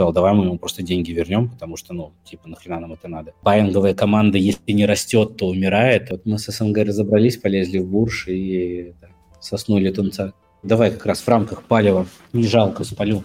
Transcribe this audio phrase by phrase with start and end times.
[0.00, 3.34] сказал, давай мы ему просто деньги вернем, потому что, ну, типа, нахрена нам это надо.
[3.42, 6.10] Байинговая команда, если не растет, то умирает.
[6.10, 9.08] Вот мы с СНГ разобрались, полезли в бурж и да,
[9.40, 10.32] соснули тунца.
[10.62, 12.06] Давай как раз в рамках палева.
[12.32, 13.24] Не жалко, спалю.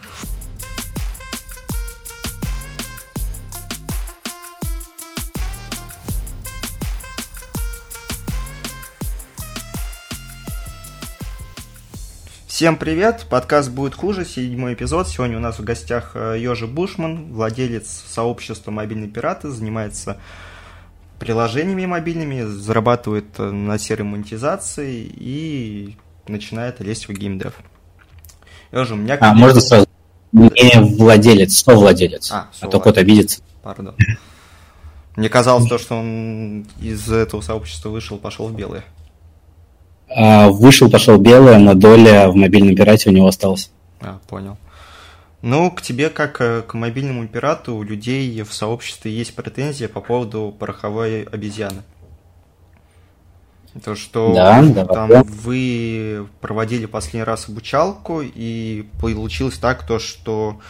[12.56, 13.26] Всем привет!
[13.30, 15.10] Подкаст будет хуже, седьмой эпизод.
[15.10, 20.22] Сегодня у нас в гостях э, Бушман, владелец сообщества «Мобильные пираты», занимается
[21.20, 25.98] приложениями мобильными, зарабатывает э, на серой монетизации и
[26.30, 27.56] начинает лезть в геймдев.
[28.72, 29.18] Йожи, у меня...
[29.20, 29.86] А, можно сразу?
[30.32, 32.32] Не владелец, совладелец.
[32.32, 33.42] А, а то кот обидится.
[33.64, 33.96] Пардон.
[35.18, 38.86] Мне казалось то, что он из этого сообщества вышел, пошел в белое.
[40.10, 43.72] А, вышел, пошел белое, но доля в мобильном пирате у него осталась.
[44.02, 44.58] А, понял.
[45.42, 50.02] Ну, к тебе, как э, к мобильному пирату, у людей в сообществе есть претензия по
[50.02, 51.84] поводу пороховой обезьяны.
[53.84, 55.24] То, что да, там да.
[55.24, 60.62] вы проводили последний раз обучалку, и получилось так, то, что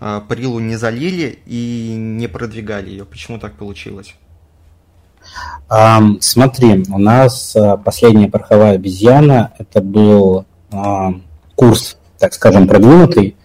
[0.00, 3.04] э, Прилу не залили и не продвигали ее.
[3.04, 4.14] Почему так получилось?
[6.20, 10.46] Смотри, у нас а, последняя пороховая обезьяна, это был
[11.54, 13.36] курс, так скажем, продвинутый.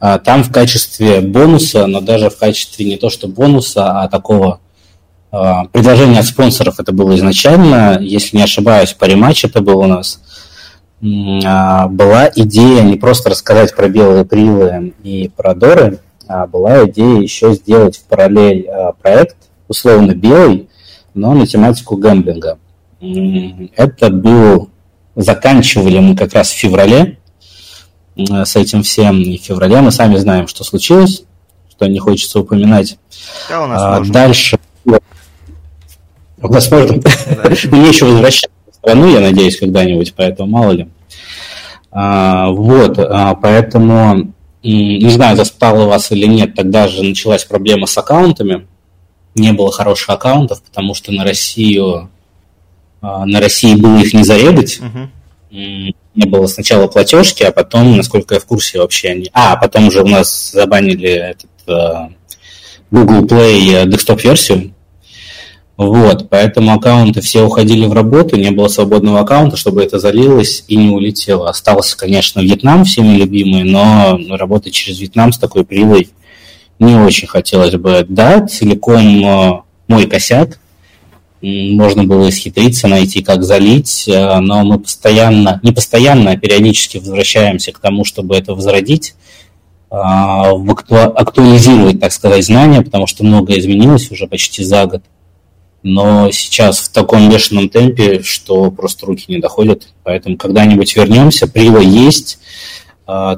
[0.00, 4.60] А, там в качестве бонуса, но даже в качестве не то что бонуса, а такого
[5.32, 9.86] а, предложения от спонсоров это было изначально, если не ошибаюсь, по рематч это был у
[9.86, 10.20] нас,
[11.00, 17.54] была идея не просто рассказать про белые прилы и про доры, а была идея еще
[17.54, 18.68] сделать в параллель
[19.00, 19.36] проект,
[19.68, 20.68] условно белый,
[21.18, 22.58] но на тематику гэмблинга.
[23.00, 24.70] Это был...
[25.14, 27.18] Заканчивали мы как раз в феврале
[28.16, 29.20] с этим всем.
[29.20, 31.24] И в феврале мы сами знаем, что случилось,
[31.70, 32.98] что не хочется упоминать.
[33.48, 34.58] Да, у нас а, дальше...
[34.84, 36.94] У нас можно...
[36.96, 40.88] Мне еще возвращаться в страну, я надеюсь, когда-нибудь, поэтому мало ли.
[41.90, 47.96] А, вот, а, поэтому не знаю, застало вас или нет, тогда же началась проблема с
[47.96, 48.66] аккаунтами
[49.38, 52.10] не было хороших аккаунтов, потому что на Россию
[53.00, 54.80] а, на России было их не зарегать.
[54.80, 55.08] Uh-huh.
[55.50, 59.30] Не было сначала платежки, а потом, насколько я в курсе вообще, они...
[59.32, 62.12] А, потом уже у нас забанили этот uh,
[62.90, 64.74] Google Play desktop-версию.
[65.78, 70.76] Вот, поэтому аккаунты все уходили в работу, не было свободного аккаунта, чтобы это залилось и
[70.76, 71.48] не улетело.
[71.48, 76.10] Остался, конечно, Вьетнам всеми любимый, но работать через Вьетнам с такой прилой
[76.78, 78.04] не очень хотелось бы.
[78.08, 80.58] Да, целиком э, мой косяк.
[81.40, 87.72] Можно было исхитриться, найти, как залить, э, но мы постоянно, не постоянно, а периодически возвращаемся
[87.72, 89.14] к тому, чтобы это возродить,
[89.90, 95.02] э, актуализировать, так сказать, знания, потому что многое изменилось уже почти за год.
[95.84, 99.88] Но сейчас в таком бешеном темпе, что просто руки не доходят.
[100.02, 101.46] Поэтому когда-нибудь вернемся.
[101.46, 102.38] Прила есть,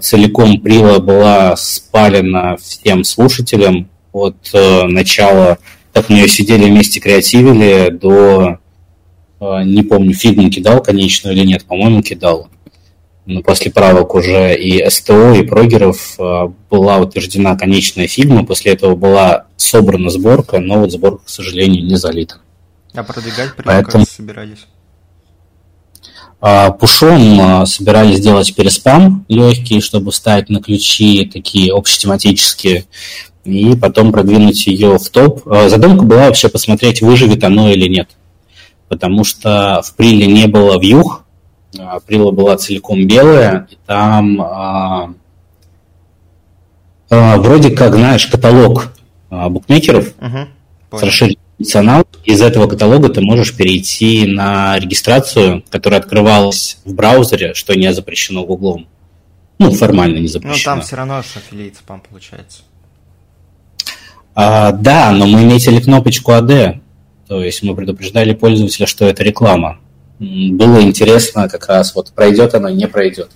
[0.01, 5.59] целиком прила была спалена всем слушателям от э, начала,
[5.93, 8.59] как мы ее сидели вместе креативили, до,
[9.41, 12.49] э, не помню, фигму кидал конечную или нет, по-моему, кидал.
[13.27, 18.97] Но после правок уже и CTO, и прогеров э, была утверждена конечная фигма, после этого
[18.97, 22.37] была собрана сборка, но вот сборка, к сожалению, не залита.
[22.95, 24.05] А продвигать прилу Поэтому...
[24.05, 24.67] собирались?
[26.43, 32.87] А, пушом а, собирались сделать переспам легкий, чтобы вставить на ключи такие общетематические,
[33.45, 35.47] и потом продвинуть ее в топ.
[35.47, 38.09] А, задумка была вообще посмотреть, выживет оно или нет.
[38.89, 41.25] Потому что в Приле не было вьюх,
[42.07, 45.13] Прила была целиком белая, и там а,
[47.11, 48.93] а, вроде как, знаешь, каталог
[49.31, 50.49] букмекеров uh-huh.
[50.99, 52.07] с расширенным функционал.
[52.25, 58.45] Из этого каталога ты можешь перейти на регистрацию, которая открывалась в браузере, что не запрещено
[58.45, 58.89] Гуглом.
[59.59, 60.57] Ну, формально не запрещено.
[60.57, 62.63] Ну, там все равно аффилиат спам получается.
[64.35, 66.81] А, да, но мы метили кнопочку AD.
[67.29, 69.79] То есть мы предупреждали пользователя, что это реклама.
[70.19, 73.31] Было интересно как раз, вот пройдет оно, не пройдет.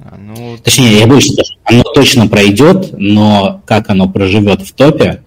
[0.00, 0.58] А, ну...
[0.58, 5.22] Точнее, я больше скажу, оно точно пройдет, но как оно проживет в топе,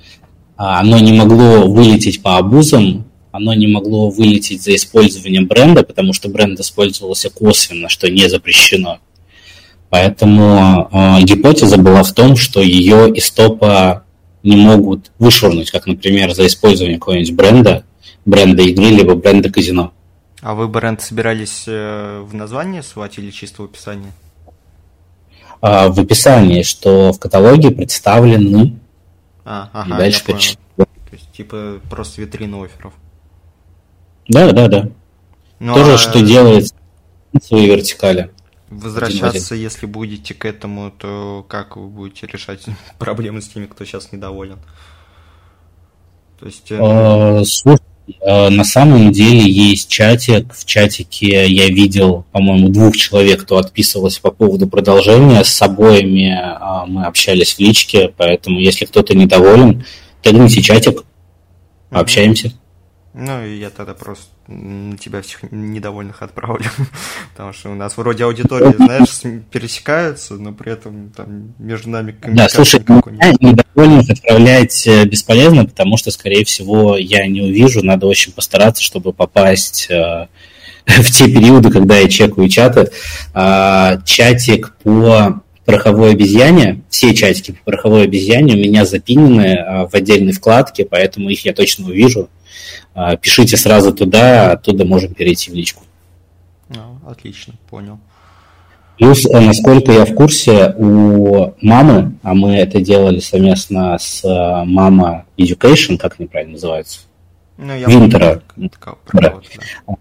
[0.56, 6.30] оно не могло вылететь по обузам, оно не могло вылететь за использование бренда, потому что
[6.30, 9.00] бренд использовался косвенно, что не запрещено.
[9.90, 14.04] Поэтому э, гипотеза была в том, что ее из топа
[14.44, 17.84] не могут вышвырнуть, как, например, за использование какого-нибудь бренда,
[18.25, 19.92] бренда игры, либо бренда казино.
[20.42, 24.12] А вы бренд собирались э, в название свать или чисто в описании?
[25.62, 28.78] а, в описании, что в каталоге представлены.
[29.45, 30.57] А, ага, дальше я понял.
[30.75, 32.94] То есть, типа, просто витрина офферов.
[34.27, 34.89] Да, да, да.
[35.59, 35.97] Ну, То же, а...
[35.97, 36.74] что делает
[37.42, 38.31] свои вертикали.
[38.69, 42.65] Возвращаться, если будете к этому, то как вы будете решать
[43.00, 44.57] проблемы с теми, кто сейчас недоволен?
[46.39, 46.71] То есть...
[46.71, 47.81] Э, а, слушай,
[48.22, 50.54] на самом деле есть чатик.
[50.54, 55.44] В чатике я видел, по-моему, двух человек, кто отписывался по поводу продолжения.
[55.44, 59.86] С обоими а, мы общались в личке, поэтому если кто-то недоволен,
[60.22, 61.04] тегните чатик,
[61.90, 62.54] пообщаемся.
[63.17, 66.65] Ну, и я тогда просто на тебя всех недовольных отправлю.
[67.31, 72.50] Потому что у нас вроде аудитории, знаешь, пересекаются, но при этом там между нами Да,
[72.50, 72.81] слушай,
[73.39, 77.85] недовольных отправлять э, бесполезно, потому что, скорее всего, я не увижу.
[77.85, 80.27] Надо очень постараться, чтобы попасть э,
[80.85, 82.91] в те периоды, когда я чекаю чаты.
[83.33, 89.94] А, чатик по пороховой обезьяне, все чатики по пороховой обезьяне у меня запинены а, в
[89.94, 92.29] отдельной вкладке, поэтому их я точно увижу.
[92.95, 95.83] А, пишите сразу туда, оттуда можем перейти в личку.
[96.69, 98.00] А, отлично, понял.
[98.97, 104.63] Плюс, э, насколько я в курсе, у мамы, а мы это делали совместно с э,
[104.65, 107.01] Мама Education, как они правильно называются?
[107.57, 108.42] Ну, я Винтера.
[109.12, 109.36] Да.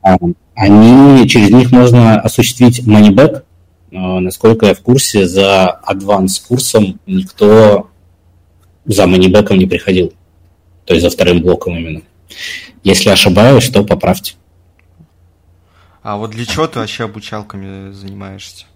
[0.02, 0.16] А,
[0.54, 3.42] они, через них можно осуществить money
[3.90, 7.90] Насколько я в курсе, за адванс курсом никто
[8.84, 10.12] за манибеком не приходил.
[10.84, 12.02] То есть за вторым блоком именно.
[12.82, 14.34] Если ошибаюсь, то поправьте.
[16.02, 18.66] А вот для чего ты вообще обучалками занимаешься?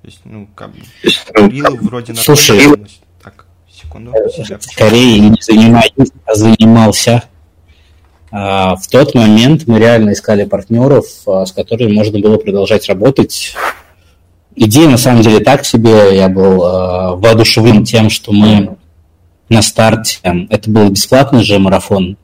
[0.00, 0.80] То есть, ну, как бы,
[1.48, 2.60] Рилы вроде на Слушай,
[3.22, 4.12] так, секунду.
[4.60, 7.24] Скорее не занимаюсь, а занимался.
[8.30, 13.54] А, в тот момент мы реально искали партнеров, а, с которыми можно было продолжать работать.
[14.54, 16.16] Идея на самом деле так себе.
[16.16, 18.76] Я был а, воодушевлен тем, что мы
[19.48, 20.18] на старте,
[20.50, 22.16] это был бесплатный же марафон,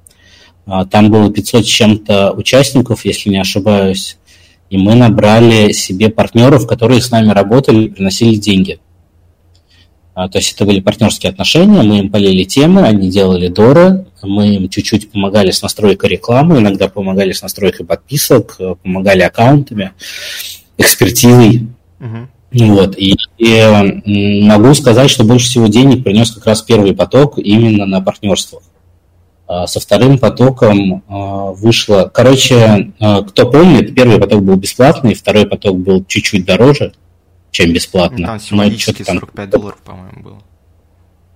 [0.90, 4.16] там было 500 с чем-то участников, если не ошибаюсь.
[4.70, 8.80] И мы набрали себе партнеров, которые с нами работали и приносили деньги.
[10.14, 14.54] А, то есть это были партнерские отношения, мы им полили темы, они делали доры, мы
[14.54, 19.92] им чуть-чуть помогали с настройкой рекламы, иногда помогали с настройкой подписок, помогали аккаунтами,
[20.76, 21.68] экспертизой.
[21.98, 22.26] Uh-huh.
[22.52, 22.98] Вот.
[22.98, 28.02] И, и могу сказать, что больше всего денег принес как раз первый поток именно на
[28.02, 28.62] партнерствах.
[29.46, 32.10] А, со вторым потоком а, вышло...
[32.12, 36.94] Короче, а, кто помнит, первый поток был бесплатный, второй поток был чуть-чуть дороже,
[37.50, 38.18] чем бесплатно.
[38.18, 39.60] Ну, там символически 45 там...
[39.60, 40.42] долларов, по-моему, было.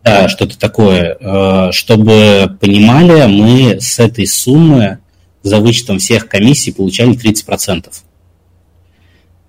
[0.04, 1.72] Да, что-то такое.
[1.72, 5.00] Чтобы понимали, мы с этой суммы
[5.42, 7.90] за вычетом всех комиссий получали 30%.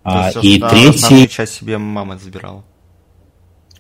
[0.04, 1.28] То есть, и третий...
[1.28, 2.64] часть себе мама забирала.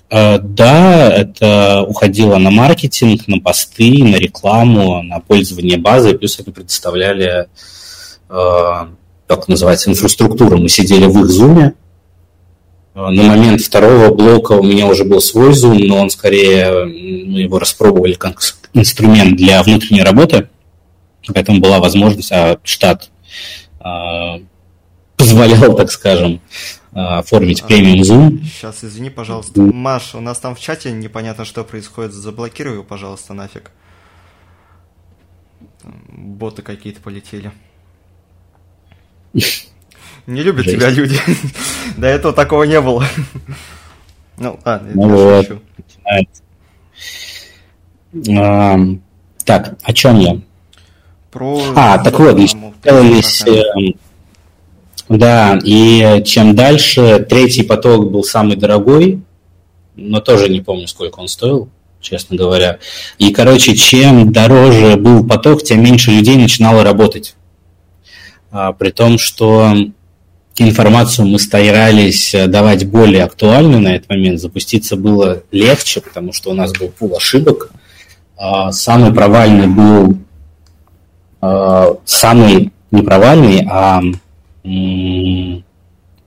[0.10, 6.52] Э, да, это уходило на маркетинг, на посты, на рекламу, на пользование базой, плюс это
[6.52, 7.48] предоставляли,
[8.30, 8.86] э,
[9.28, 10.58] как называется, инфраструктуру.
[10.60, 11.74] Мы сидели в их зуме.
[12.96, 17.42] Э, на момент второго блока у меня уже был свой зум, но он скорее, мы
[17.42, 18.40] его распробовали как
[18.74, 20.48] инструмент для внутренней работы,
[21.34, 23.10] поэтому была возможность, а штат
[25.18, 26.42] позволял, так скажем,
[26.98, 28.44] оформить премиум Zoom.
[28.44, 29.62] Сейчас, извини, пожалуйста.
[29.62, 32.12] Маш, у нас там в чате непонятно, что происходит.
[32.12, 33.72] Заблокируй его, пожалуйста, нафиг.
[35.84, 37.52] Боты какие-то полетели.
[40.26, 40.78] Не любят Жесть.
[40.78, 41.20] тебя люди.
[41.98, 43.06] До этого такого не было.
[44.38, 45.62] Ну, ладно, ну вот.
[48.30, 48.78] А,
[49.46, 50.40] так, о чем я?
[51.32, 51.62] Про...
[51.76, 53.44] А, так вот, сделались
[55.10, 59.22] да, и чем дальше, третий поток был самый дорогой,
[59.96, 61.70] но тоже не помню, сколько он стоил,
[62.02, 62.80] честно говоря.
[63.18, 67.36] И, короче, чем дороже был поток, тем меньше людей начинало работать.
[68.52, 69.74] А, при том, что
[70.58, 74.40] информацию мы старались давать более актуальную на этот момент.
[74.40, 77.72] Запуститься было легче, потому что у нас был пул ошибок.
[78.38, 80.18] А, самый провальный был
[81.42, 84.02] а, самый не провальный, а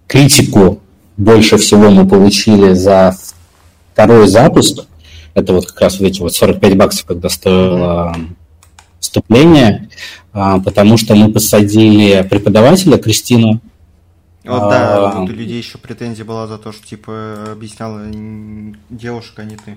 [0.07, 0.81] критику
[1.17, 3.17] больше всего мы получили за
[3.93, 4.87] второй запуск.
[5.35, 8.17] Это вот как раз вот эти вот 45 баксов, когда стоило
[8.99, 9.89] вступление,
[10.33, 13.61] а, потому что мы посадили преподавателя Кристину.
[14.45, 18.03] Вот да, а, у людей еще претензия была за то, что типа объясняла
[18.89, 19.77] девушка, а не ты.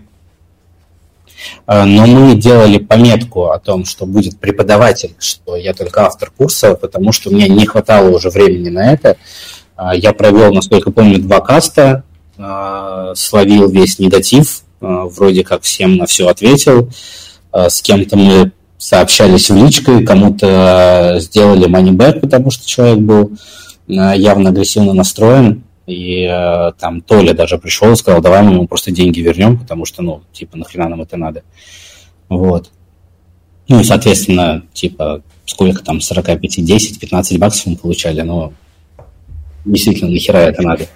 [1.66, 6.76] А, но мы делали пометку о том, что будет преподаватель, что я только автор курса,
[6.76, 9.18] потому что меня не хватало уже времени на это.
[9.76, 12.04] А, я провел, насколько помню, два каста,
[12.38, 16.90] э, словил весь негатив, э, вроде как всем на все ответил.
[17.52, 23.32] Э, с кем-то мы сообщались в личкой, кому-то сделали money потому что человек был
[23.88, 25.64] э, явно агрессивно настроен.
[25.86, 29.86] И э, там Толя даже пришел и сказал, давай мы ему просто деньги вернем, потому
[29.86, 31.44] что, ну, типа, нахрена нам это надо.
[32.30, 32.72] Вот.
[33.68, 38.54] Ну и, соответственно, типа, сколько там, 45, 10, 15 баксов мы получали, но
[39.66, 40.88] действительно, нахера это надо.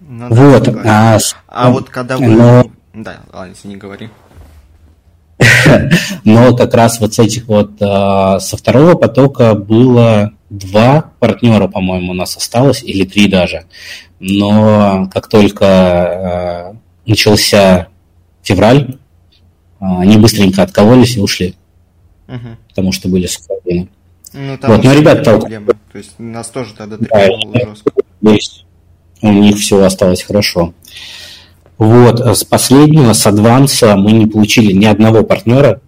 [0.00, 0.68] Ну, да, вот.
[0.84, 2.26] А, а вот когда вы...
[2.26, 2.70] Но...
[2.94, 4.08] Да, ладно, если не говори.
[6.24, 12.12] Но как раз вот с этих вот, а, со второго потока было два партнера, по-моему,
[12.12, 13.66] у нас осталось, или три даже.
[14.20, 16.76] Но как только а,
[17.06, 17.88] начался
[18.42, 18.98] февраль,
[19.80, 21.54] а, они быстренько откололись и ушли.
[22.28, 22.56] Угу.
[22.68, 23.88] Потому что были суховины.
[24.32, 25.74] Ну, там вот, но ребят проблемы.
[25.92, 27.92] То есть нас тоже тогда да, жестко.
[28.20, 28.66] Есть.
[29.22, 30.74] У них все осталось хорошо.
[31.78, 35.80] Вот, с последнего, с адванса мы не получили ни одного партнера,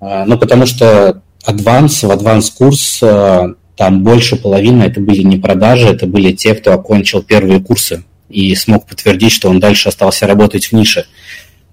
[0.00, 5.38] а, ну, потому что адванс, в адванс курс а, там больше половины это были не
[5.38, 10.26] продажи, это были те, кто окончил первые курсы и смог подтвердить, что он дальше остался
[10.26, 11.06] работать в нише.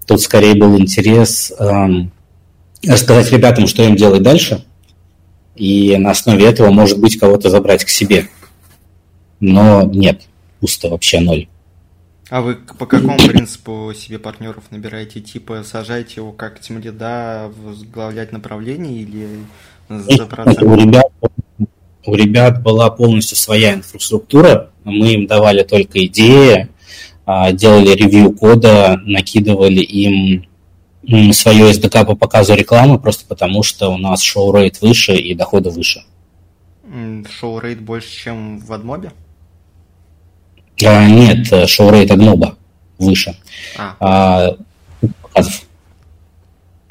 [0.06, 2.12] Тут скорее был интерес эм,
[2.86, 4.64] рассказать ребятам, что им делать дальше,
[5.56, 8.30] и на основе этого, может быть, кого-то забрать к себе.
[9.40, 10.22] Но нет,
[10.60, 11.48] пусто вообще ноль.
[12.30, 15.22] А вы по какому принципу себе партнеров набираете?
[15.22, 19.28] Типа сажаете его как тимлида, возглавлять направление или
[19.90, 20.62] за процент?
[20.62, 21.12] У ребят,
[22.06, 26.68] у ребят была полностью своя инфраструктура, мы им давали только идеи,
[27.26, 30.46] а, делали ревью кода, накидывали им
[31.34, 35.70] свое SDK по показу рекламы, просто потому что у нас show rate выше и доходы
[35.70, 36.04] выше.
[37.40, 39.12] Show rate больше, чем в адмобе?
[40.86, 42.58] А, нет, э, show rate адмоба
[42.98, 43.36] выше.
[43.78, 43.96] А.
[44.00, 44.58] А,
[45.22, 45.62] показов.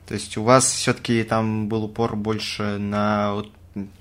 [0.06, 3.50] То есть у вас все-таки там был упор больше на вот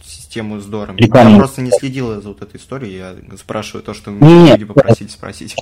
[0.04, 1.02] систему с дорами.
[1.02, 5.08] Я просто не следил за вот этой историей, я спрашиваю то, что меня люди попросили
[5.08, 5.56] спросить.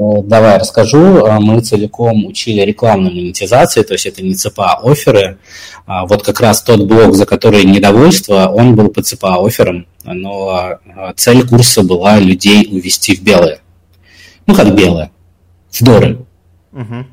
[0.00, 1.26] Э, давай расскажу.
[1.26, 5.38] А, мы целиком учили рекламную монетизацию, то есть это не ЦПА оферы.
[5.86, 10.48] А, вот как раз тот блок, за который недовольство, он был по ЦПА оферам, но
[10.48, 13.60] а, цель курса была людей увести в белые.
[14.46, 15.10] Ну, как белые,
[15.70, 16.24] в доры.
[16.72, 17.06] Угу.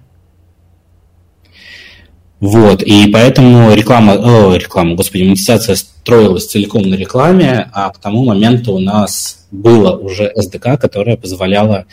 [2.40, 8.24] Вот, и поэтому реклама, о, реклама, господи, монетизация строилась целиком на рекламе, а к тому
[8.24, 11.88] моменту у нас было уже SDK, которое позволяло э,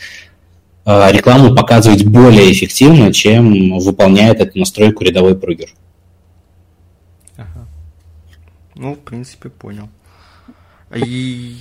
[0.85, 5.69] рекламу показывать более эффективно, чем выполняет эту настройку рядовой прогер.
[7.37, 7.67] Ага.
[8.75, 9.89] Ну, в принципе, понял.
[10.93, 11.57] И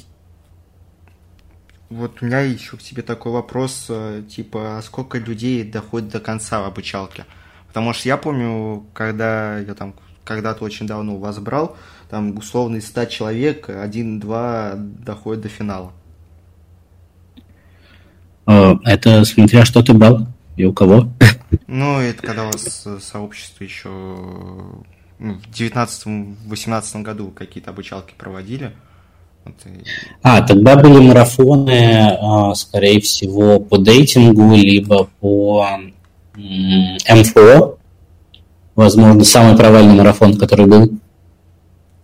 [1.89, 6.21] вот у меня еще к тебе такой вопрос, э, типа, а сколько людей доходит до
[6.21, 7.25] конца в обучалке?
[7.69, 11.77] Потому что я помню, когда я там когда-то очень давно у вас брал,
[12.11, 15.93] там условно из 100 человек один-два доходят до финала.
[18.47, 21.09] Э, это смотря что ты брал и у кого.
[21.69, 28.73] Ну, это когда у вас сообщество еще ну, в 19-18 году какие-то обучалки проводили.
[29.45, 29.85] Вот и...
[30.23, 35.67] А, тогда были марафоны, а, скорее всего, по дейтингу, либо по
[36.37, 37.79] МФО,
[38.75, 40.91] возможно, самый провальный марафон, который был.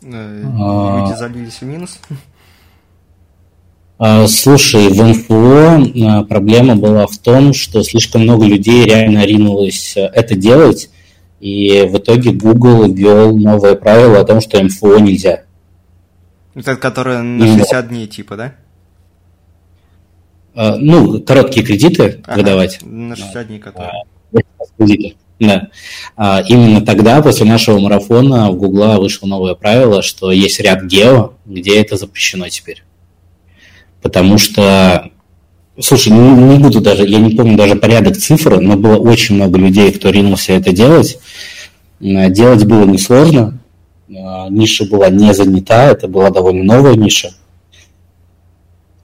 [0.02, 1.00] Э, а.
[1.00, 1.98] Люди залились в минус?
[4.02, 10.06] А, слушай, в МФО проблема была в том, что слишком много людей реально ринулось э,
[10.14, 10.88] это делать,
[11.38, 15.42] и в итоге Google ввел новое правило о том, что МФО нельзя.
[16.54, 18.54] Это которое на 60 дней типа, да?
[20.78, 22.78] Ну, короткие кредиты ага, выдавать.
[22.80, 23.92] На 60 дней которые.
[25.38, 25.68] Да.
[26.16, 31.34] А, именно тогда, после нашего марафона, в Гугла вышло новое правило, что есть ряд гео,
[31.44, 32.82] где это запрещено теперь.
[34.02, 35.10] Потому что,
[35.78, 39.58] слушай, не, не буду даже, я не помню даже порядок цифр, но было очень много
[39.58, 41.18] людей, кто ринулся это делать.
[42.00, 43.58] Делать было несложно,
[44.16, 47.32] а, ниша была не занята, это была довольно новая ниша.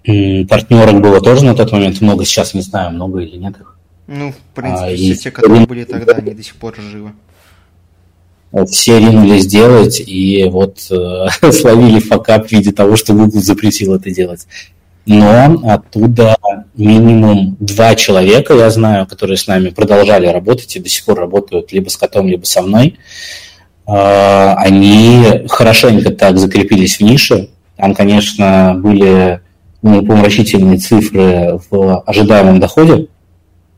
[0.05, 3.77] Партнеров было тоже на тот момент много, сейчас не знаю, много или нет их.
[4.07, 7.13] Ну, в принципе, а, все те, которые были тогда, они до сих пор живы.
[8.71, 14.11] Все ринулись делать, и вот э, словили факап в виде того, что Google запретил это
[14.11, 14.47] делать.
[15.07, 16.37] Но оттуда
[16.75, 21.73] минимум два человека, я знаю, которые с нами продолжали работать и до сих пор работают
[21.73, 22.99] либо с котом, либо со мной.
[23.87, 27.51] Э, они хорошенько так закрепились в нише.
[27.77, 29.41] Там, конечно, были
[29.83, 33.07] умопомрачительные цифры в ожидаемом доходе.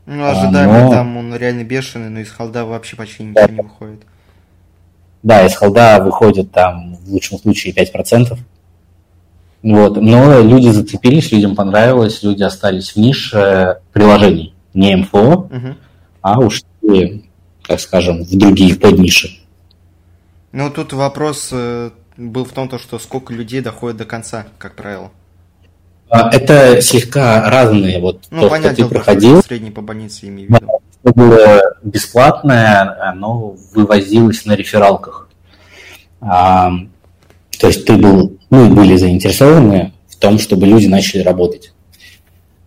[0.07, 0.89] Ну, ожидаемый но...
[0.89, 3.53] там он реально бешеный, но из холда вообще почти ничего да.
[3.53, 4.01] не выходит.
[5.21, 8.35] Да, из холда выходит там в лучшем случае 5%.
[9.61, 9.97] Вот.
[9.97, 14.53] Но люди зацепились, людям понравилось, люди остались в нише приложений.
[14.73, 15.75] Не МФО, угу.
[16.21, 16.61] а уж,
[17.67, 19.29] так скажем, в другие подниши.
[20.51, 25.11] Ну, тут вопрос э, был в том, что сколько людей доходит до конца, как правило.
[26.09, 27.99] А, это слегка разные.
[27.99, 29.43] Вот ну, то, понятно, что ты проходил.
[29.43, 30.67] Средний по больнице имею в виду.
[31.01, 35.29] Что было бесплатное, оно вывозилось на рефералках.
[36.19, 36.71] А,
[37.59, 41.71] то есть ты был, ну, были заинтересованы в том, чтобы люди начали работать.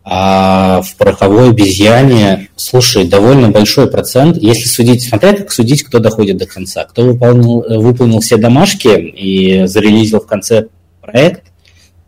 [0.05, 6.39] А в пороховой обезьяне, слушай, довольно большой процент, если судить, смотря как судить, кто доходит
[6.39, 10.67] до конца, кто выполнил, выполнил все домашки и зарелизил в конце
[11.01, 11.45] проект,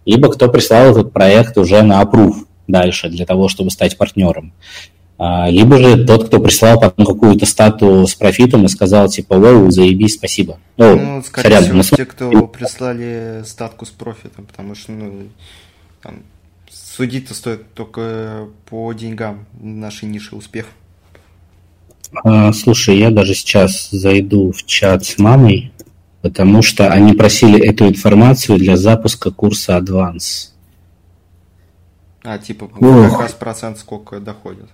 [0.04, 4.52] либо кто прислал этот проект уже на опрув дальше для того, чтобы стать партнером.
[5.16, 9.70] А, либо же тот, кто прислал потом какую-то стату с профитом и сказал, типа, вау,
[9.70, 10.58] заебись, спасибо.
[10.76, 15.28] Ну, ну скорее сорян, всего, те, кто прислали статку с профитом, потому что, ну,
[16.02, 16.22] там,
[16.68, 20.66] судить-то стоит только по деньгам нашей ниши успех.
[22.24, 25.72] А, слушай, я даже сейчас зайду в чат с мамой,
[26.22, 30.50] потому что они просили эту информацию для запуска курса Advance.
[32.24, 33.10] А, типа, Ох.
[33.10, 34.68] как раз процент сколько доходит?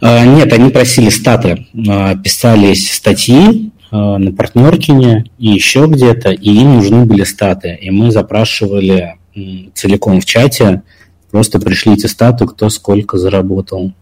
[0.00, 1.66] А, нет, они просили статы.
[1.88, 7.78] А, писались статьи а, на партнеркине и еще где-то, и им нужны были статы.
[7.80, 9.16] И мы запрашивали
[9.74, 10.82] целиком в чате,
[11.30, 13.92] просто пришлите стату, кто сколько заработал.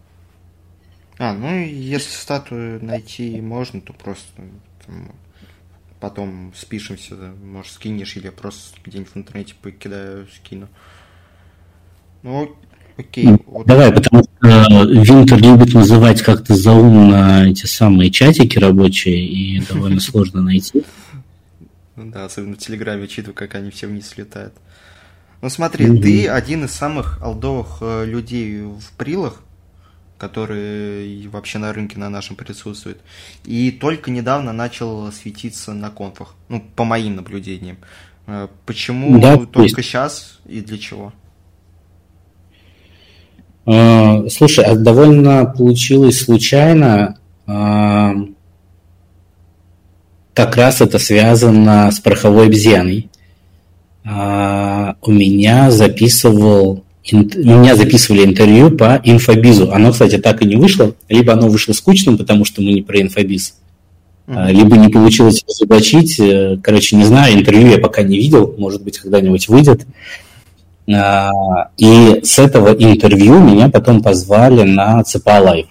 [1.17, 4.27] А, ну если статую найти можно, то просто
[4.85, 5.11] там,
[5.99, 10.67] потом спишемся, да, может скинешь или просто где-нибудь в интернете покидаю, скину.
[12.23, 12.55] Ну,
[12.97, 13.25] окей.
[13.25, 13.67] Ну, вот.
[13.67, 19.99] Давай, потому что э, Винтер любит называть как-то заумно эти самые чатики рабочие, и довольно
[19.99, 20.83] сложно найти.
[21.95, 24.53] Да, особенно в Телеграме читаю, как они все вниз летают.
[25.41, 29.41] Ну смотри, ты один из самых алдовых э, людей в прилах,
[30.19, 32.99] который вообще на рынке на нашем присутствует.
[33.43, 37.77] И только недавно начал светиться на конфах, ну, по моим наблюдениям.
[38.27, 39.75] Э, почему да, только есть.
[39.75, 41.11] сейчас и для чего?
[43.65, 47.17] А, слушай, а довольно получилось случайно.
[47.47, 48.13] А,
[50.33, 53.09] как раз это связано с пороховой обезьяной.
[54.03, 59.71] А, у меня записывал меня записывали интервью по инфобизу.
[59.71, 60.95] Оно, кстати, так и не вышло.
[61.09, 63.55] Либо оно вышло скучным, потому что мы не про инфобиз,
[64.27, 64.51] mm-hmm.
[64.51, 66.19] либо не получилось разоблачить.
[66.19, 68.53] Э, короче, не знаю, интервью я пока не видел.
[68.57, 69.85] Может быть, когда-нибудь выйдет.
[70.93, 75.67] А, и с этого интервью меня потом позвали на ЦПА Лайв.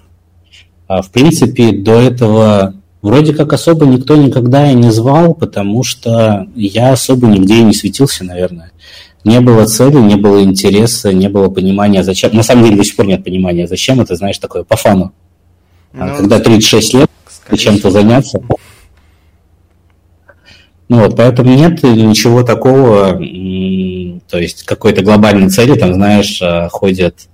[0.88, 6.92] В принципе, до этого вроде как особо никто никогда и не звал, потому что я
[6.92, 8.72] особо нигде и не светился, наверное
[9.24, 12.34] не было цели, не было интереса, не было понимания, зачем.
[12.34, 15.12] На самом деле до сих пор нет понимания, зачем это, знаешь, такое по фану.
[15.92, 17.10] А ну, Когда 36 лет,
[17.56, 18.40] чем-то заняться.
[20.90, 23.12] Ну вот, поэтому нет ничего такого,
[24.28, 27.28] то есть какой-то глобальной цели, там, знаешь, а, ходят,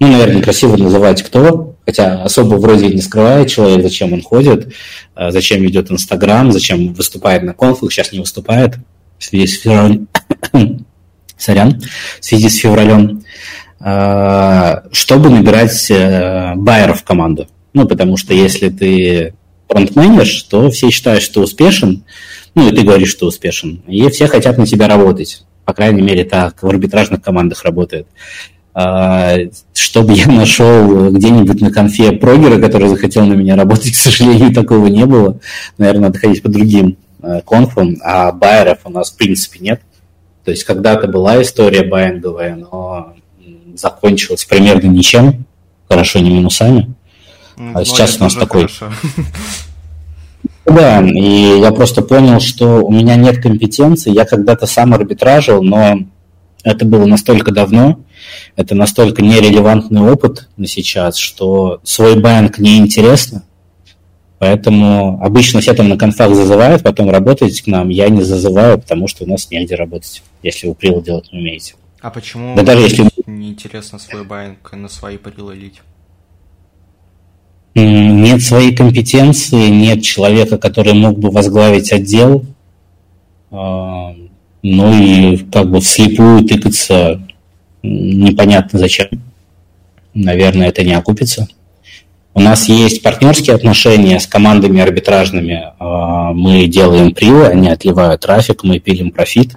[0.00, 4.74] ну, наверное, красиво называть кто, хотя особо вроде не скрывает человек, зачем он ходит,
[5.14, 8.74] а, зачем ведет Инстаграм, зачем выступает на конфах, сейчас не выступает,
[9.20, 9.62] в связи с
[11.38, 11.80] сорян,
[12.20, 13.22] в связи с февралем,
[13.78, 17.46] э, чтобы набирать э, байеров в команду.
[17.72, 19.34] Ну, потому что если ты
[19.68, 22.04] фронтменишь, то все считают, что успешен,
[22.54, 25.44] ну, и ты говоришь, что успешен, и все хотят на тебя работать.
[25.64, 28.06] По крайней мере, так в арбитражных командах работает.
[28.74, 34.52] Э, чтобы я нашел где-нибудь на конфе прогера, который захотел на меня работать, к сожалению,
[34.52, 35.40] такого не было.
[35.78, 36.96] Наверное, надо ходить по другим
[37.46, 39.80] конфам, а байеров у нас в принципе нет.
[40.44, 43.14] То есть когда-то была история баинговая, но
[43.74, 45.46] закончилась примерно ничем,
[45.88, 46.94] хорошо, не минусами.
[47.56, 48.68] Ну, а сейчас у нас такой...
[50.66, 54.12] Да, и я просто понял, что у меня нет компетенции.
[54.12, 56.00] Я когда-то сам арбитражил, но
[56.62, 58.00] это было настолько давно,
[58.56, 63.42] это настолько нерелевантный опыт на сейчас, что свой банк неинтересно,
[64.44, 67.88] Поэтому обычно все там на конфах зазывают, потом работаете к нам.
[67.88, 71.76] Я не зазываю, потому что у нас негде работать, если вы прилы делать не умеете.
[72.00, 73.08] А почему да даже если...
[73.26, 75.80] неинтересно свой байнг на свои прилы лить?
[77.74, 82.44] Нет своей компетенции, нет человека, который мог бы возглавить отдел.
[83.50, 84.14] А,
[84.62, 87.20] ну и как бы вслепую тыкаться
[87.82, 89.08] непонятно зачем.
[90.14, 91.48] Наверное, это не окупится.
[92.36, 95.72] У нас есть партнерские отношения с командами арбитражными.
[95.78, 99.56] А, мы делаем прилы, они отливают трафик, мы пилим профит.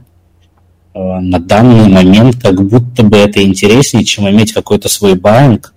[0.93, 5.71] А, на данный момент как будто бы это интереснее, чем иметь какой-то свой а,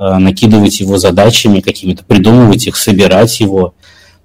[0.00, 3.74] накидывать его задачами какими-то, придумывать их, собирать его.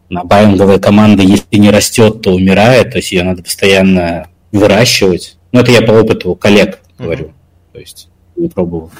[0.09, 5.37] На байинговая команда, если не растет, то умирает, то есть ее надо постоянно выращивать.
[5.51, 7.33] Ну, это я по опыту коллег говорю,
[7.73, 8.91] то есть не пробовал.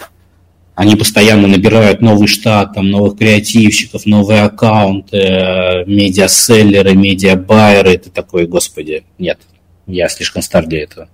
[0.76, 7.98] Они постоянно набирают новый штат, там, новых креативщиков, новые аккаунты, э, медиаселлеры, медиабайеры.
[7.98, 9.40] Ты такой, господи, нет,
[9.88, 11.08] я слишком стар для этого.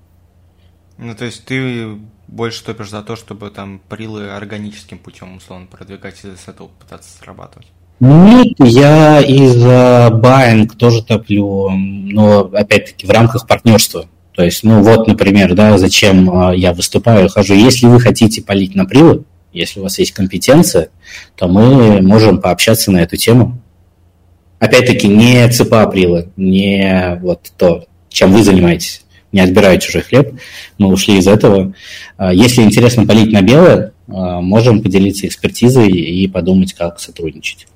[0.98, 1.98] Ну, то есть ты
[2.32, 7.10] больше топишь за то, чтобы там прилы органическим путем, условно, продвигать и с этого пытаться
[7.22, 7.68] срабатывать?
[8.00, 14.08] Нет, я и за байинг тоже топлю, но опять-таки в рамках партнерства.
[14.34, 17.54] То есть, ну вот, например, да, зачем э, я выступаю, хожу.
[17.54, 20.90] Если вы хотите полить на прилы, если у вас есть компетенция,
[21.36, 23.60] то мы можем пообщаться на эту тему.
[24.58, 29.01] Опять-таки, не ЦПА Априла, не вот то, чем вы занимаетесь,
[29.32, 30.40] не отбираю чужой хлеб,
[30.78, 31.74] мы ушли из этого.
[32.18, 37.68] А, если интересно полить на белое, а, можем поделиться экспертизой и подумать, как сотрудничать.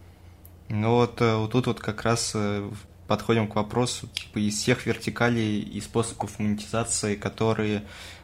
[0.69, 2.67] Ну вот, э, вот тут вот как раз э,
[3.07, 7.83] подходим к вопросу типа из всех вертикалей и способов монетизации, которые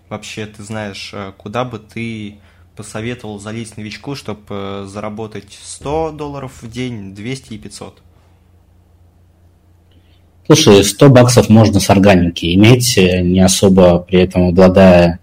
[0.10, 2.40] вообще ты знаешь, э, куда бы ты
[2.76, 8.02] посоветовал залезть новичку, чтобы заработать 100 долларов в день, 200 и 500?
[10.54, 15.20] Слушай, 100 баксов можно с органики иметь, э, не особо при этом обладая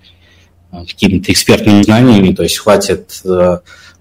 [0.72, 3.20] э, какими-то экспертными знаниями, то есть хватит,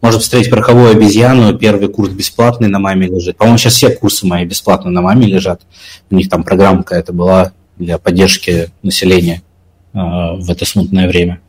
[0.02, 3.36] можно встретить пороховую обезьяну, первый курс бесплатный на маме лежит.
[3.36, 5.64] По-моему, сейчас все курсы мои бесплатно на маме лежат.
[6.10, 9.42] У них там программа какая-то была для поддержки населения
[9.92, 11.42] в это смутное время.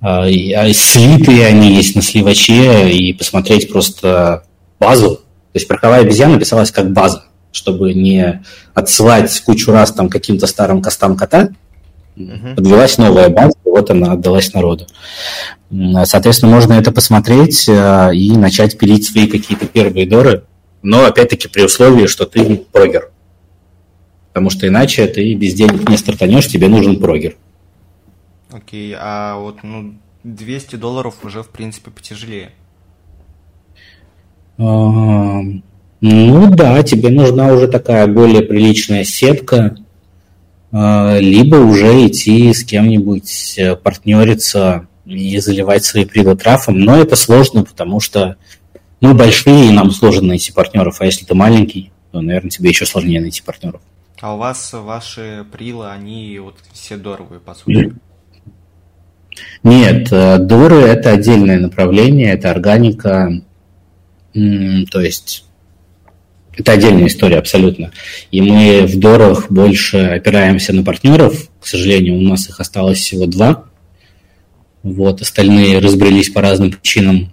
[0.00, 0.28] А
[0.72, 4.42] слитые они есть на сливаче, и посмотреть просто
[4.80, 5.16] базу.
[5.52, 8.42] То есть пороховая обезьяна писалась как база, чтобы не
[8.74, 11.50] отсылать кучу раз там каким-то старым костам кота,
[12.16, 12.54] uh-huh.
[12.54, 14.86] подвелась новая база, и вот она отдалась народу.
[16.04, 20.44] Соответственно, можно это посмотреть а, и начать пилить свои какие-то первые доры,
[20.82, 23.10] но опять-таки при условии, что ты прогер.
[24.28, 27.36] Потому что иначе ты без денег не стартанешь, тебе нужен прогер.
[28.50, 32.52] Окей, а вот ну, 200 долларов уже, в принципе, потяжелее.
[36.00, 39.76] Ну да, тебе нужна уже такая более приличная сетка,
[40.70, 46.78] а, либо уже идти с кем-нибудь э, партнериться и заливать свои прилы трафом.
[46.78, 48.36] Но это сложно, потому что
[49.00, 51.00] мы большие, и нам сложно найти партнеров.
[51.00, 53.80] А если ты маленький, то, наверное, тебе еще сложнее найти партнеров.
[54.20, 57.94] А у вас ваши прилы, они вот все дорогие, по сути?
[59.62, 63.32] Нет, э, дуры– это отдельное направление, это органика,
[64.32, 65.47] то есть
[66.58, 67.92] это отдельная история абсолютно.
[68.32, 71.48] И мы в Дорах больше опираемся на партнеров.
[71.60, 73.64] К сожалению, у нас их осталось всего два.
[74.82, 77.32] Вот, остальные разбрелись по разным причинам.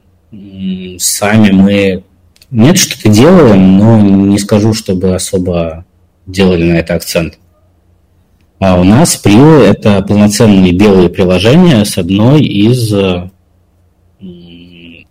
[1.00, 2.04] Сами мы
[2.52, 5.86] нет, что-то делаем, но не скажу, чтобы особо
[6.28, 7.40] делали на это акцент.
[8.60, 12.94] А у нас Prio– это полноценные белые приложения с одной из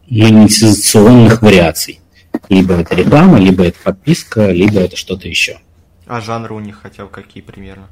[0.09, 1.98] монетизационных вариаций.
[2.48, 5.59] Либо это реклама, либо это подписка, либо это что-то еще.
[6.07, 7.88] А жанры у них хотя бы какие примерно?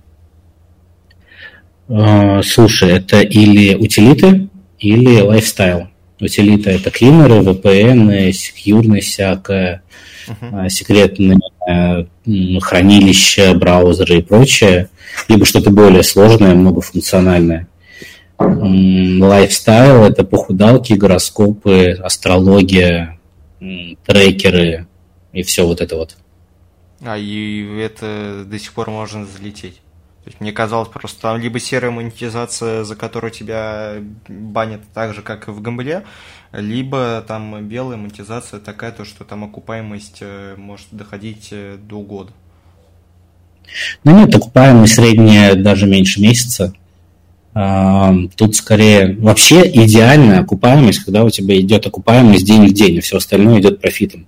[1.88, 5.88] А, слушай, это или утилиты, или lifestyle.
[6.20, 9.82] Утилита– это клинеры, VPN, секьюрность всякая,
[10.28, 10.68] uh-huh.
[10.68, 11.40] секретные
[12.60, 14.88] хранилища, браузеры и прочее
[15.28, 17.68] либо что-то более сложное, многофункциональное.
[18.38, 23.18] Lifestyle– это похудалки, гороскопы, астрология,
[24.04, 24.86] трекеры
[25.32, 26.16] и все вот это вот.
[27.00, 29.80] А и это до сих пор можно залететь.
[30.24, 33.94] То есть мне казалось просто там либо серая монетизация, за которую тебя
[34.28, 36.04] банят так же, как и в Гамбле,
[36.52, 42.32] либо там белая монетизация такая, то что там окупаемость э, может доходить э, до года.
[44.04, 46.72] Ну нет, окупаемость средняя даже меньше месяца.
[47.54, 53.18] Тут скорее вообще идеальная окупаемость, когда у тебя идет окупаемость день в день, а все
[53.18, 54.26] остальное идет профитом.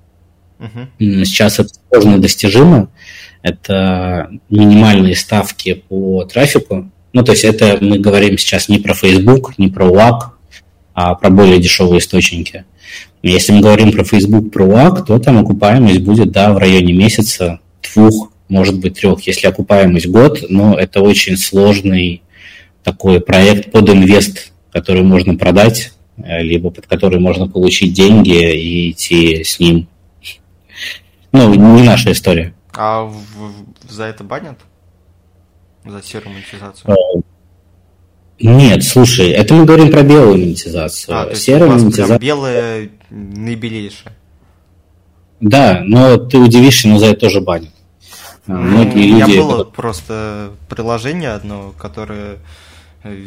[0.58, 1.24] Uh-huh.
[1.24, 2.90] Сейчас это сложно достижимо.
[3.42, 6.90] Это минимальные ставки по трафику.
[7.14, 10.20] Ну, то есть это мы говорим сейчас не про Facebook, не про WAC,
[10.94, 12.64] а про более дешевые источники.
[13.22, 17.60] Если мы говорим про Facebook, про WAC, то там окупаемость будет, да, в районе месяца,
[17.82, 22.22] двух, может быть трех, если окупаемость год, но это очень сложный
[22.84, 28.90] такой проект под инвест который можно продать, э, либо под который можно получить деньги и
[28.90, 29.86] идти с ним.
[31.30, 32.54] Ну, не наша история.
[32.72, 33.16] А в,
[33.88, 34.58] за это банят?
[35.84, 36.90] За серую монетизацию?
[36.90, 37.20] Э,
[38.40, 41.16] нет, слушай, это мы говорим про белую монетизацию.
[41.16, 42.18] А, то есть Серая монетизация...
[42.18, 44.12] белая наибелейшая.
[45.38, 47.70] Да, но ты удивишься, но за это тоже банят.
[48.48, 49.38] Ну, Многие у меня люди...
[49.38, 52.38] было просто приложение одно, которое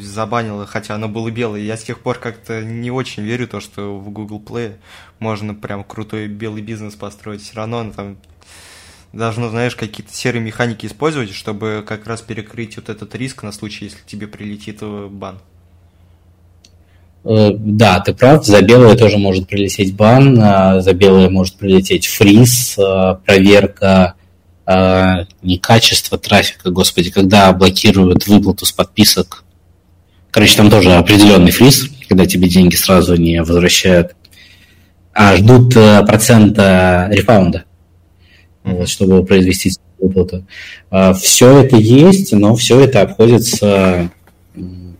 [0.01, 1.61] забанило, хотя оно было белое.
[1.61, 4.75] Я с тех пор как-то не очень верю то, что в Google Play
[5.19, 7.41] можно прям крутой белый бизнес построить.
[7.41, 8.17] Все равно оно там
[9.13, 13.85] должно, знаешь, какие-то серые механики использовать, чтобы как раз перекрыть вот этот риск на случай,
[13.85, 15.39] если тебе прилетит бан.
[17.23, 22.07] Э, да, ты прав, за белое тоже может прилететь бан, а за белое может прилететь
[22.07, 24.15] фриз, э, проверка
[24.65, 29.43] э, не качества трафика, господи, когда блокируют выплату с подписок.
[30.37, 34.15] Короче, там тоже определенный фриз, когда тебе деньги сразу не возвращают,
[35.11, 37.63] а ждут процента рефаунда
[38.63, 40.45] вот, чтобы произвести выплату.
[40.91, 44.11] А, все это есть, но все это обходится,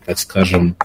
[0.08, 0.76] так скажем,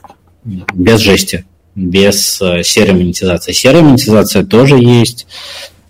[0.44, 3.52] без жести, без э, серой монетизации.
[3.52, 5.26] Серая монетизация тоже есть,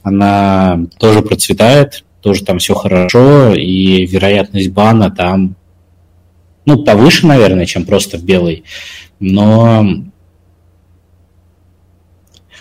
[0.05, 5.57] она тоже процветает, тоже там все хорошо, и вероятность бана там,
[6.65, 8.65] ну, повыше, наверное, чем просто в белой,
[9.21, 9.87] но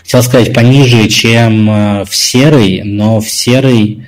[0.02, 4.06] хотел сказать пониже, чем э, в серой, но в серой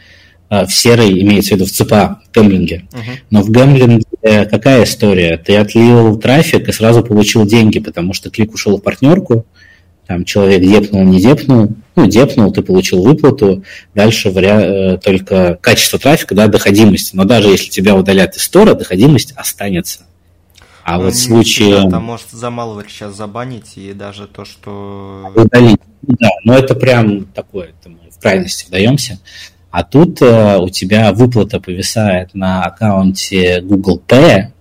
[0.55, 2.85] а, в серой, имеется в виду в ЦПА, гэмблинге.
[2.93, 3.01] Uh-huh.
[3.31, 5.37] Но в гэмблинге какая история?
[5.37, 9.47] Ты отлил трафик и сразу получил деньги, потому что клик ушел в партнерку,
[10.07, 13.65] там человек депнул, не депнул, ну, депнул, ты получил выплату,
[13.95, 14.95] дальше вариа...
[14.95, 17.15] Э, только качество трафика, да, доходимость.
[17.15, 20.07] Но даже если тебя удалят из стора, доходимость останется.
[20.83, 21.89] А ну, вот в случае...
[21.89, 25.33] Там может замалывать сейчас забанить, и даже то, что...
[25.35, 29.19] Удалить, да, но это прям такое, это мы в крайности вдаемся.
[29.71, 34.53] А тут э, у тебя выплата повисает на аккаунте Google Pay,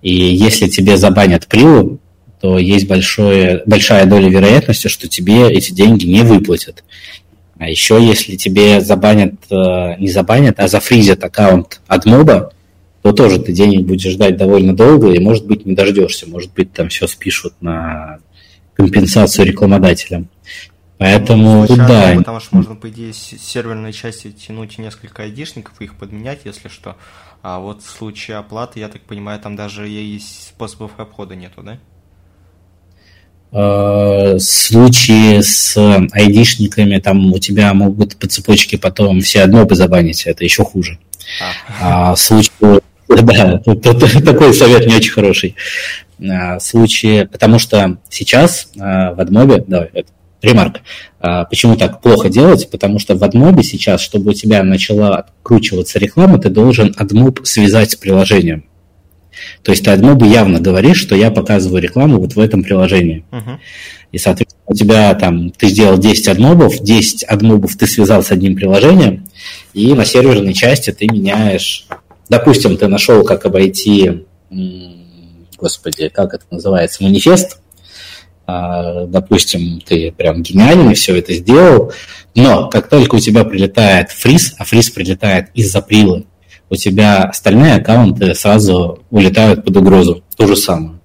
[0.00, 2.00] и если тебе забанят прилу,
[2.40, 6.84] то есть большое, большая доля вероятности, что тебе эти деньги не выплатят.
[7.58, 12.52] А еще если тебе забанят, э, не забанят, а зафризят аккаунт от моба,
[13.02, 16.28] то тоже ты денег будешь ждать довольно долго и, может быть, не дождешься.
[16.28, 18.18] Может быть, там все спишут на
[18.74, 20.28] компенсацию рекламодателям.
[20.98, 22.14] Поэтому, ну, да.
[22.16, 26.68] Потому что можно, по идее, с серверной части тянуть несколько айдишников и их подменять, если
[26.68, 26.96] что.
[27.42, 31.78] А вот в случае оплаты, я так понимаю, там даже есть способов обхода нету, да?
[33.50, 35.76] Э, случае с
[36.12, 40.98] айдишниками там у тебя могут по цепочке потом все одно бы забанить, это еще хуже.
[41.80, 42.16] А, а
[43.08, 43.58] да,
[44.20, 45.56] такой совет не очень хороший.
[46.20, 46.58] А,
[47.24, 50.10] потому что сейчас а, в адмобе, давай, это
[50.42, 50.80] ремарк.
[51.20, 52.70] А, почему так плохо делать?
[52.70, 57.92] Потому что в AdMob сейчас, чтобы у тебя начала откручиваться реклама, ты должен AdMob связать
[57.92, 58.64] с приложением.
[59.62, 63.24] То есть ты AdMob явно говоришь, что я показываю рекламу вот в этом приложении.
[63.30, 63.58] Uh-huh.
[64.12, 68.56] И, соответственно, у тебя там, ты сделал 10 адмобов, 10 адмобов ты связал с одним
[68.56, 69.28] приложением,
[69.74, 71.86] и на серверной части ты меняешь...
[72.30, 74.26] Допустим, ты нашел, как обойти,
[75.58, 77.58] господи, как это называется, манифест,
[78.46, 81.92] а, допустим, ты прям гениальный, все это сделал,
[82.34, 86.24] но как только у тебя прилетает фриз, а фриз прилетает из-за прилы,
[86.70, 90.22] у тебя остальные аккаунты сразу улетают под угрозу.
[90.36, 90.98] То же самое.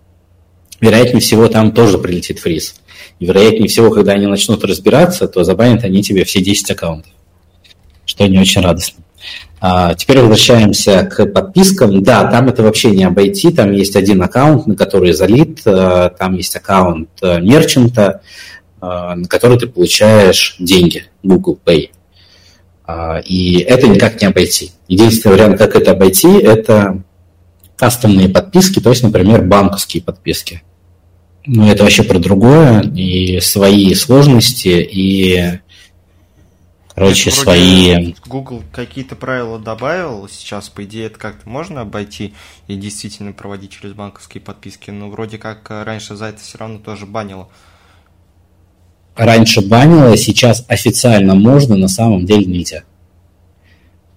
[0.79, 2.75] Вероятнее всего, там тоже прилетит фриз.
[3.19, 7.11] И вероятнее всего, когда они начнут разбираться, то забанят они тебе все 10 аккаунтов.
[8.05, 9.03] Что не очень радостно.
[9.61, 12.03] А, теперь возвращаемся к подпискам.
[12.03, 13.49] Да, там это вообще не обойти.
[13.51, 15.61] Там есть один аккаунт, на который залит.
[15.65, 18.21] Э, там есть аккаунт э, мерчанта,
[18.81, 21.91] э, на который ты получаешь деньги Google Pay.
[22.85, 24.71] А, и это никак не обойти.
[24.87, 27.03] Единственный вариант, как это обойти, это
[27.77, 30.63] кастомные подписки, то есть, например, банковские подписки.
[31.45, 35.59] Но это вообще про другое, и свои сложности, и
[36.95, 38.15] короче, Нет, свои...
[38.25, 42.33] Google какие-то правила добавил, сейчас, по идее, это как-то можно обойти
[42.67, 46.79] и действительно проводить через банковские подписки, но вроде как э, раньше за это все равно
[46.79, 47.49] тоже банило.
[49.15, 52.83] Раньше банило, сейчас официально можно, на самом деле нельзя.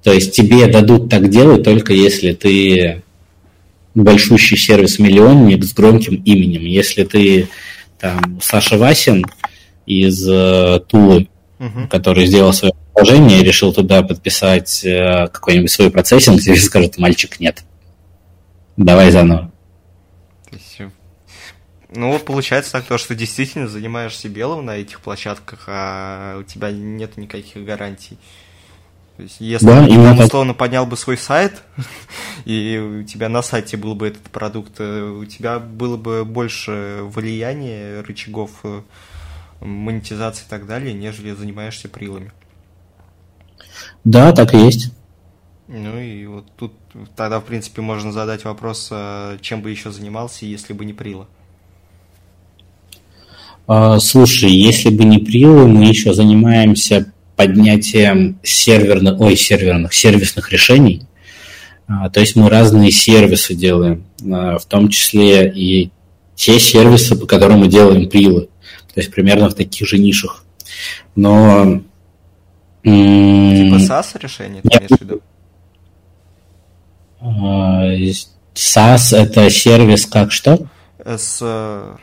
[0.02, 3.02] То есть тебе дадут так делать только если ты
[3.94, 6.62] большущий сервис-миллионник с громким именем.
[6.62, 7.48] Если ты
[7.98, 9.24] там Саша Васин
[9.86, 11.28] из э, Тулы,
[11.58, 11.88] угу.
[11.90, 17.40] который сделал свое приложение и решил туда подписать э, какой-нибудь свой процессинг, тебе скажут, мальчик,
[17.40, 17.64] нет.
[18.76, 19.50] Давай заново.
[21.96, 26.70] Ну, вот получается так, то, что действительно занимаешься белым на этих площадках, а у тебя
[26.70, 28.18] нет никаких гарантий.
[29.16, 31.62] То есть, если да, ты, там, условно, поднял бы свой сайт,
[32.44, 37.00] и у тебя на сайте был бы этот продукт, э, у тебя было бы больше
[37.02, 38.82] влияния, рычагов э,
[39.60, 42.30] монетизации и так далее, нежели занимаешься прилами.
[44.04, 44.92] Да, так и есть.
[45.68, 46.74] Ну и вот тут
[47.16, 51.26] тогда, в принципе, можно задать вопрос, а чем бы еще занимался, если бы не прила.
[53.66, 61.02] А, слушай, если бы не прилы, мы еще занимаемся поднятием серверных, ой, серверных, сервисных решений.
[61.88, 65.90] А, то есть мы разные сервисы делаем, а, в том числе и
[66.34, 68.48] те сервисы, по которым мы делаем прилы.
[68.94, 70.44] То есть примерно в таких же нишах.
[71.14, 71.82] Но...
[72.82, 75.20] Типа SaaS решение, ты имеешь в виду?
[78.54, 80.66] SaaS это сервис как что?
[81.04, 81.96] S, э,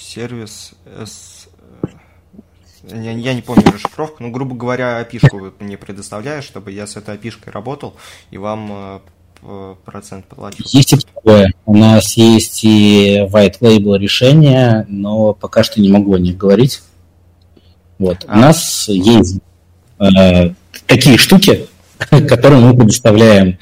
[0.00, 1.48] сервис S
[2.84, 6.96] я, я не помню расшифровку, но, грубо говоря, опишку вы мне предоставляешь, чтобы я с
[6.96, 7.94] этой опишкой работал,
[8.30, 9.00] и вам
[9.42, 10.62] э, процент плачу.
[10.66, 11.52] Есть и такое.
[11.66, 16.82] У нас есть и white label решения, но пока что не могу о них говорить.
[17.98, 18.24] Вот.
[18.26, 18.36] А.
[18.36, 19.40] У нас есть
[19.98, 20.54] э,
[20.86, 21.66] такие штуки,
[22.28, 23.58] которые мы предоставляем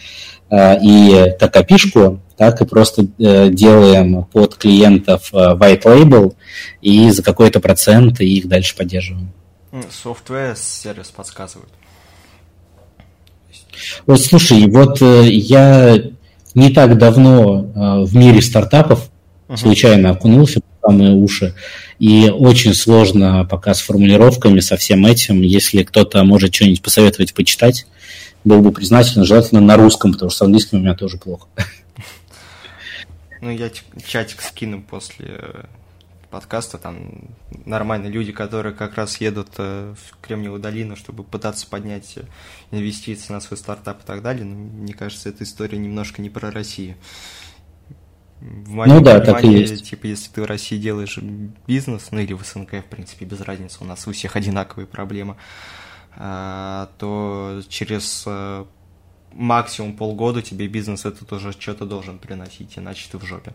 [0.50, 6.36] э, и как опишку, так и просто э, делаем под клиентов э, white label
[6.80, 9.32] и за какой-то процент их дальше поддерживаем.
[9.72, 11.68] Software сервис подсказывает.
[14.06, 16.00] Вот слушай, вот э, я
[16.54, 19.10] не так давно в мире стартапов
[19.48, 19.56] uh-huh.
[19.56, 21.54] случайно окунулся в самые уши,
[21.98, 25.42] и очень сложно пока с формулировками, со всем этим.
[25.42, 27.86] Если кто-то может что-нибудь посоветовать почитать,
[28.44, 31.48] был бы признателен, желательно на русском, потому что с английским у меня тоже плохо.
[33.40, 35.64] Ну, я чатик скину после э,
[36.30, 37.28] подкаста, там
[37.64, 42.22] нормальные люди, которые как раз едут э, в Кремниевую долину, чтобы пытаться поднять э,
[42.70, 44.44] инвестиции на свой стартап и так далее.
[44.44, 46.96] Но мне кажется, эта история немножко не про Россию.
[48.40, 49.88] В моем ну да, так и есть.
[49.88, 51.18] Типа, если ты в России делаешь
[51.66, 55.36] бизнес, ну или в СНГ, в принципе, без разницы, у нас у всех одинаковые проблемы,
[56.14, 58.24] а, то через
[59.32, 63.52] максимум полгода тебе бизнес этот уже что-то должен приносить, иначе ты в жопе.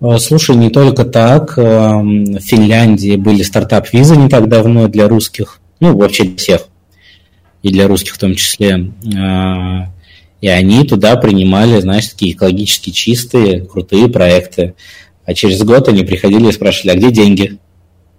[0.00, 1.58] Э, слушай, не только так.
[1.58, 6.68] Эм, в Финляндии были стартап-визы не так давно для русских, ну, вообще для всех,
[7.62, 8.92] и для русских в том числе.
[9.14, 9.86] Э,
[10.40, 14.74] и они туда принимали, знаешь, такие экологически чистые, крутые проекты.
[15.26, 17.58] А через год они приходили и спрашивали, а где деньги?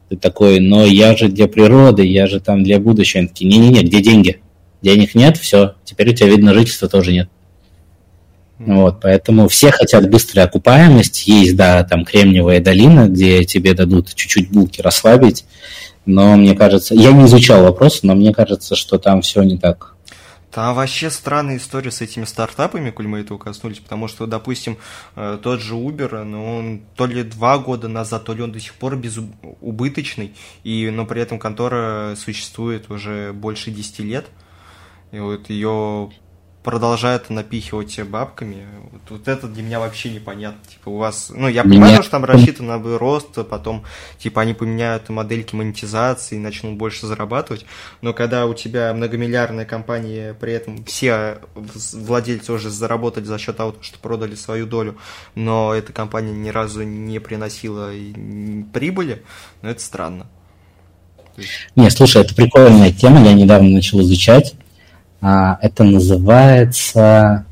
[0.10, 3.21] Ты такой, но я же для природы, я же там для будущего.
[3.21, 4.41] Они такие, не-не-не, где деньги?
[4.81, 7.29] Денег нет, все, теперь у тебя вид на жительство тоже нет.
[8.65, 11.27] Вот, поэтому все хотят быстрой окупаемость.
[11.27, 15.45] Есть, да, там Кремниевая долина, где тебе дадут чуть-чуть булки расслабить.
[16.05, 19.95] Но мне кажется, я не изучал вопрос, но мне кажется, что там все не так.
[20.51, 24.77] Там вообще странная история с этими стартапами, коль мы этого коснулись, потому что, допустим,
[25.15, 28.59] э, тот же Uber, ну, он то ли два года назад, то ли он до
[28.59, 30.33] сих пор безубыточный,
[30.65, 34.25] и, но при этом контора существует уже больше 10 лет–
[35.12, 36.12] и вот ее
[36.63, 38.67] продолжают напихивать бабками.
[38.91, 40.62] Вот, вот это для меня вообще непонятно.
[40.69, 42.02] Типа у вас, ну я понимаю, меня...
[42.02, 43.84] что там рассчитано на рост, а потом
[44.19, 47.65] типа они поменяют модельки монетизации и начнут больше зарабатывать.
[48.02, 53.76] Но когда у тебя многомиллиардная компания, при этом все владельцы уже заработали за счет того,
[53.82, 54.97] что продали свою долю,
[55.34, 57.91] но эта компания ни разу не приносила
[58.71, 59.24] прибыли,
[59.62, 60.28] ну это странно.
[61.76, 64.54] Не, слушай, это прикольная тема, я недавно начал изучать.
[65.21, 67.45] А, это называется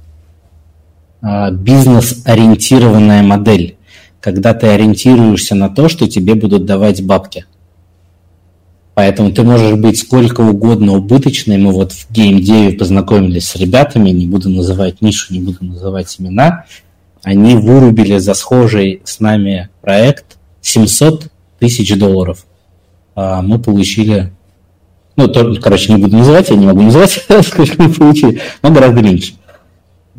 [1.21, 3.77] а, бизнес-ориентированная модель,
[4.19, 7.45] когда ты ориентируешься на то, что тебе будут давать бабки.
[8.95, 11.63] Поэтому ты можешь быть сколько угодно убыточным.
[11.63, 16.65] Мы вот в геймдеве познакомились с ребятами, не буду называть нишу, не буду называть имена.
[17.23, 22.45] Они вырубили за схожий с нами проект 700 тысяч долларов.
[23.15, 24.33] А мы получили
[25.19, 27.11] ну, то, короче, не буду называть, я не могу называть,
[27.45, 29.33] сколько мы получили, но гораздо меньше.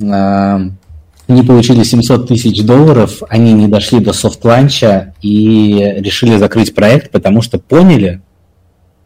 [0.03, 0.61] А,
[1.27, 7.41] они получили 700 тысяч долларов, они не дошли до софт-ланча и решили закрыть проект, потому
[7.41, 8.21] что поняли,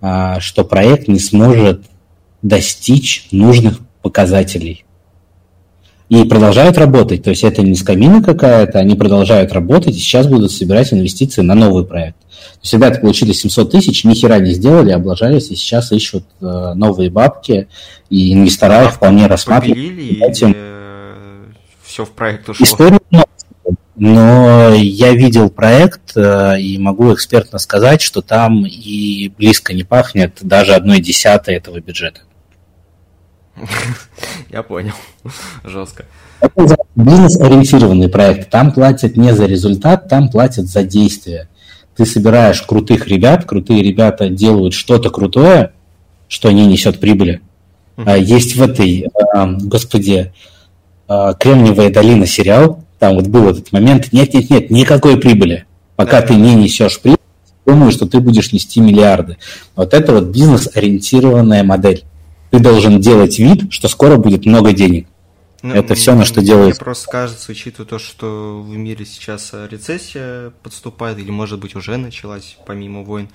[0.01, 1.83] а, что проект не сможет
[2.43, 4.85] достичь нужных показателей.
[6.09, 10.53] И продолжают работать, то есть это не скамина какая-то, они продолжают работать и сейчас будут
[10.53, 12.19] собирать инвестиции на новый проект.
[12.19, 16.73] То есть ребята получили 700 тысяч, ни хера не сделали, облажались, и сейчас ищут э,
[16.75, 17.69] новые бабки,
[18.11, 20.23] и инвестора их вполне рассматривают.
[20.23, 20.53] Этим...
[20.55, 21.45] Э,
[21.83, 22.67] все в проект ушло.
[22.67, 22.99] История
[23.97, 30.39] но я видел проект э, и могу экспертно сказать, что там и близко не пахнет
[30.41, 32.23] даже одной десятой этого бюджета.
[34.51, 34.95] Я понял.
[35.65, 36.05] Жестко.
[36.97, 38.51] Бизнес-ориентированный проект.
[38.51, 41.49] Там платят не за результат, там платят за действие.
[41.97, 45.73] Ты собираешь крутых ребят, крутые ребята делают что-то крутое,
[46.29, 47.41] что не несет прибыли.
[47.97, 48.21] Mm-hmm.
[48.21, 50.33] Есть в этой, а, господи,
[51.07, 55.67] а, Кремниевая долина сериал, там вот был этот момент, нет-нет-нет, никакой прибыли.
[55.97, 56.29] Пока да.
[56.29, 57.19] ты не несешь прибыль,
[57.65, 59.37] думаю, что ты будешь нести миллиарды.
[59.77, 62.05] Вот это вот бизнес-ориентированная модель.
[62.55, 65.09] Ты должен делать вид, что скоро будет много денег.
[65.63, 66.77] Ну, это все, на что делают.
[66.77, 71.97] Мне просто кажется, учитывая то, что в мире сейчас рецессия подступает, или, может быть, уже
[71.97, 73.29] началась, помимо войн,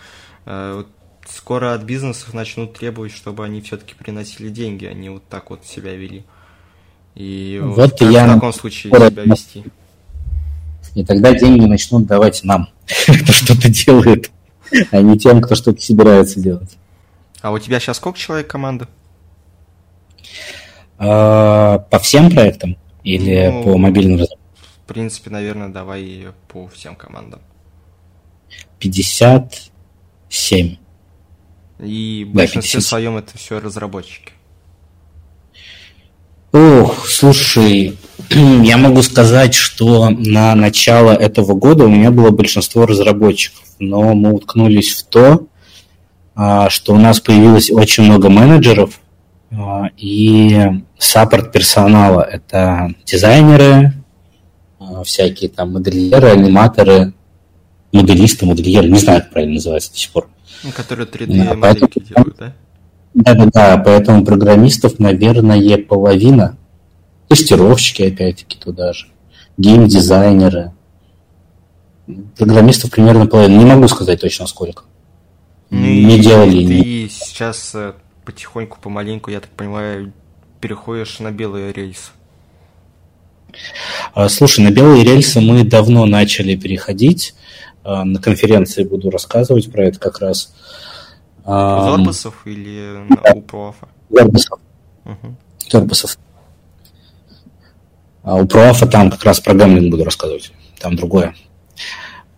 [0.45, 0.86] э,
[1.30, 5.65] скоро от бизнесов начнут требовать, чтобы они все-таки приносили деньги, а не вот так вот
[5.65, 6.24] себя вели.
[7.13, 9.65] И вот как я в таком случае себя вести.
[10.95, 14.32] И тогда деньги начнут давать нам, кто что-то делает,
[14.91, 16.78] а не тем, кто что-то собирается делать.
[17.41, 18.88] А у тебя сейчас сколько человек команда?
[21.00, 24.20] А, по всем проектам или ну, по мобильным?
[24.20, 27.39] В принципе, наверное, давай по всем командам.
[28.80, 30.76] 57.
[31.80, 34.34] И в большинстве да, своем это все разработчики.
[36.52, 37.97] Ох, слушай,
[38.30, 44.34] я могу сказать, что на начало этого года у меня было большинство разработчиков, но мы
[44.34, 45.47] уткнулись в то,
[46.36, 49.00] а, что у нас появилось очень много менеджеров
[49.97, 52.22] и саппорт персонала.
[52.22, 53.93] Это дизайнеры,
[54.80, 57.14] а, всякие там модельеры, аниматоры,
[57.91, 60.30] моделисты, модельеры, не знаю, как правильно называется до сих пор.
[60.64, 62.54] Ну, которые 3D-модельки делают, да?
[63.14, 66.58] Да-да-да, поэтому программистов, наверное, половина.
[67.28, 69.08] Тестировщики, опять-таки, туда же.
[69.58, 70.72] Гейм-дизайнеры.
[72.38, 73.60] Программистов примерно половина.
[73.60, 74.84] Не могу сказать точно сколько.
[75.70, 76.64] Ну, не и делали.
[76.64, 77.10] Не...
[77.10, 77.93] сейчас э,
[78.30, 80.13] потихоньку, помаленьку, я так понимаю,
[80.61, 82.11] переходишь на белые рельсы.
[84.13, 87.34] А, слушай, на белые рельсы мы давно начали переходить.
[87.84, 90.53] А, на конференции буду рассказывать про это как раз.
[91.43, 93.34] Зорбасов um, или да.
[93.34, 93.88] у Проафа?
[94.11, 94.59] Зорбасов.
[95.05, 95.36] Угу.
[95.71, 96.17] Зорбасов.
[98.21, 100.51] А у Проафа там как раз про гамлинг буду рассказывать.
[100.80, 101.34] Там другое.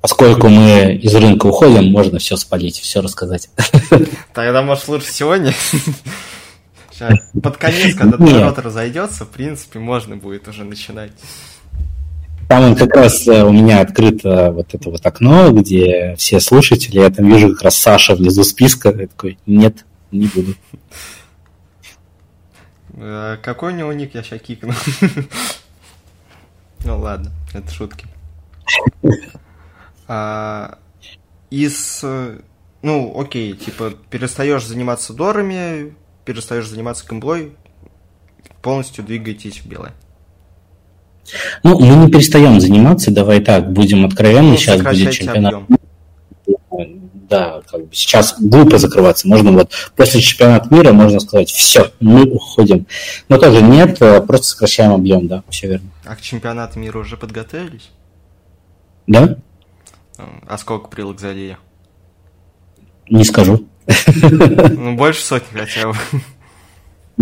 [0.02, 3.50] Поскольку мы из рынка уходим, можно все спалить, все рассказать.
[4.34, 5.54] Тогда, может, лучше сегодня?
[7.42, 11.12] Под конец, когда народ разойдется, в принципе, можно будет уже начинать.
[12.48, 17.10] Там как раз э, у меня открыто вот это вот окно, где все слушатели, я
[17.10, 20.56] там вижу как раз Саша внизу списка, я такой, нет, не буду.
[22.96, 24.74] Э, какой у него ник, я сейчас кикну.
[26.84, 28.08] Ну ладно, это шутки.
[30.14, 30.78] А,
[31.50, 32.04] из,
[32.82, 35.96] ну, окей, типа, перестаешь заниматься дорами,
[36.26, 37.54] перестаешь заниматься комблой,
[38.62, 39.94] полностью двигаетесь в белое.
[41.64, 45.54] Ну, мы не перестаем заниматься, давай так, будем откровенны, ну, сейчас будет чемпионат.
[45.54, 47.10] Объем.
[47.30, 49.30] Да, как бы сейчас глупо закрываться.
[49.30, 52.86] Можно вот после чемпионата мира можно сказать, все, мы уходим.
[53.30, 55.90] Но тоже нет, а просто сокращаем объем, да, все верно.
[56.04, 57.90] А к чемпионату мира уже подготовились?
[59.08, 59.38] Да.
[60.48, 61.58] А сколько прилог залили?
[63.10, 63.68] Не скажу.
[64.08, 65.96] Ну, больше сотни хотя бы.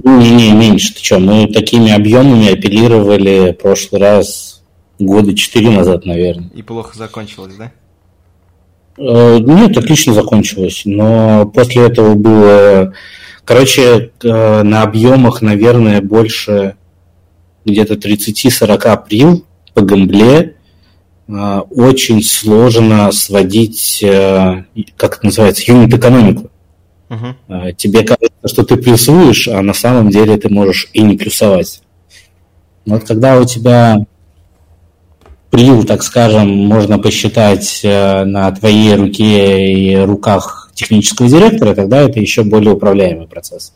[0.04, 0.94] Не-не, меньше.
[0.94, 4.64] Ты что, мы такими объемами апеллировали в прошлый раз
[5.00, 6.50] года четыре назад, наверное.
[6.54, 7.72] И плохо закончилось, да?
[8.98, 10.84] Э, нет, отлично закончилось.
[10.86, 12.94] Но после этого было...
[13.46, 16.76] Короче, э, на объемах, наверное, больше
[17.66, 20.56] где-то 30-40 април по гамбле
[21.30, 24.04] очень сложно сводить,
[24.98, 26.50] как это называется, юнит-экономику.
[27.10, 27.74] Uh-huh.
[27.74, 31.82] Тебе кажется, что ты плюсуешь, а на самом деле ты можешь и не плюсовать.
[32.86, 34.06] Вот когда у тебя
[35.50, 42.20] прил, так скажем, можно посчитать э, на твоей руке и руках технического директора, тогда это
[42.20, 43.74] еще более управляемый процесс.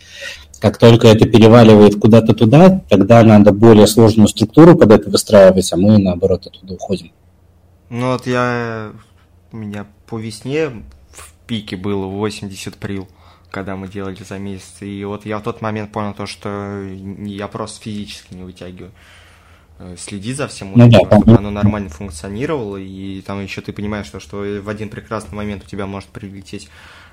[0.60, 5.78] Как только это переваливает куда-то туда, тогда надо более сложную структуру под это выстраивать, а
[5.78, 7.12] мы, наоборот, оттуда уходим.
[7.93, 8.91] Ну вот я...
[9.51, 10.69] У меня по весне
[11.11, 13.07] в пике было 80 прил
[13.51, 14.81] когда мы делали за месяц.
[14.81, 16.81] И вот я в тот момент понял то, что
[17.19, 18.91] я просто физически не вытягиваю.
[19.77, 24.07] Э, следи за всем, ну, да, чтобы оно нормально функционировало, и там еще ты понимаешь,
[24.07, 26.67] что, что в один прекрасный момент у тебя может прилететь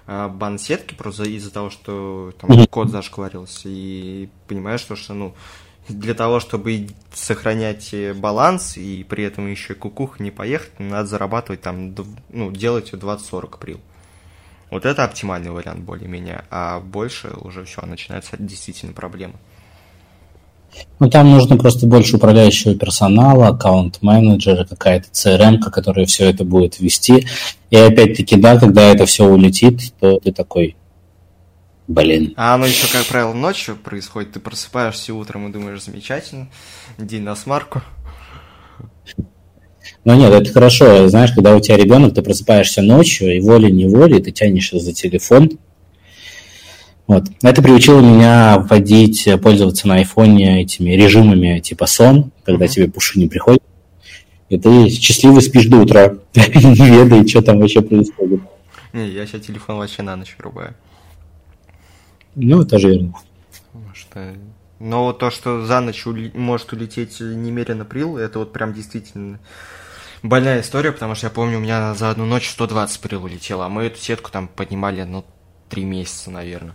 [0.06, 5.34] э, бан сетки просто из-за того, что там код зашкварился, и понимаешь, что, что ну,
[5.88, 11.94] для того, чтобы сохранять баланс и при этом еще кукух не поехать, надо зарабатывать там,
[12.28, 13.80] ну, делать 20-40 прил.
[14.70, 19.34] Вот это оптимальный вариант более-менее, а больше уже все, начинается действительно проблема.
[21.00, 27.26] Ну, там нужно просто больше управляющего персонала, аккаунт-менеджера, какая-то CRM, которая все это будет вести.
[27.70, 30.76] И опять-таки, да, когда это все улетит, то ты такой,
[31.90, 32.32] блин.
[32.36, 34.32] А оно еще, как правило, ночью происходит.
[34.32, 36.48] Ты просыпаешься утром и думаешь, замечательно,
[36.98, 37.82] день на смарку.
[40.04, 41.08] Ну нет, это хорошо.
[41.08, 45.50] Знаешь, когда у тебя ребенок, ты просыпаешься ночью, и волей-неволей ты тянешься за телефон.
[47.06, 47.24] Вот.
[47.42, 52.68] Это приучило меня вводить, пользоваться на айфоне этими режимами типа сон, когда mm-hmm.
[52.68, 53.62] тебе пуши не приходят.
[54.48, 58.40] И ты счастливо спишь до утра, не ведая, что там вообще происходит.
[58.92, 60.74] Не, я сейчас телефон вообще на ночь вырубаю.
[62.34, 63.14] Ну, тоже верно.
[63.94, 64.34] Что...
[64.78, 66.30] Но то, что за ночь ули...
[66.34, 69.38] может улететь немерено прил, это вот прям действительно
[70.22, 73.68] больная история, потому что я помню, у меня за одну ночь 120 прил улетело, а
[73.68, 75.24] мы эту сетку там поднимали, ну,
[75.68, 76.74] три месяца, наверное.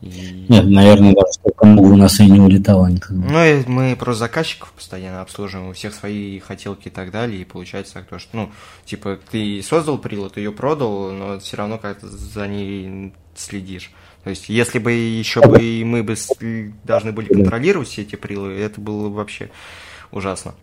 [0.00, 0.46] И...
[0.48, 3.28] Нет, наверное, даже столько много у нас и не улетало никогда.
[3.28, 7.44] Ну, и мы просто заказчиков постоянно обслуживаем, у всех свои хотелки и так далее, и
[7.44, 8.50] получается так, то, что, ну,
[8.86, 13.90] типа, ты создал прилад, ты ее продал, но все равно как-то за ней следишь.
[14.24, 16.14] То есть, если бы еще бы мы бы
[16.84, 19.50] должны были контролировать все эти прилы, это было бы вообще
[20.10, 20.54] ужасно.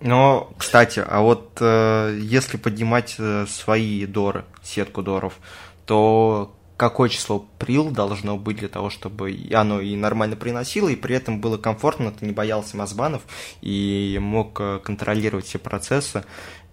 [0.00, 5.38] Но, кстати, а вот э, если поднимать э, свои доры, сетку доров,
[5.86, 11.16] то какое число прил должно быть для того, чтобы оно и нормально приносило, и при
[11.16, 13.22] этом было комфортно, ты не боялся мазбанов
[13.62, 16.24] и мог э, контролировать все процессы,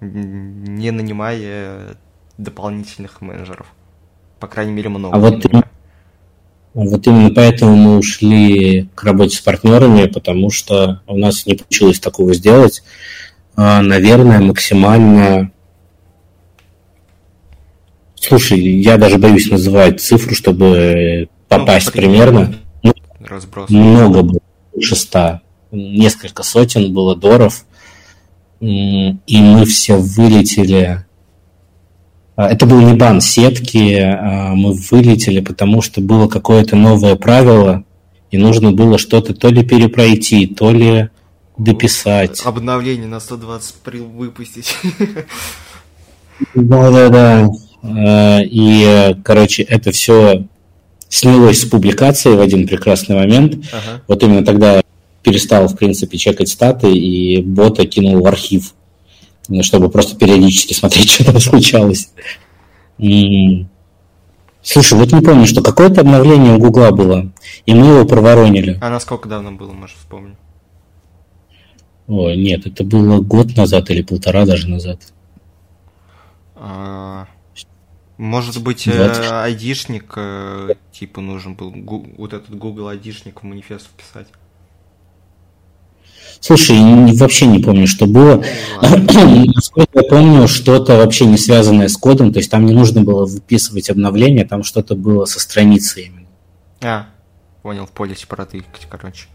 [0.01, 1.97] не нанимая
[2.38, 3.67] дополнительных менеджеров.
[4.44, 5.16] По крайней мере, много.
[5.16, 5.46] А вот,
[6.74, 12.02] вот именно поэтому мы ушли к работе с партнерами, потому что у нас не получилось
[12.02, 12.84] такого сделать.
[13.56, 15.54] А, наверное, максимально
[18.20, 22.56] Слушай, я даже боюсь называть цифру, чтобы попасть ну, примерно.
[22.84, 23.70] Ну, Разброс.
[23.70, 24.39] Много было,
[24.74, 25.41] больше ста.
[25.72, 27.66] Несколько сотен было доров.
[28.60, 31.06] И мы все вылетели.
[32.36, 37.84] А, это был не бан сетки, а мы вылетели, потому что было какое-то новое правило,
[38.31, 41.09] и нужно было что-то то ли перепройти, то ли
[41.57, 42.41] дописать.
[42.45, 43.75] Обновление на 120
[44.15, 44.75] выпустить.
[46.55, 47.49] Да-да-да.
[47.84, 50.47] Э, и, короче, это все
[51.09, 53.65] снялось с публикации в один прекрасный момент.
[53.71, 54.01] Ага.
[54.07, 54.81] Вот именно тогда
[55.21, 58.73] перестал, в принципе, чекать статы, и бота кинул в архив,
[59.62, 62.12] чтобы просто периодически смотреть, что там случалось.
[62.98, 63.66] И...
[64.62, 67.34] Слушай, вот не помню, что какое-то обновление у Гугла было,
[67.66, 68.80] и мы его проворонили.
[68.82, 70.38] А насколько давно было, может, вспомню?
[72.08, 75.02] О, нет, это было год назад или полтора даже назад.
[76.56, 77.28] А,
[78.18, 78.96] может быть, вот.
[78.96, 81.74] Э, айдишник, э, типа, нужен был,
[82.18, 84.28] вот этот Google айдишник в манифест вписать.
[86.46, 86.78] Слушай,
[87.14, 88.44] вообще не помню, что было.
[88.82, 93.26] Насколько я помню, что-то вообще не связанное с кодом, то есть там не нужно было
[93.26, 96.28] выписывать обновление, там что-то было со страницей именно.
[96.82, 97.06] А,
[97.62, 99.28] понял, в полисе протыкать, короче.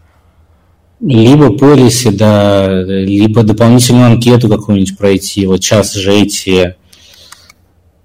[1.01, 5.47] Либо полисе, да, либо дополнительную анкету какую-нибудь пройти.
[5.47, 6.75] Вот сейчас же эти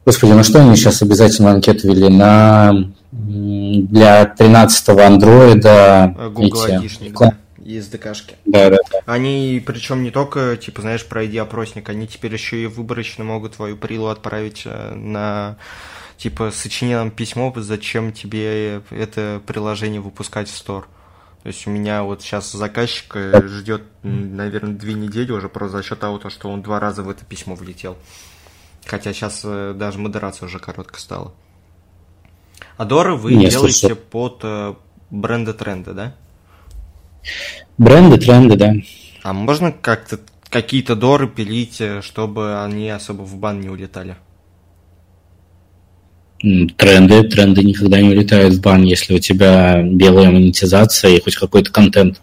[0.07, 2.09] Господи, на что они сейчас обязательно анкету вели?
[2.09, 6.31] На для 13-го андроида.
[6.35, 7.13] Google эти,
[7.65, 8.35] да, SDK-шки.
[8.45, 8.99] Да, да, да.
[9.07, 13.77] Они, причем не только, типа, знаешь, пройди опросник, они теперь еще и выборочно могут твою
[13.77, 15.57] прилу отправить э, на
[16.17, 20.89] типа сочини нам письмо, зачем тебе это приложение выпускать в стор.
[21.43, 25.83] То есть у меня вот сейчас заказчик э, ждет, наверное, две недели уже просто за
[25.83, 27.97] счет того, что он два раза в это письмо влетел.
[28.87, 31.33] Хотя сейчас э, даже модерация уже коротко стала.
[32.77, 33.97] А Доры вы Не, делаете слушай.
[33.97, 34.45] под
[35.11, 36.15] бренды тренды, да?
[37.79, 38.75] Бренды тренды, да.
[39.23, 40.21] А можно как-то
[40.51, 44.17] какие-то Доры пилить, э, чтобы они особо в бан не улетали?
[46.41, 51.73] Тренды, тренды никогда не улетают в бан, если у тебя белая монетизация и хоть какой-то
[51.73, 52.21] контент,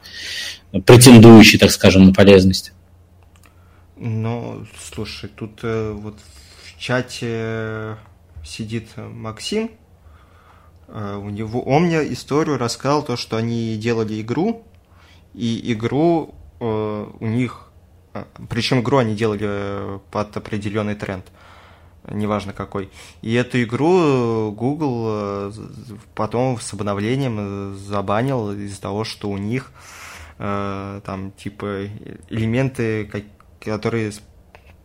[0.85, 2.71] претендующий, так скажем, на полезность.
[3.97, 6.17] Ну, слушай, тут э, вот
[6.77, 7.97] чате
[8.45, 9.71] сидит Максим,
[10.87, 14.65] э, у него, он мне историю рассказал, то, что они делали игру,
[15.33, 17.71] и игру э, у них,
[18.13, 21.25] э, причем игру они делали под определенный тренд.
[22.09, 22.89] неважно какой.
[23.21, 25.51] И эту игру Google э,
[26.15, 29.71] потом с обновлением забанил из-за того, что у них
[30.39, 31.85] э, там типа
[32.29, 33.09] элементы,
[33.59, 34.11] которые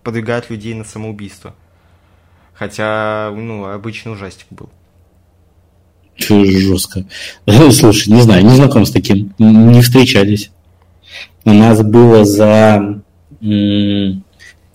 [0.02, 1.54] подвигают людей на самоубийство.
[2.54, 4.70] Хотя, ну, обычный ужастик был.
[6.18, 7.04] Жестко.
[7.72, 9.34] Слушай, не знаю, не знаком с таким.
[9.38, 10.50] Не встречались.
[11.44, 13.02] У нас было за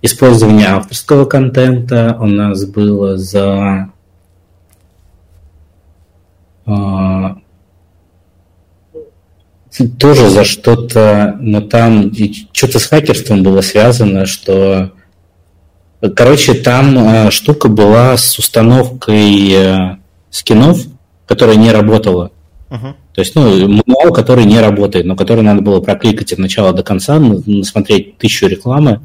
[0.01, 3.91] использование авторского контента, у нас было за
[6.65, 7.37] а,
[9.99, 12.11] тоже за что-то, но там
[12.51, 14.93] что-то с хакерством было связано, что
[16.15, 19.97] Короче, там э, штука была с установкой э,
[20.31, 20.79] скинов,
[21.31, 22.31] которая не работала.
[22.69, 22.93] Uh-huh.
[23.13, 26.83] То есть, ну, мануал, который не работает, но который надо было прокликать от начала до
[26.83, 27.21] конца,
[27.63, 28.99] смотреть тысячу рекламы.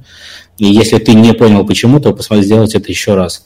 [0.59, 3.45] И если ты не понял почему, то посмотри, сделать это еще раз.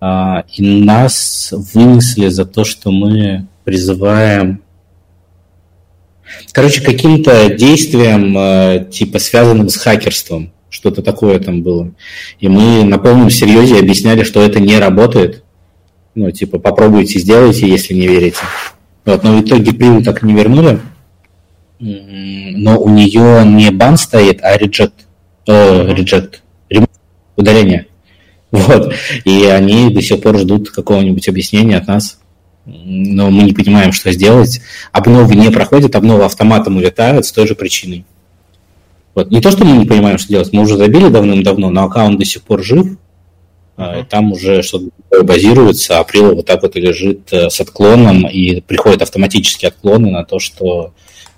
[0.00, 4.62] А, и нас вынесли за то, что мы призываем
[6.50, 11.92] Короче, каким-то действием, э, типа, связанным с хакерством что-то такое там было.
[12.40, 15.44] И мы на полном серьезе объясняли, что это не работает.
[16.14, 18.38] Ну, типа, попробуйте, сделайте, если не верите.
[19.04, 20.80] Вот, но в итоге Прилу так и не вернули.
[21.78, 24.92] Но у нее не бан стоит, а reject.
[25.46, 26.40] Э, reject.
[27.36, 27.86] Удаление.
[28.52, 28.92] Вот.
[29.24, 32.18] И они до сих пор ждут какого-нибудь объяснения от нас.
[32.66, 34.60] Но мы не понимаем, что сделать.
[34.92, 38.04] Обновы не проходят, обновы автоматом улетают с той же причиной.
[39.14, 39.30] Вот.
[39.30, 42.24] Не то, что мы не понимаем, что делать, мы уже забили давным-давно, но аккаунт до
[42.24, 42.96] сих пор жив,
[43.82, 44.06] uh-huh.
[44.06, 44.90] там уже что-то
[45.22, 50.10] базируется, а April вот так вот и лежит э, с отклоном, и приходят автоматические отклоны
[50.10, 50.92] на то, что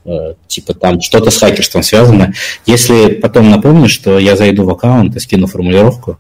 [0.05, 2.33] э, типа там что-то с хакерством связано.
[2.67, 6.19] Если потом напомнишь, что я зайду в аккаунт и скину формулировку,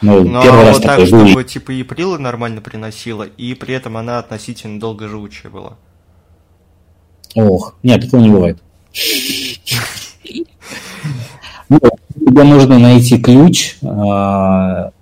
[0.00, 3.74] ну, ну первый а раз вот так, чтобы типа и прилы нормально приносила, и при
[3.74, 5.76] этом она относительно долгоживучая была.
[7.34, 8.58] Ох, нет, такого не бывает.
[12.14, 14.92] Тебе нужно найти ключ, полю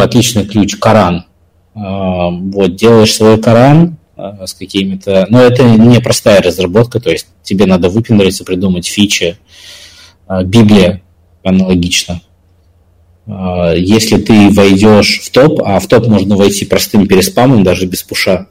[0.00, 1.24] отличный ключ, Коран.
[1.74, 5.26] А, вот, делаешь свой Коран а, с какими-то...
[5.28, 9.38] Но это не простая разработка, то есть тебе надо выпендриться, придумать фичи.
[10.44, 11.02] Библия
[11.42, 12.22] аналогично.
[13.26, 18.46] Если ты войдешь в топ, а в топ можно войти простым переспамом, даже без пуша,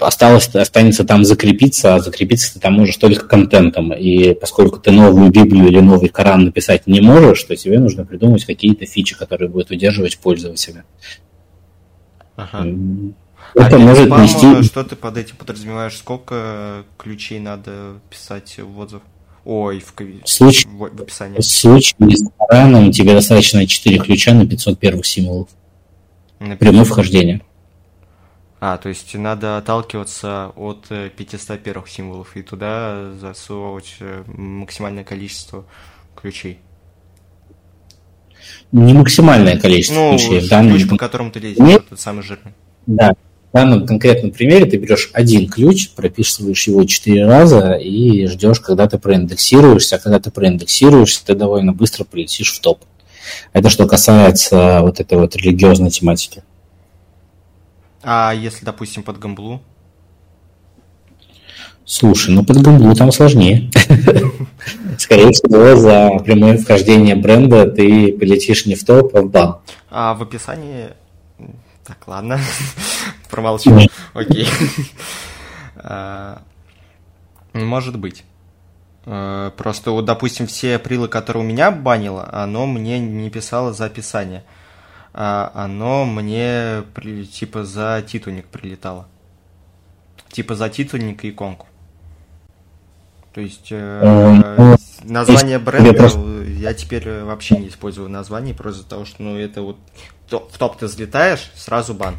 [0.00, 3.92] осталось, останется там закрепиться, а закрепиться ты там можешь только контентом.
[3.92, 8.44] И поскольку ты новую Библию или новый Коран написать не можешь, то тебе нужно придумать
[8.44, 10.84] какие-то фичи, которые будут удерживать пользователя.
[12.36, 12.66] Ага.
[13.54, 14.62] Это а может спама, нести...
[14.62, 15.96] Что ты под этим подразумеваешь?
[15.96, 19.02] Сколько ключей надо писать в отзыв?
[19.44, 21.38] Ой, в, случай, в, в описании.
[21.38, 25.48] В случае с Кораном тебе достаточно 4 ключа на 500 первых символов.
[26.38, 27.42] На Прямое вхождение.
[28.60, 35.02] А, то есть надо отталкиваться от 500 э, первых символов и туда засовывать э, максимальное
[35.02, 35.64] количество
[36.14, 36.58] ключей.
[38.70, 40.40] Не максимальное количество ну, ключей.
[40.40, 40.76] В данном...
[40.76, 41.88] ключ, по которому ты лезешь, Нет.
[41.88, 42.52] тот самый жирный.
[42.86, 43.14] Да.
[43.50, 48.86] В данном конкретном примере ты берешь один ключ, прописываешь его четыре раза и ждешь, когда
[48.86, 49.96] ты проиндексируешься.
[49.96, 52.84] А когда ты проиндексируешься, ты довольно быстро полетишь в топ.
[53.54, 56.42] Это что касается вот этой вот религиозной тематики.
[58.02, 59.62] А если, допустим, под гамблу?
[61.84, 63.70] Слушай, ну под гамблу там сложнее.
[64.98, 69.58] Скорее всего, за прямое вхождение бренда ты полетишь не в топ, а в бан.
[69.90, 70.90] А в описании...
[71.84, 72.38] Так, ладно.
[73.30, 73.76] Промолчу.
[74.14, 74.48] Окей.
[75.82, 76.42] А,
[77.54, 78.24] может быть.
[79.06, 83.86] А, просто вот, допустим, все прилы, которые у меня банило, оно мне не писало за
[83.86, 84.44] описание
[85.12, 86.84] оно мне
[87.32, 89.06] типа за титульник прилетало.
[90.30, 91.66] Типа за титульник и иконку.
[93.34, 96.10] То есть э, название бренда
[96.58, 99.76] я теперь вообще не использую название, просто потому что ну это вот
[100.28, 102.16] в топ ты взлетаешь, сразу бан.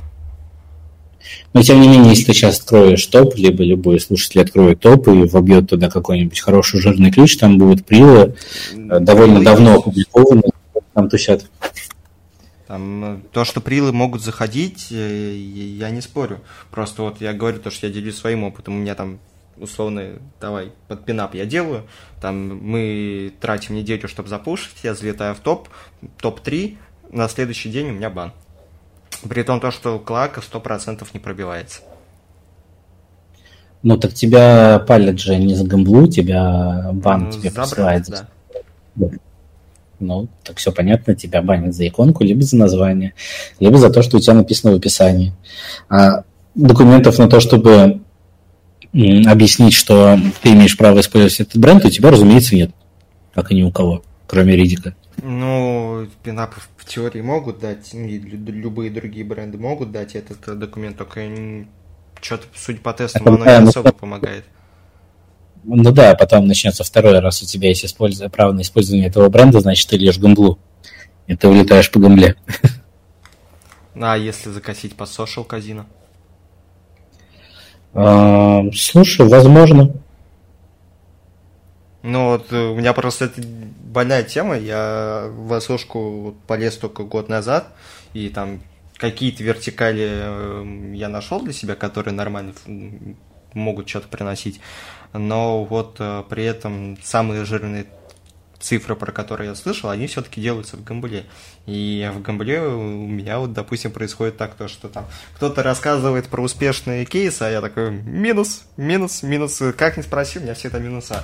[1.54, 5.24] Но тем не менее, если ты сейчас откроешь топ, либо любой слушатель откроет топ и
[5.24, 8.36] вобьет туда какой-нибудь хороший жирный ключ, там будут прилы,
[8.74, 10.52] э, довольно давно опубликованные,
[10.94, 11.46] там тусят.
[12.72, 16.40] Там, э, то, что прилы могут заходить, э, я не спорю.
[16.70, 18.76] Просто вот я говорю то, что я делюсь своим опытом.
[18.76, 19.20] У меня там
[19.58, 21.84] условно, давай, под пинап я делаю,
[22.22, 25.68] там мы тратим неделю, чтобы запушить, я залетаю в топ,
[26.22, 26.78] топ-3,
[27.12, 28.32] на следующий день у меня бан.
[29.28, 31.82] При том, то, что клака 100% не пробивается.
[33.84, 38.28] Ну, так тебя палят же не за гамблу, тебя бан ну, тебе забрать, посылает.
[38.96, 39.10] Да.
[40.02, 43.14] Ну, так все понятно, тебя банят за иконку, либо за название,
[43.60, 45.34] либо за то, что у тебя написано в описании.
[45.90, 46.24] А
[46.56, 48.02] документов на то, чтобы
[48.94, 52.72] объяснить, что ты имеешь право использовать этот бренд, у тебя, разумеется, нет.
[53.34, 54.96] Как и ни у кого, кроме Ридика.
[55.24, 60.98] Ну, пинапы в теории могут дать, и любые другие бренды могут дать этот э, документ,
[60.98, 61.22] только
[62.22, 64.46] что-то, судя по тестам, оно не особо помогает.
[65.64, 68.22] Ну да, потом начнется второй раз у тебя есть использ...
[68.32, 70.60] право на использование этого бренда, значит, ты лишь гамблу.
[71.28, 72.36] И ты улетаешь по гамбле.
[73.94, 75.86] А если закосить по social казино?
[77.94, 79.94] А, слушай, возможно.
[82.04, 84.58] Ну вот э, у меня просто это больная тема.
[84.58, 87.68] Я в осошку полез только год назад,
[88.14, 88.62] и там
[88.98, 92.54] какие-то вертикали э, я нашел для себя, которые нормально
[93.54, 94.62] могут что-то приносить.
[95.14, 97.86] Но вот э, при этом самые жирные
[98.62, 101.26] цифры, про которые я слышал, они все-таки делаются в Гамбле.
[101.66, 105.06] И в Гамбле у меня вот, допустим, происходит так, то, что там
[105.36, 109.62] кто-то рассказывает про успешные кейсы, а я такой, минус, минус, минус.
[109.78, 111.24] Как ни спроси, у меня все это минуса.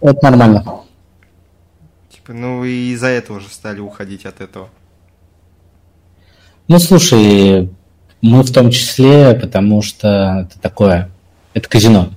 [0.00, 0.82] Это нормально.
[2.10, 4.68] Типа, ну и из-за этого уже стали уходить от этого.
[6.68, 7.70] Ну, слушай,
[8.22, 11.10] мы в том числе, потому что это такое,
[11.54, 12.10] это казино.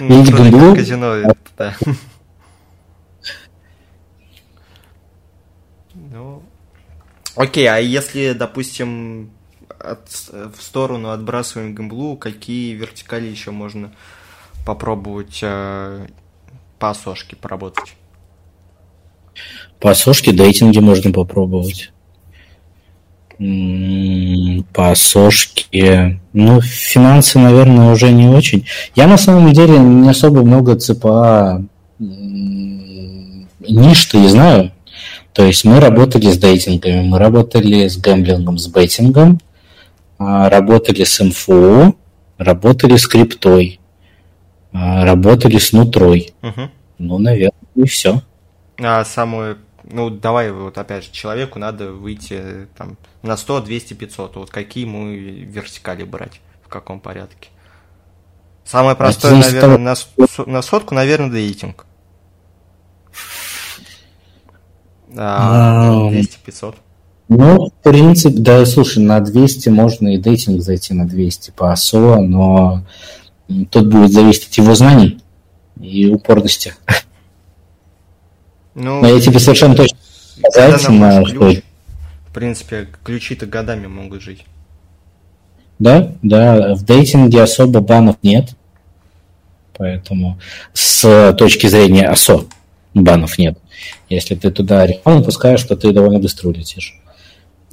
[0.00, 1.76] Ну, Гамблу, казино, это, да.
[7.34, 9.30] Окей, а если, допустим,
[9.78, 13.92] от, в сторону отбрасываем гамблу, какие вертикали еще можно
[14.66, 16.06] попробовать э,
[16.78, 17.96] по сошке поработать?
[19.80, 21.92] По сошке дейтинге можно попробовать.
[24.72, 26.20] По сошке...
[26.32, 28.66] Ну, финансы, наверное, уже не очень.
[28.94, 31.62] Я на самом деле не особо много ЦПА
[33.68, 34.72] ниш-то и знаю.
[35.32, 39.40] То есть мы работали с дейтингами, мы работали с гэмблингом, с бейтингом,
[40.18, 41.94] а, работали с МФО,
[42.36, 43.80] работали с криптой,
[44.72, 46.32] а, работали с нутрой.
[46.42, 46.70] Угу.
[46.98, 48.22] Ну, наверное, и все.
[48.78, 54.36] А самую, ну, давай вот опять же, человеку надо выйти там на 100, 200, 500.
[54.36, 57.48] Вот какие ему вертикали брать, в каком порядке?
[58.64, 59.94] Самое простое, наверное, на,
[60.46, 61.86] на сотку, наверное, дейтинг.
[65.16, 66.76] А 200-500?
[67.28, 72.16] Ну, в принципе, да, слушай, на 200 можно и дейтинг зайти на 200 по АСО,
[72.20, 72.82] но
[73.70, 75.20] тут будет зависеть от его знаний
[75.80, 76.74] и упорности.
[78.74, 79.98] Ну, но я тебе совершенно точно
[80.50, 81.62] сказать, на ключ,
[82.32, 84.46] В принципе, ключи-то годами могут жить.
[85.78, 88.56] Да, да, в дейтинге особо банов нет,
[89.76, 90.40] поэтому
[90.72, 92.46] с точки зрения АСО
[92.94, 93.58] банов нет.
[94.08, 96.98] Если ты туда рекламу пускаешь, то ты довольно быстро улетишь.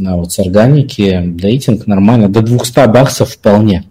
[0.05, 2.27] А вот с органики дейтинг нормально.
[2.27, 3.85] До 200 баксов вполне.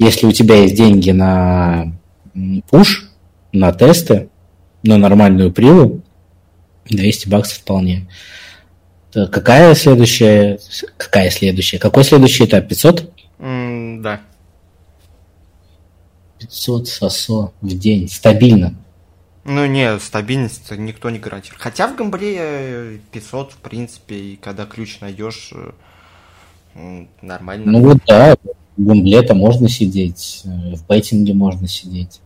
[0.00, 1.92] Если у тебя есть деньги на
[2.70, 3.08] пуш,
[3.52, 4.30] на тесты,
[4.82, 6.02] на нормальную прилу,
[6.86, 8.08] 200 баксов вполне.
[9.12, 10.58] Какая следующая?
[10.96, 11.78] Какая следующая?
[11.78, 12.68] Какой следующий этап?
[12.68, 13.10] 500?
[13.38, 14.20] Mm, да.
[16.38, 18.08] 500 сосо в день.
[18.08, 18.74] Стабильно.
[19.44, 21.62] Ну не, стабильность никто не гарантирует.
[21.62, 25.52] Хотя в Гамбле 500, в принципе, и когда ключ найдешь,
[26.74, 27.70] э, нормально.
[27.70, 28.34] Ну вот да,
[28.76, 32.20] в Гамбле-то можно сидеть, э, в бейтинге можно сидеть.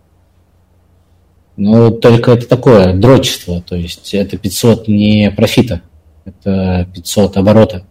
[1.56, 5.82] Ну, только это такое дрочество, то есть это 500 не профита,
[6.30, 7.86] это 500 оборота.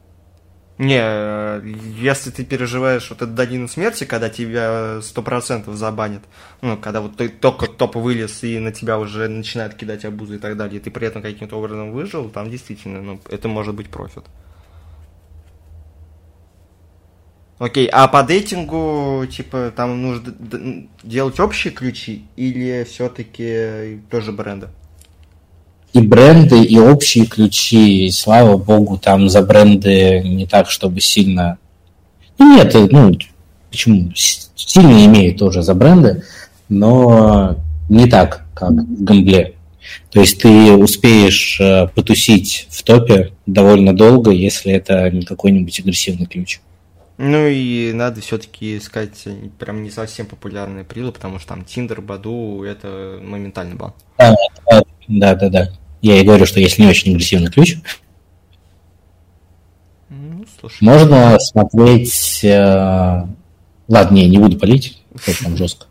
[0.79, 1.61] Не,
[2.01, 6.23] если ты переживаешь вот эту долину смерти, когда тебя сто процентов забанят,
[6.61, 10.39] ну, когда вот ты только топ вылез и на тебя уже начинают кидать обузы и
[10.39, 13.89] так далее, и ты при этом каким-то образом выжил, там действительно, ну, это может быть
[13.89, 14.23] профит.
[17.57, 24.69] Окей, а по дейтингу, типа, там нужно делать общие ключи или все-таки тоже бренды?
[25.93, 28.07] И бренды, и общие ключи.
[28.07, 31.57] И, слава богу, там за бренды не так, чтобы сильно...
[32.37, 33.13] Ну, нет, ну,
[33.69, 34.11] почему?
[34.15, 36.23] Сильно имеют тоже за бренды,
[36.69, 37.55] но
[37.89, 39.55] не так, как в Гамбле.
[40.11, 46.27] То есть ты успеешь э, потусить в топе довольно долго, если это не какой-нибудь агрессивный
[46.27, 46.59] ключ.
[47.17, 49.27] Ну и надо все-таки искать
[49.57, 53.93] прям не совсем популярные прилы, потому что там Tinder, Badoo это моментальный бан.
[54.17, 54.35] Да,
[55.10, 55.70] да, да.
[56.01, 57.78] Я и говорю, что если не очень агрессивный ключ,
[60.10, 60.84] ну, слушай.
[60.84, 62.43] можно смотреть...
[62.43, 63.26] Э...
[63.88, 65.88] Ладно, не, не буду палить, это там жестко.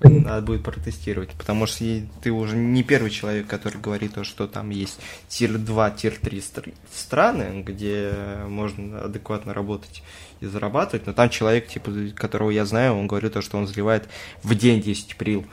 [0.00, 1.84] надо будет протестировать, потому что
[2.22, 4.98] ты уже не первый человек, который говорит то, что там есть
[5.28, 8.12] tier-2, tier-3 страны, где
[8.48, 10.02] можно адекватно работать
[10.40, 14.08] и зарабатывать, но там человек, типа, которого я знаю, он говорит то, что он заливает
[14.42, 15.46] в день 10 прил.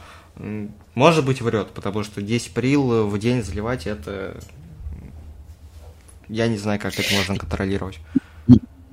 [0.95, 4.37] Может быть, врет, потому что 10 прил в день заливать это...
[6.29, 7.99] Я не знаю, как это можно контролировать.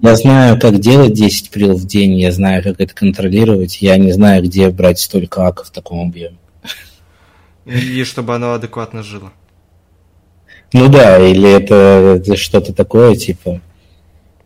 [0.00, 4.12] Я знаю, как делать 10 прил в день, я знаю, как это контролировать, я не
[4.12, 6.36] знаю, где брать столько аков в таком объеме.
[7.64, 9.32] И чтобы оно адекватно жило.
[10.72, 13.60] Ну да, или это, это что-то такое, типа,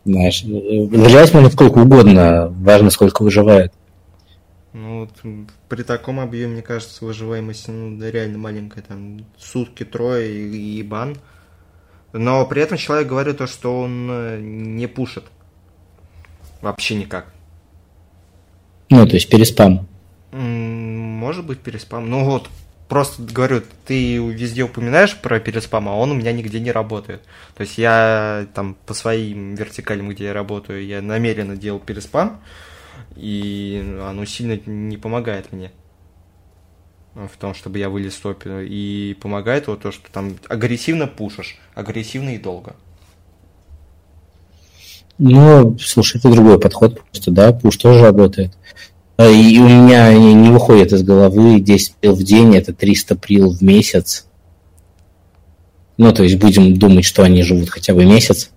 [0.05, 3.73] знаешь, заливать можно сколько угодно, важно, сколько выживает.
[4.73, 10.79] Ну, вот, при таком объеме, мне кажется, выживаемость ну, реально маленькая, там, сутки, трое и,
[10.79, 11.17] и бан.
[12.13, 15.25] Но при этом человек говорит то, что он э, не пушит.
[16.61, 17.33] Вообще никак.
[18.89, 19.87] Ну, то есть переспам.
[20.31, 22.09] Может быть, переспам.
[22.09, 22.49] Ну вот,
[22.87, 27.21] просто говорю, ты везде упоминаешь про переспам, а он у меня нигде не работает.
[27.55, 32.41] То есть я там по своим вертикалям, где я работаю, я намеренно делал переспам,
[33.19, 35.71] и оно сильно не помогает мне
[37.15, 38.65] в том, чтобы я вылез в топе.
[38.65, 42.75] И помогает вот то, что там агрессивно пушишь, агрессивно и долго.
[45.17, 48.53] Ну, слушай, это другой подход просто, да, пуш тоже работает.
[49.17, 53.51] А, и у меня не выходит из головы 10 прил в день, это 300 прил
[53.51, 54.27] в месяц.
[55.97, 58.51] Ну, то есть будем думать, что они живут хотя бы месяц.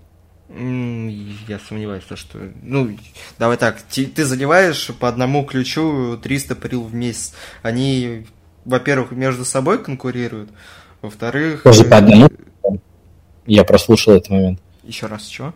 [1.49, 2.39] Я сомневаюсь, что...
[2.63, 2.97] Ну,
[3.39, 7.35] давай так, ты, ты заливаешь по одному ключу 300 прил в месяц.
[7.63, 8.27] Они,
[8.65, 10.51] во-первых, между собой конкурируют,
[11.01, 11.63] во-вторых...
[11.63, 12.29] Тоже по одному?
[13.47, 14.61] Я прослушал этот момент.
[14.85, 15.55] Еще раз, чего?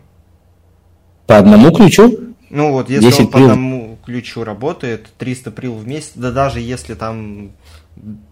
[1.25, 2.35] По одному ключу?
[2.49, 6.93] Ну вот, если он по одному ключу работает, 300 прил в месяц, да даже если
[6.93, 7.51] там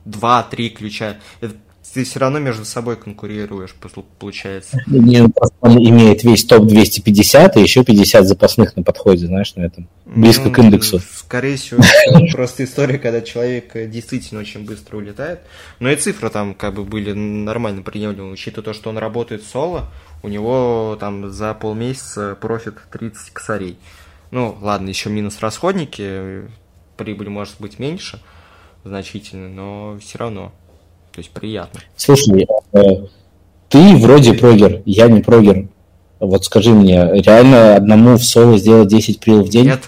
[0.06, 1.56] 2-3 ключа, это
[1.94, 3.76] ты все равно между собой конкурируешь,
[4.20, 4.80] получается.
[4.88, 5.28] Не,
[5.62, 9.88] он имеет весь топ 250 и еще 50 запасных на подходе, знаешь, на этом.
[10.06, 11.00] Близко ну, к индексу.
[11.00, 11.84] Скорее всего,
[12.32, 15.42] просто история, когда человек действительно очень быстро улетает.
[15.80, 19.90] Но и цифры там как бы были нормально приемлемы, учитывая то, что он работает соло,
[20.24, 23.78] у него там за полмесяца профит 30 косарей.
[24.32, 26.42] Ну, ладно, еще минус расходники,
[26.98, 28.20] прибыль может быть меньше
[28.86, 30.54] значительно, но все равно.
[31.16, 31.80] То есть приятно.
[31.96, 32.80] Слушай, э,
[33.70, 35.70] ты вроде прогер, я не прогер.
[36.20, 39.68] Вот скажи мне, реально одному в соло сделать 10 прил в день?
[39.68, 39.84] Нет.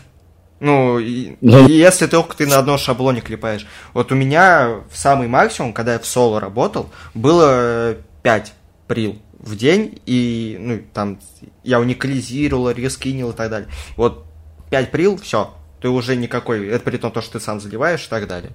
[0.62, 1.00] Ну,
[1.42, 3.68] ну, если только ты на одном шаблоне клепаешь.
[3.94, 8.54] Вот у меня в самый максимум, когда я в соло работал, было 5
[8.88, 11.20] прил в день, и, ну, там,
[11.64, 13.70] я уникализировал, рескинил и так далее.
[13.98, 14.26] Вот
[14.70, 18.10] 5 прил, все, ты уже никакой, это при том, то, что ты сам заливаешь и
[18.10, 18.54] так далее.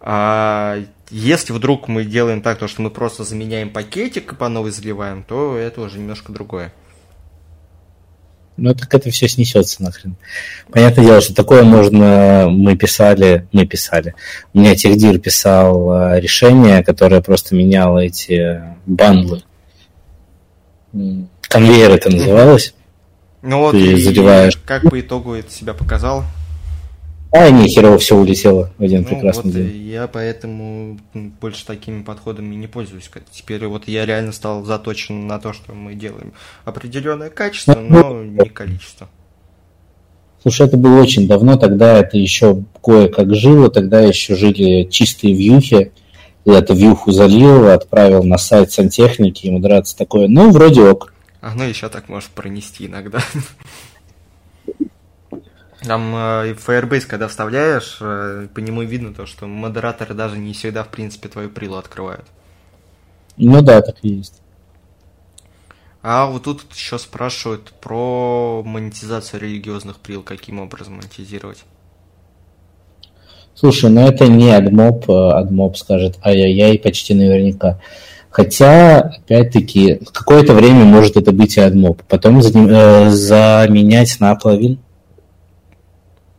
[0.00, 0.78] А
[1.10, 5.22] если вдруг мы делаем так, то, что мы просто заменяем пакетик и по новой заливаем,
[5.22, 6.72] то это уже немножко другое.
[8.58, 10.16] Ну, так это все снесется нахрен.
[10.72, 12.48] Понятное дело, что такое можно...
[12.50, 13.46] Мы писали...
[13.52, 14.14] Мы писали.
[14.52, 19.44] У меня техдир писал а, решение, которое просто меняло эти бандлы.
[21.42, 22.74] Конвейер это называлось.
[23.42, 24.56] Ну вот, Ты и заливаешь...
[24.66, 26.24] как по итогу это себя показал?
[27.30, 29.88] А, не, херово все улетело в один ну, прекрасный вот день.
[29.88, 33.10] Я поэтому больше такими подходами не пользуюсь.
[33.30, 36.32] Теперь вот я реально стал заточен на то, что мы делаем
[36.64, 39.08] определенное качество, ну, но не количество.
[40.40, 45.92] Слушай, это было очень давно, тогда это еще кое-как жило, тогда еще жили чистые вьюхи.
[46.44, 51.12] Я эту вьюху залил, отправил на сайт сантехники, ему драться такое, ну, вроде ок.
[51.40, 53.18] А ну еще так можешь пронести иногда.
[55.80, 60.82] Там э, Firebase, когда вставляешь, э, по нему видно то, что модераторы даже не всегда,
[60.82, 62.24] в принципе, твою прилу открывают.
[63.36, 64.40] Ну да, так и есть.
[66.02, 71.58] А вот тут еще спрашивают про монетизацию религиозных прил, каким образом монетизировать.
[73.54, 77.80] Слушай, ну это не AdMob, AdMob скажет ай-яй-яй почти наверняка.
[78.30, 82.00] Хотя, опять-таки, какое-то время может это быть и AdMob.
[82.08, 84.78] Потом э, заменять на Applavin.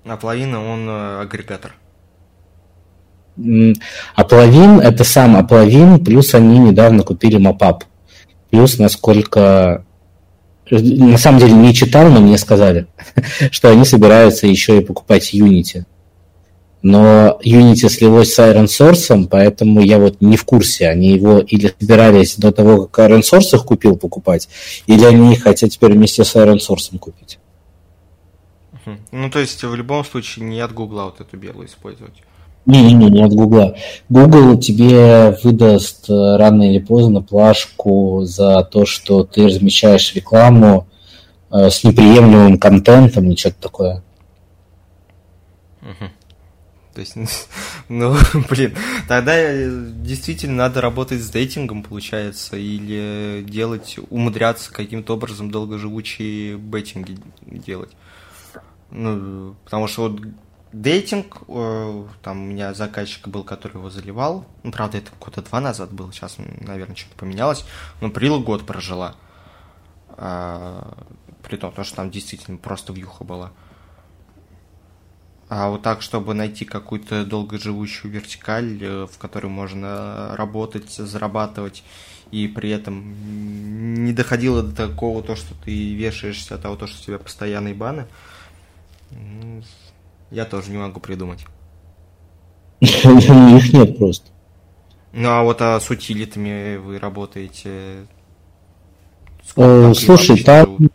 [0.05, 1.75] А половина он э, агрегатор.
[4.15, 7.85] Аплавин это сам Аплавин, плюс они недавно купили Мапап.
[8.49, 9.85] Плюс, насколько...
[10.71, 12.85] На самом деле не читал, но мне сказали,
[13.51, 15.85] что они собираются еще и покупать Unity.
[16.83, 20.87] Но Unity слилось с Iron Source, поэтому я вот не в курсе.
[20.87, 24.47] Они его или собирались до того, как Iron Source их купил покупать,
[24.85, 27.39] или они хотят теперь вместе с Iron Source купить.
[29.11, 32.23] Ну, то есть, в любом случае, не от Гугла вот эту белую использовать.
[32.65, 33.75] Не-не-не, не от Гугла.
[34.09, 40.87] Google тебе выдаст э, рано или поздно плашку за то, что ты размещаешь рекламу
[41.51, 44.03] э, с неприемлемым контентом и что-то такое.
[45.81, 46.09] Угу.
[46.93, 47.15] То есть,
[47.89, 48.15] ну,
[48.49, 48.75] блин,
[49.07, 57.91] тогда действительно надо работать с дейтингом, получается, или делать, умудряться каким-то образом долгоживучие беттинги делать.
[58.91, 60.21] Ну, потому что вот
[60.71, 65.59] дейтинг, э, там у меня заказчик был, который его заливал, ну, правда, это года два
[65.59, 67.65] назад было, сейчас, наверное, что-то поменялось,
[68.01, 69.15] но Прила год прожила,
[70.09, 70.97] а,
[71.43, 73.51] при том, что там действительно просто вьюха была.
[75.49, 81.83] А вот так, чтобы найти какую-то долгоживущую вертикаль, э, в которой можно работать, зарабатывать,
[82.29, 87.01] и при этом не доходило до такого, то, что ты вешаешься от того, то, что
[87.01, 88.05] у тебя постоянные баны,
[90.31, 91.45] я тоже не могу придумать.
[92.79, 94.29] Их нет просто.
[95.11, 98.05] Ну, а вот а с утилитами вы работаете?
[99.55, 100.89] Э, слушай, там...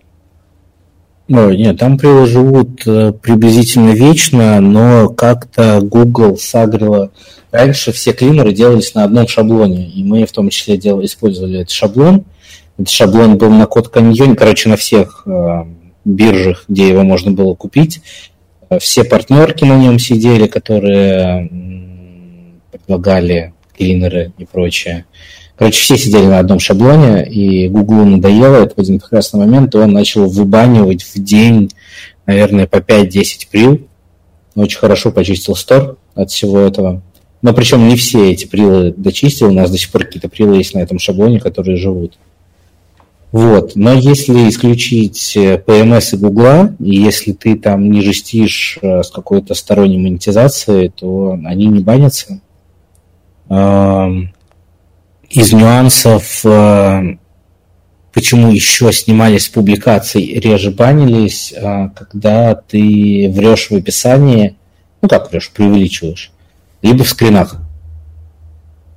[1.29, 7.11] Ой, нет, там прилы живут э, приблизительно вечно, но как-то Google сагрила...
[7.51, 11.03] Раньше все клинеры делались на одном шаблоне, и мы в том числе дел...
[11.05, 12.25] использовали этот шаблон.
[12.77, 15.65] Этот шаблон был на код каньоне, короче, на всех э,
[16.05, 18.01] биржах, где его можно было купить.
[18.79, 21.51] Все партнерки на нем сидели, которые
[22.73, 25.05] предлагали клинеры и прочее.
[25.57, 29.79] Короче, все сидели на одном шаблоне, и Гуглу надоело это в один прекрасный момент, и
[29.79, 31.71] он начал выбанивать в день,
[32.27, 33.89] наверное, по 5-10 прил.
[34.57, 37.03] Очень хорошо почистил стор от всего этого.
[37.43, 40.75] Но причем не все эти прилы дочистил, у нас до сих пор какие-то прилы есть
[40.75, 42.15] на этом шаблоне, которые живут.
[43.35, 43.73] Вот.
[43.75, 49.11] Но если исключить PMS э, и Гугла, и если ты там не жестишь э, с
[49.11, 52.41] какой-то сторонней монетизацией, то они не банятся.
[53.49, 57.17] Из нюансов, э,
[58.13, 61.53] почему еще снимались публикации, реже банились,
[61.97, 64.55] когда ты врешь в описании,
[65.03, 66.31] ну как врешь, преувеличиваешь,
[66.83, 67.57] либо в скринах.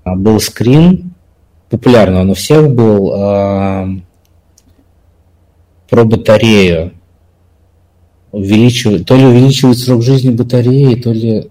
[0.06, 1.16] Был скрин,
[1.72, 4.06] популярный он у всех был,
[5.90, 6.94] про батарею.
[8.32, 11.50] Увеличивает, то ли увеличивает срок жизни батареи, то ли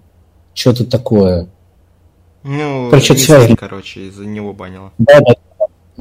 [0.53, 1.49] что-то такое.
[2.43, 3.55] Ну, короче, это связано.
[3.55, 4.93] короче, из-за него банило.
[4.97, 5.35] Да, да.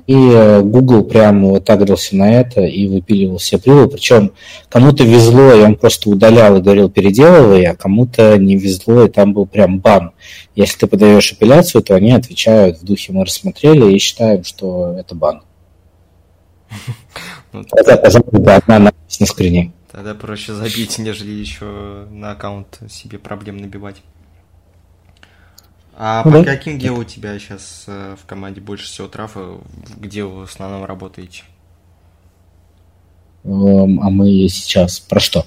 [0.07, 3.89] И э, Google прям вот агрился на это и выпиливал все прилы.
[3.89, 4.32] Причем
[4.68, 9.32] кому-то везло, и он просто удалял и говорил переделывай, а кому-то не везло, и там
[9.32, 10.12] был прям бан.
[10.55, 15.14] Если ты подаешь апелляцию, то они отвечают в духе мы рассмотрели и считаем, что это
[15.14, 15.43] бан.
[17.57, 19.73] Ну, Хотя, пожалуй, да, одна надпись на скрине.
[19.91, 24.03] Тогда проще забить, нежели еще на аккаунт себе проблем набивать.
[25.95, 26.45] А ну, по да.
[26.45, 29.57] каким гео у тебя сейчас э, в команде больше всего трафа?
[29.97, 31.45] Где вы в основном работаете?
[33.45, 35.47] А мы сейчас про что?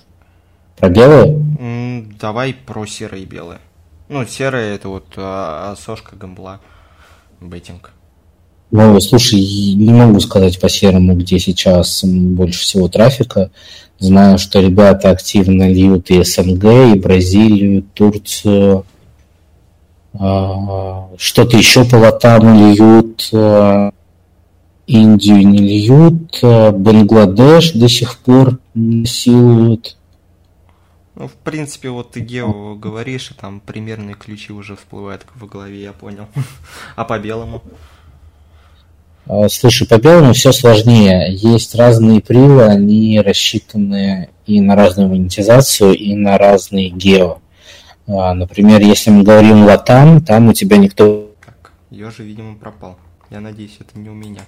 [0.78, 2.06] Про белые?
[2.20, 3.60] Давай про серые и белые.
[4.08, 6.62] Ну, серые это вот а, сошка, гамбла,
[7.42, 7.92] беттинг.
[8.72, 13.50] Ну, слушай, не могу сказать по серому, где сейчас больше всего трафика.
[13.98, 18.86] Знаю, что ребята активно льют и СНГ, и Бразилию, и Турцию.
[20.14, 23.30] А, что-то еще по латам льют.
[23.34, 23.92] А,
[24.86, 26.40] Индию не льют.
[26.44, 29.98] А, Бангладеш до сих пор насилуют.
[31.16, 35.82] Ну, в принципе, вот ты Гео говоришь, и там примерные ключи уже всплывают в голове,
[35.82, 36.28] я понял.
[36.96, 37.62] А по белому?
[39.30, 41.32] А, слушай, по белому все сложнее.
[41.32, 47.38] Есть разные прилы, они рассчитаны и на разную монетизацию, и на разные гео.
[48.08, 51.32] А, например, если мы говорим латам, там у тебя никто...
[51.46, 52.98] Так, Ёжи, видимо, пропал.
[53.30, 54.42] Я надеюсь, это не у меня.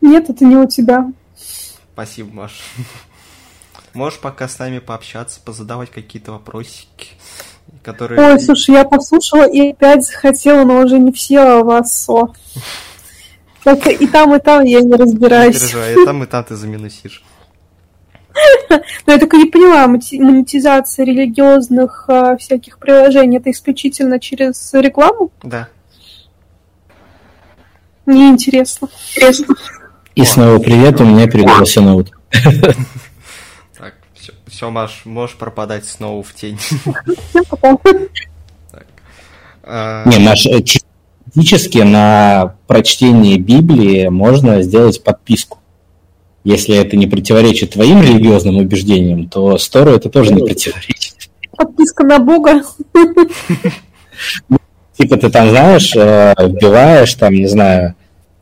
[0.00, 1.12] Нет, это не у тебя.
[1.92, 2.52] Спасибо, Маш.
[3.94, 7.08] Можешь пока с нами пообщаться, позадавать какие-то вопросики,
[7.82, 8.34] которые...
[8.34, 12.08] Ой, слушай, я послушала и опять захотела, но уже не все вас.
[13.64, 15.54] Так и там, и там я не разбираюсь.
[15.54, 17.22] Не переживай, и там, и там ты заминусишь.
[19.06, 25.30] Но я только не поняла, монетизация религиозных а, всяких приложений это исключительно через рекламу?
[25.42, 25.68] Да.
[28.06, 28.88] Мне интересно.
[29.14, 29.54] Интересно.
[30.14, 32.12] И снова привет, у меня перегрелся ноут.
[33.76, 36.58] Так, все, все, Маш, можешь пропадать снова в тень.
[40.06, 40.62] Не, Маш, э,
[41.34, 45.58] Фактически на прочтение Библии можно сделать подписку.
[46.42, 51.14] Если это не противоречит твоим религиозным убеждениям, то Стору это тоже не противоречит.
[51.56, 52.62] Подписка на Бога.
[54.98, 57.94] Типа ты там, знаешь, э, вбиваешь, там, не знаю,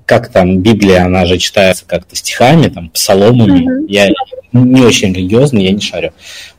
[0.06, 3.60] как там Библия, она же читается как-то стихами, там, псаломами.
[3.60, 3.86] Mm-hmm.
[3.88, 4.08] Я
[4.52, 6.12] не очень религиозный, я не шарю.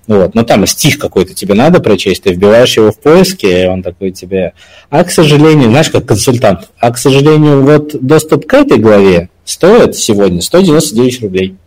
[0.10, 0.34] Вот.
[0.34, 4.10] Но там стих какой-то тебе надо прочесть, ты вбиваешь его в поиске, и он такой
[4.10, 4.54] тебе...
[4.90, 9.96] А, к сожалению, знаешь, как консультант, а, к сожалению, вот доступ к этой главе стоит
[9.96, 11.58] сегодня 199 рублей.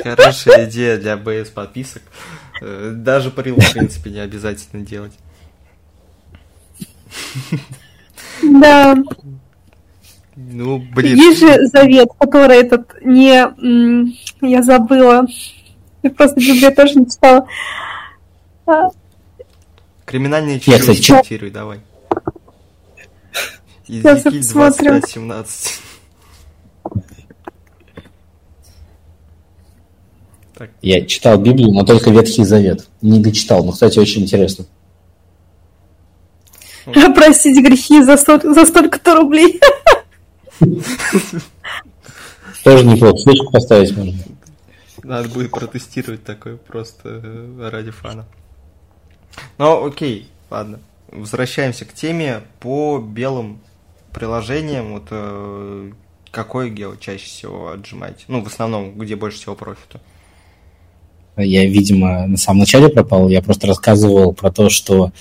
[0.00, 2.02] Хорошая идея для БС подписок.
[2.62, 5.12] Э, даже парил, в принципе, не обязательно делать.
[8.42, 8.96] Да.
[10.36, 11.16] Ну, блин.
[11.16, 13.44] Есть же завет, который этот не...
[14.40, 15.26] Я забыла.
[16.04, 17.48] Я просто Библию тоже не читала.
[18.66, 18.90] А.
[20.04, 21.80] Криминальные числа цитируй, давай.
[23.88, 25.80] Иезекииль 25, 17.
[30.54, 30.70] Так.
[30.82, 32.86] Я читал Библию, но только Ветхий Завет.
[33.00, 34.66] Не дочитал, но, кстати, очень интересно.
[37.14, 39.58] Простить грехи за, столь, за столько-то рублей.
[42.62, 43.16] Тоже неплохо.
[43.16, 44.14] Свечку поставить можно.
[45.04, 48.26] Надо будет протестировать такое просто э, ради фана.
[49.58, 50.80] Ну, окей, ладно.
[51.10, 53.60] Возвращаемся к теме по белым
[54.12, 54.92] приложениям.
[54.92, 55.92] Вот э,
[56.30, 58.24] какой гео чаще всего отжимаете?
[58.28, 60.00] Ну, в основном, где больше всего профита?
[61.36, 63.28] Я, видимо, на самом начале пропал.
[63.28, 65.12] Я просто рассказывал про то, что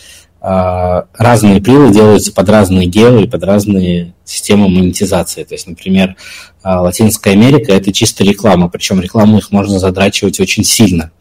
[0.43, 5.43] разные прилы делаются под разные гео и под разные системы монетизации.
[5.45, 6.17] То есть, например,
[6.63, 11.11] э, Латинская Америка– это чисто реклама, причем рекламу их можно задрачивать очень сильно.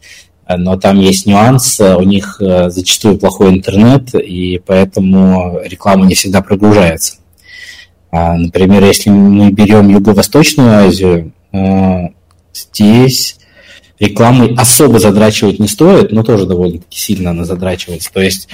[0.48, 6.42] Но там есть нюанс, у них э, зачастую плохой интернет, и поэтому реклама не всегда
[6.42, 7.14] прогружается.
[8.10, 12.08] А, например, если мы берем Юго-Восточную Азию, э,
[12.52, 13.38] здесь
[13.98, 18.12] рекламой особо задрачивать не стоит, но тоже довольно-таки сильно она задрачивается.
[18.12, 18.48] То есть,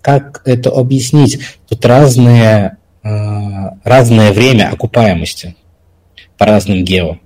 [0.00, 1.40] как это объяснить?
[1.68, 3.08] Тут разные, э,
[3.84, 5.54] разное время окупаемости
[6.38, 7.18] по разным гео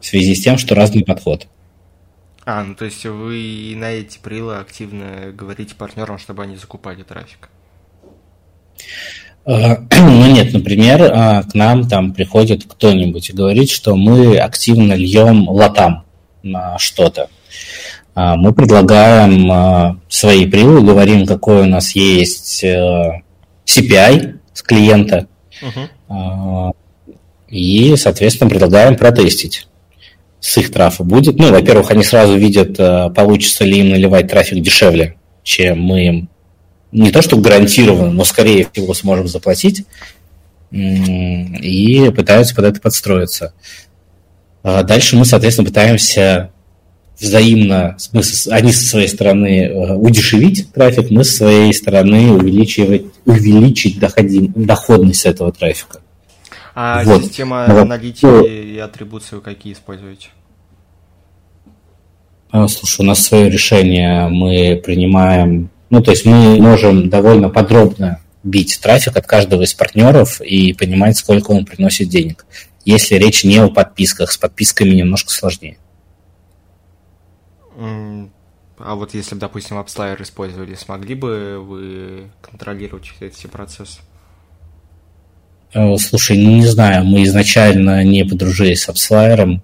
[0.00, 1.48] в связи с тем, что разный подход.
[2.46, 7.48] А, ну то есть вы на эти прилы активно говорите партнерам, чтобы они закупали трафик?
[9.46, 14.92] Э, ну нет, например, э, к нам там приходит кто-нибудь и говорит, что мы активно
[14.92, 16.04] льем лотам
[16.42, 17.30] на что-то.
[18.14, 25.26] Э, мы предлагаем свои прилы, говорим, какой у нас есть CPI с клиента,
[25.60, 26.72] uh-huh.
[27.48, 29.66] и, соответственно, предлагаем протестить
[30.40, 31.36] с их трафа будет.
[31.38, 32.76] Ну, во-первых, они сразу видят,
[33.14, 36.28] получится ли им наливать трафик дешевле, чем мы им
[36.94, 39.84] не то что гарантированно, но скорее всего сможем заплатить,
[40.70, 43.52] и пытаются под это подстроиться.
[44.62, 46.50] А дальше мы, соответственно, пытаемся
[47.18, 53.98] взаимно, мы, они со своей стороны э, удешевить трафик, мы со своей стороны увеличивать, увеличить
[53.98, 56.00] доходим, доходность этого трафика.
[56.74, 57.24] А вот.
[57.24, 57.82] система вот.
[57.82, 60.28] аналитики и атрибуции вы какие используете?
[62.50, 68.18] А, слушай, у нас свое решение мы принимаем ну, то есть мы можем довольно подробно
[68.42, 72.46] бить трафик от каждого из партнеров и понимать, сколько он приносит денег.
[72.84, 75.76] Если речь не о подписках, с подписками немножко сложнее.
[78.84, 84.00] А вот если бы, допустим, AppsLayer использовали, смогли бы вы контролировать эти все процессы?
[85.72, 89.60] Э, слушай, ну не знаю, мы изначально не подружились с AppsLayer.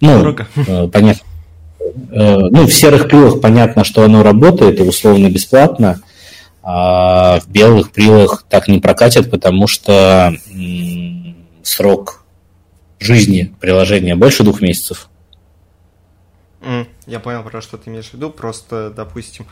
[0.00, 0.46] Ну, Дорого.
[0.56, 1.24] Э, понятно,
[2.10, 6.00] Э, ну, в серых прилах понятно, что оно работает и условно бесплатно,
[6.62, 10.34] а в белых прилах так не прокатит, потому что
[11.62, 12.24] срок
[12.98, 15.08] жизни приложения больше двух месяцев.
[17.06, 18.30] Я понял, про что ты имеешь в виду.
[18.30, 19.46] Просто, допустим,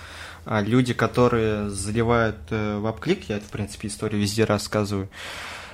[0.44, 5.08] а, люди, которые заливают э, в апклик, я в принципе, историю везде рассказываю,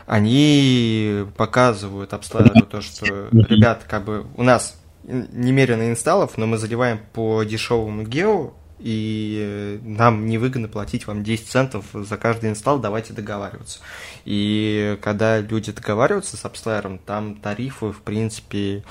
[0.06, 7.00] они показывают обследованию то, что, ребят, как бы у нас немерено инсталлов, но мы заливаем
[7.12, 13.80] по дешевому гео, и нам невыгодно платить вам 10 центов за каждый инсталл, давайте договариваться.
[14.24, 18.84] И когда люди договариваются с апслайером, там тарифы, в принципе,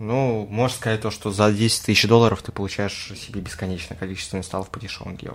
[0.00, 4.70] ну, можно сказать то, что за 10 тысяч долларов ты получаешь себе бесконечное количество инсталлов
[4.70, 5.34] по дешевому гео.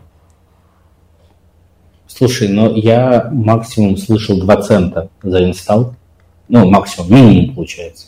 [2.08, 5.96] Слушай, но я максимум слышал 2 цента за инсталл.
[6.48, 8.08] Ну, максимум, минимум получается.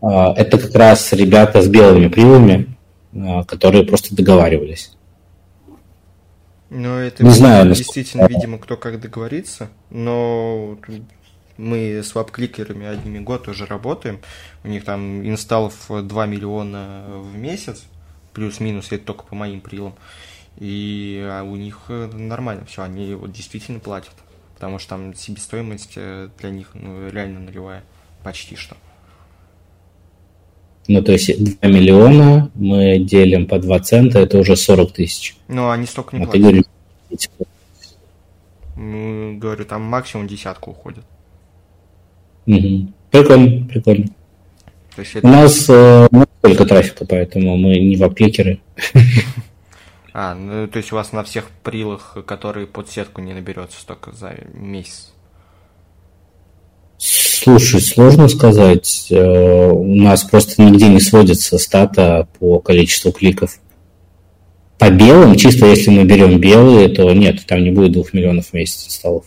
[0.00, 2.76] А, это как раз ребята с белыми прилами,
[3.14, 4.92] а, которые просто договаривались.
[6.70, 10.78] Ну, это не знаю, действительно, видимо, кто как договорится, но
[11.56, 14.20] мы с веб-кликерами одними год уже работаем,
[14.64, 17.84] у них там инсталлов 2 миллиона в месяц,
[18.32, 19.94] плюс-минус, это только по моим прилам.
[20.58, 24.12] И а у них э, нормально все, они вот действительно платят.
[24.54, 27.82] Потому что там себестоимость э, для них ну, реально нулевая.
[28.22, 28.76] Почти что.
[30.86, 35.36] Ну, то есть 2 миллиона мы делим по 2 цента, это уже 40 тысяч.
[35.48, 36.68] Ну, они столько не вот платят.
[38.76, 41.04] Ну, говорю, там максимум десятку уходит.
[42.46, 42.92] Угу.
[43.10, 44.06] Прикольно, прикольно.
[44.94, 45.26] То есть это...
[45.26, 46.08] У нас э,
[46.40, 48.60] только трафика, поэтому мы не вапликеры.
[50.16, 54.12] А, ну то есть у вас на всех прилах, которые под сетку не наберется столько
[54.12, 55.12] за месяц?
[56.98, 59.08] Слушай, сложно сказать.
[59.10, 63.58] Э, у нас просто нигде не сводится стата по количеству кликов.
[64.78, 68.52] По белым, чисто если мы берем белые, то нет, там не будет двух миллионов в
[68.54, 69.24] месяц инсталлов.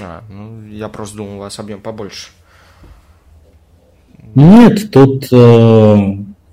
[0.00, 2.28] А, ну я просто думал, у вас объем побольше.
[4.34, 5.96] Нет, тут, э,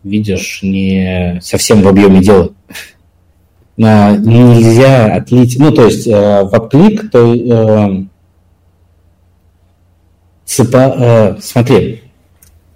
[0.03, 2.52] видишь, не совсем в объеме дела.
[3.82, 8.06] А, нельзя отлить, ну, то есть э, в апклик, то э,
[10.45, 12.03] ЦПА, э, смотри,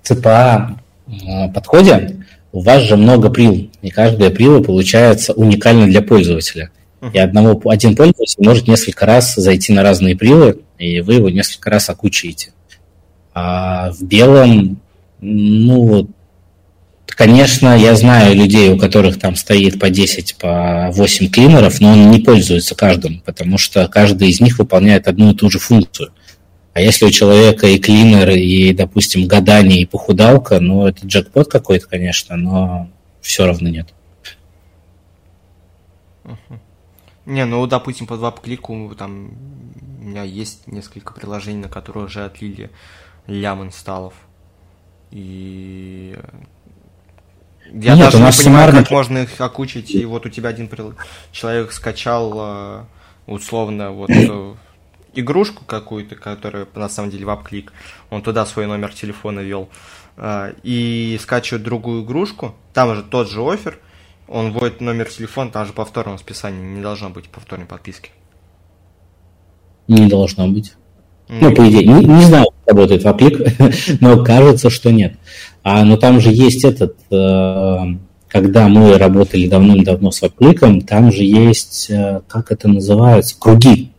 [0.01, 0.77] ЦПА
[1.07, 2.17] э, подходе
[2.51, 6.71] у вас же много прил, и каждая прила получается уникально для пользователя.
[7.13, 11.69] И одного, один пользователь может несколько раз зайти на разные прилы, и вы его несколько
[11.69, 12.53] раз окучаете.
[13.33, 14.79] А в белом
[15.19, 16.07] ну, вот,
[17.07, 22.11] конечно, я знаю людей, у которых там стоит по 10, по 8 клинеров, но он
[22.11, 26.11] не пользуется каждым, потому что каждый из них выполняет одну и ту же функцию.
[26.73, 31.87] А если у человека и клинер, и, допустим, гадание, и похудалка, ну, это джекпот какой-то,
[31.87, 33.87] конечно, но все равно нет.
[37.27, 39.31] Не, ну, допустим, по WAP-click у, там,
[39.99, 42.71] у меня есть несколько приложений, на которые уже отлили
[43.27, 44.13] лям инсталлов.
[45.11, 46.17] И
[47.65, 48.83] я Нет, даже у нас не понимаю, суммарно...
[48.83, 50.69] как можно их окучить, и вот у тебя один
[51.33, 52.83] человек скачал э,
[53.25, 54.55] условно вот э,
[55.13, 57.73] игрушку какую-то, которая на самом деле WAP-click,
[58.09, 59.67] он туда свой номер телефона ввел,
[60.15, 63.79] э, и скачивает другую игрушку, там же тот же офер,
[64.27, 68.11] он вводит номер телефона, там же повторного списания, не должно быть повторной подписки.
[69.87, 70.73] Не должно быть.
[71.29, 73.39] Ну, по идее, не, не знаю, как работает ваплик,
[74.01, 75.15] но кажется, что нет.
[75.61, 77.77] А, но там же есть этот, э,
[78.29, 83.91] когда мы работали давным-давно с вапликом, там же есть, э, как это называется, круги.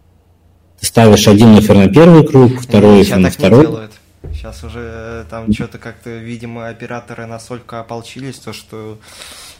[0.80, 3.66] Ты ставишь один эфир на первый круг, второй эфир на второй.
[3.66, 3.92] делают.
[4.32, 8.98] Сейчас уже э, там что-то как-то, видимо, операторы настолько ополчились, то что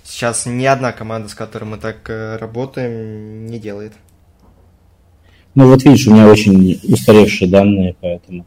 [0.09, 3.93] сейчас ни одна команда, с которой мы так работаем, не делает.
[5.55, 8.45] Ну вот видишь, у меня очень устаревшие данные, поэтому...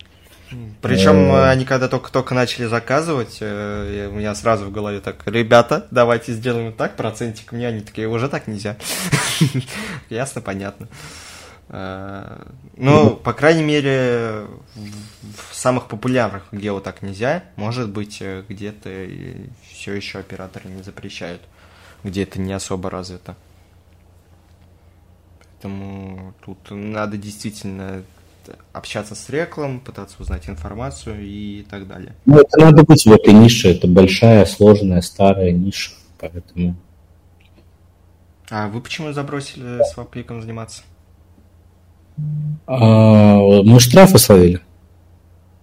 [0.81, 5.87] Причем э, они когда только-только начали заказывать, э, у меня сразу в голове так, ребята,
[5.91, 8.77] давайте сделаем так, процентик мне, они такие, уже так нельзя.
[10.09, 10.87] Ясно, понятно.
[11.69, 12.43] Э,
[12.75, 18.89] ну, по крайней мере, в самых популярных, где вот так нельзя, может быть, где-то
[19.69, 21.41] все еще операторы не запрещают,
[22.03, 23.35] где это не особо развито.
[25.39, 28.03] Поэтому тут надо действительно
[28.73, 32.15] общаться с реклом, пытаться узнать информацию и так далее.
[32.25, 33.69] Ну, это надо быть в этой нише.
[33.69, 35.91] Это большая, сложная, старая ниша.
[36.19, 36.75] Поэтому...
[38.49, 40.81] А вы почему забросили с вапликом заниматься?
[42.67, 44.61] А, мы штрафы словили.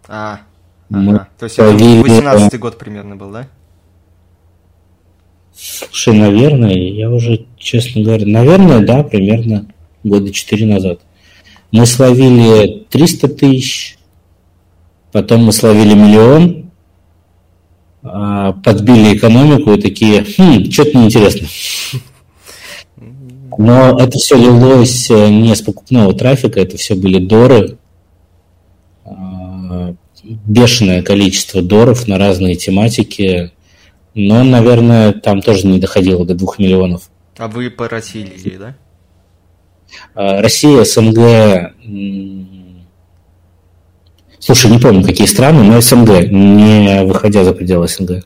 [0.06, 0.40] А,
[0.88, 1.28] мы ага.
[1.38, 3.46] то есть это 18 год примерно был, да?
[5.58, 9.66] Слушай, наверное, я уже, честно говоря, наверное, да, примерно
[10.04, 11.00] года 4 назад.
[11.72, 13.98] Мы словили 300 тысяч,
[15.10, 16.70] потом мы словили миллион,
[18.04, 21.48] а, подбили экономику и такие, хм, что-то неинтересно.
[23.58, 27.78] Но это все лилось э, не с покупного трафика, это все были доры,
[29.04, 33.50] а, бешеное количество доров на разные тематики,
[34.18, 37.08] но, наверное, там тоже не доходило до двух миллионов.
[37.36, 38.74] А вы по России да?
[40.14, 41.72] А, Россия, СНГ,
[44.40, 48.24] слушай, не помню, какие страны, но СНГ, не выходя за пределы СНГ.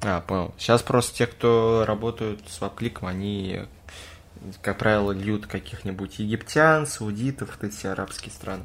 [0.00, 0.54] А, понял.
[0.56, 3.60] Сейчас просто те, кто работают с вапликом, они,
[4.62, 8.64] как правило, льют каких-нибудь египтян, саудитов, эти арабские страны.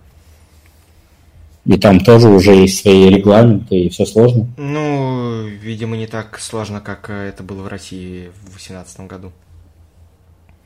[1.65, 4.48] И там тоже уже есть свои регламенты, и все сложно?
[4.57, 9.31] Ну, видимо, не так сложно, как это было в России в 2018 году.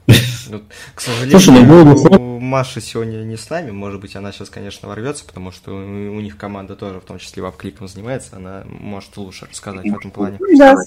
[0.49, 0.61] Ну,
[0.95, 5.25] к сожалению, Слушай, ну, Маша сегодня не с нами, может быть, она сейчас, конечно, ворвется,
[5.25, 9.83] потому что у них команда тоже, в том числе, веб-кликом занимается, она может лучше рассказать
[9.83, 10.39] в этом плане.
[10.57, 10.77] Да,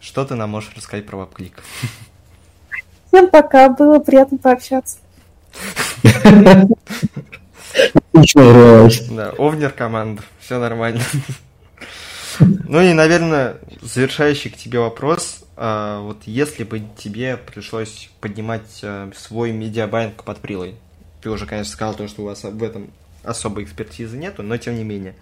[0.00, 1.62] Что ты нам можешь рассказать про веб-клик?
[3.06, 4.98] Всем пока, было приятно пообщаться.
[9.10, 11.00] Да, овнер команда, все нормально.
[12.40, 15.44] Ну и, наверное, завершающий к тебе вопрос.
[15.56, 20.74] А, вот если бы тебе пришлось поднимать а, свой медиабайнг под прилой,
[21.22, 22.90] ты уже, конечно, сказал то, что у вас в этом
[23.22, 25.14] особой экспертизы нету, но тем не менее.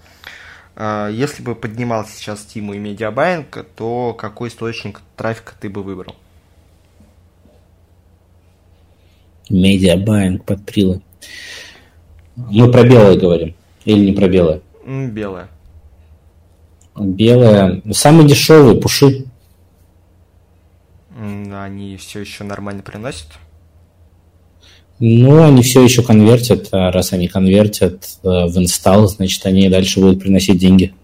[0.74, 5.83] А, если бы поднимал сейчас тиму и media buying, то какой источник трафика ты бы
[5.83, 6.16] выбрал?
[9.51, 11.03] Media buying под прилой.
[12.36, 13.54] Мы про белое говорим
[13.84, 14.60] или не про белое?
[14.86, 15.48] Белое.
[16.96, 17.82] Белое.
[17.92, 19.26] Самый дешевый, пуши.
[21.16, 23.28] Они все еще нормально приносят?
[24.98, 30.00] Ну, они все еще конвертят, а раз они конвертят э, в инсталл, значит, они дальше
[30.00, 30.94] будут приносить деньги.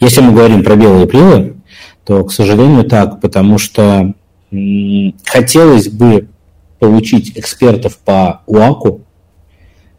[0.00, 1.56] Если мы говорим про белые прилы,
[2.04, 4.14] то, к сожалению, так, потому что
[5.24, 6.28] хотелось бы
[6.78, 9.03] получить экспертов по УАКу,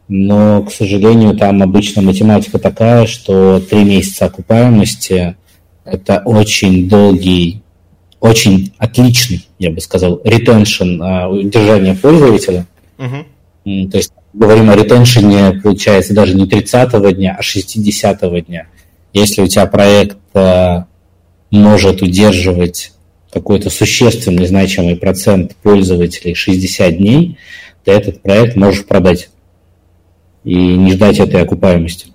[0.08, 5.36] но, к сожалению, там обычно математика такая, что три месяца окупаемости–
[5.84, 7.62] это очень долгий,
[8.20, 12.66] очень отличный, я бы сказал, ретеншн а, удержания пользователя.
[12.98, 13.90] Uh-huh.
[13.90, 18.68] То есть говорим о ретеншене, получается, даже не 30-го дня, а 60-го дня.
[19.12, 20.86] Если у тебя проект а,
[21.50, 22.92] может удерживать
[23.32, 27.38] какой-то существенный значимый процент пользователей 60 дней,
[27.84, 29.30] то этот проект можешь продать
[30.46, 32.12] и не ждать этой окупаемости.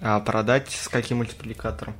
[0.00, 1.94] А продать с каким мультипликатором?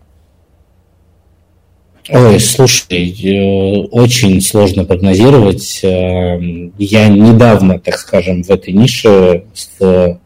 [2.11, 5.81] Ой, слушай, э, очень сложно прогнозировать.
[5.83, 6.39] Э,
[6.79, 10.21] я недавно, так скажем, в этой нише с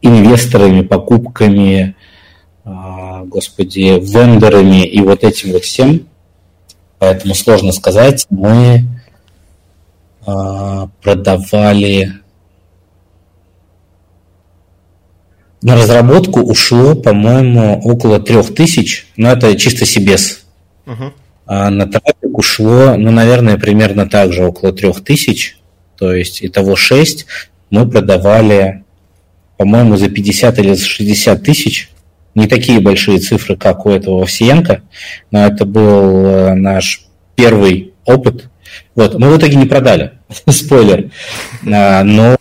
[0.00, 1.94] инвесторами, покупками,
[2.64, 2.70] э,
[3.26, 6.06] господи, вендорами и вот этим вот всем.
[6.98, 8.24] Поэтому сложно сказать.
[8.30, 8.84] Мы
[11.02, 12.23] продавали
[15.64, 20.44] на разработку ушло, по-моему, около трех тысяч, но это чисто Сибес.
[20.84, 21.12] Uh-huh.
[21.46, 25.58] А на трафик ушло, ну, наверное, примерно так же, около трех тысяч,
[25.98, 27.24] то есть итого 6.
[27.70, 28.84] Мы продавали,
[29.56, 31.90] по-моему, за 50 или за 60 тысяч.
[32.34, 34.82] Не такие большие цифры, как у этого Овсиенко,
[35.30, 38.50] но это был э, наш первый опыт.
[38.94, 40.12] Вот, мы в итоге не продали,
[40.50, 41.10] спойлер,
[41.66, 42.36] а, но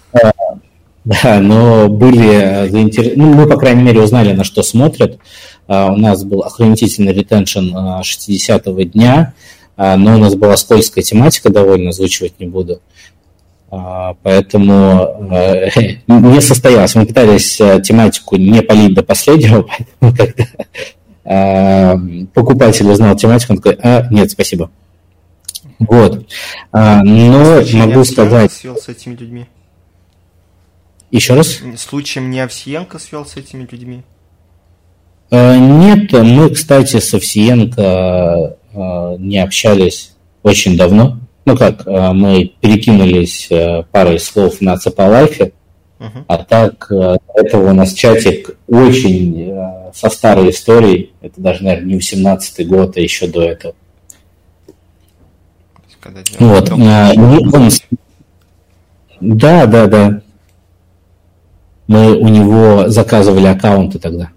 [1.05, 5.19] да, но были заинтересованы, ну, мы, по крайней мере, узнали, на что смотрят.
[5.67, 9.34] А, у нас был охранительный ретеншн 60-го дня,
[9.75, 12.80] а, но у нас была скользкая тематика довольно, озвучивать не буду.
[13.69, 15.30] А, поэтому
[16.07, 16.95] не состоялось.
[16.95, 19.67] Мы пытались тематику не полить до последнего,
[19.99, 20.34] поэтому
[21.25, 21.97] когда
[22.34, 24.69] покупатель узнал тематику, он такой, а, нет, спасибо.
[25.80, 26.25] Вот.
[26.71, 28.51] Но могу сказать...
[28.51, 29.47] с этими людьми?
[31.14, 31.60] Еще раз?
[31.77, 34.02] Случаем не Овсиенко свел с этими людьми?
[35.30, 41.19] Э, нет, мы, кстати, с Овсиенко э, не общались очень давно.
[41.45, 43.48] Ну как, э, мы перекинулись
[43.91, 45.52] парой слов на Цепалайфе,
[45.99, 46.26] uh-huh.
[46.27, 46.91] а так,
[47.35, 49.53] этого у нас чатик очень
[49.94, 51.14] со старой историей.
[51.22, 53.76] Это даже, наверное, не 18-й год, а еще до этого.
[56.40, 56.72] вот.
[56.72, 57.69] Он...
[59.22, 60.23] Да, да, да.
[61.93, 64.31] Мы у него заказывали аккаунты тогда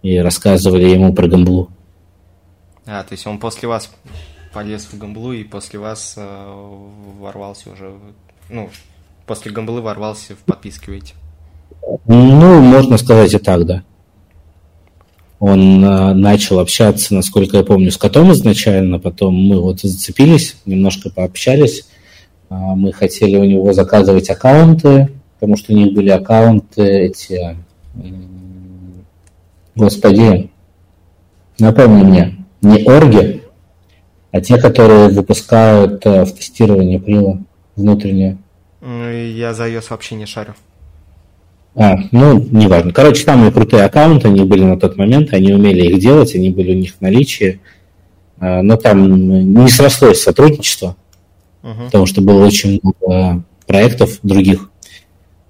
[0.00, 1.68] и рассказывали ему про гамблу.
[2.86, 3.90] А, то есть он после вас
[4.54, 6.76] полез в гамблу и после вас э,
[7.18, 7.92] ворвался уже,
[8.48, 8.70] ну,
[9.26, 11.12] после гамблы ворвался в подписки эти.
[12.06, 13.82] Ну, можно сказать и так, да.
[15.38, 21.10] Он э, начал общаться, насколько я помню, с котом изначально, потом мы вот зацепились, немножко
[21.10, 21.86] пообщались.
[22.48, 25.10] Э, мы хотели у него заказывать аккаунты,
[25.40, 27.56] потому что у них были аккаунты эти,
[29.74, 30.50] господи,
[31.58, 33.42] напомни мне, не орги,
[34.32, 37.38] а те, которые выпускают э, в тестировании прила
[37.74, 38.36] внутреннее.
[38.82, 40.54] Ну, я за iOS вообще не шарю.
[41.74, 42.92] А, ну, неважно.
[42.92, 46.74] Короче, там крутые аккаунты, они были на тот момент, они умели их делать, они были
[46.74, 47.60] у них в наличии,
[48.38, 50.96] а, но там не срослось сотрудничество,
[51.62, 51.86] uh-huh.
[51.86, 54.69] потому что было очень много проектов других,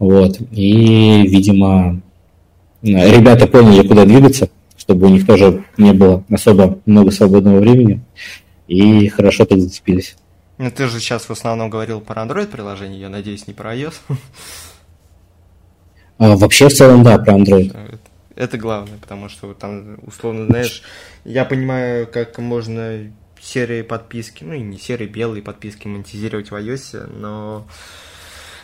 [0.01, 0.41] вот.
[0.51, 2.01] И, видимо,
[2.83, 8.01] ребята поняли, куда двигаться, чтобы у них тоже не было особо много свободного времени.
[8.67, 10.17] и хорошо так зацепились.
[10.59, 13.95] Ну, ты же сейчас в основном говорил про Android-приложение, я надеюсь, не про iOS.
[16.19, 17.99] А, вообще, в целом, да, про Android.
[18.37, 20.83] Это главное, потому что там, условно, знаешь,
[21.25, 23.11] я понимаю, как можно
[23.41, 27.67] серые подписки, ну и не серые, белые подписки монетизировать в iOS, но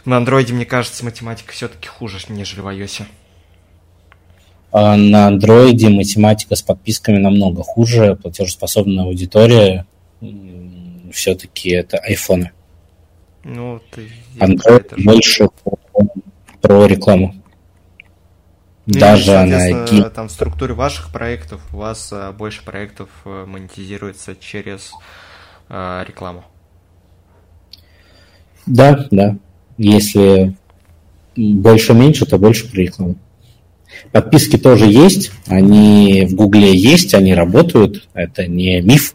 [0.06, 3.02] на андроиде, мне кажется, математика все-таки хуже, нежели в iOS.
[4.72, 9.86] А на андроиде математика с подписками намного хуже, платежеспособная аудитория
[11.12, 12.52] все-таки это айфоны.
[13.44, 14.10] Ну, ты...
[14.38, 15.78] Android больше про,
[16.60, 17.34] про рекламу.
[18.86, 24.36] Ну, Даже на там в структуре ваших проектов у вас а, больше проектов а, монетизируется
[24.36, 24.92] через
[25.68, 26.44] а, рекламу.
[28.66, 29.36] Да, да.
[29.78, 30.56] Если
[31.36, 33.16] больше-меньше, то больше про рекламу.
[34.12, 39.14] Подписки тоже есть, они в Гугле есть, они работают, это не миф,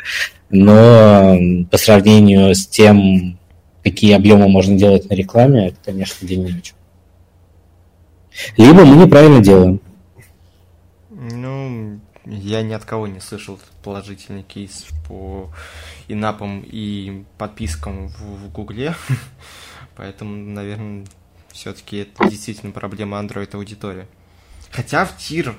[0.50, 1.36] но
[1.70, 3.38] по сравнению с тем,
[3.82, 6.74] какие объемы можно делать на рекламе, это, конечно, день ночь.
[8.56, 9.80] Либо мы неправильно делаем.
[11.10, 15.50] Ну, я ни от кого не слышал положительный кейс по
[16.06, 18.94] инапам и подпискам в Гугле.
[19.98, 21.04] Поэтому, наверное,
[21.52, 24.06] все-таки это действительно проблема Android аудитории.
[24.70, 25.56] Хотя в тир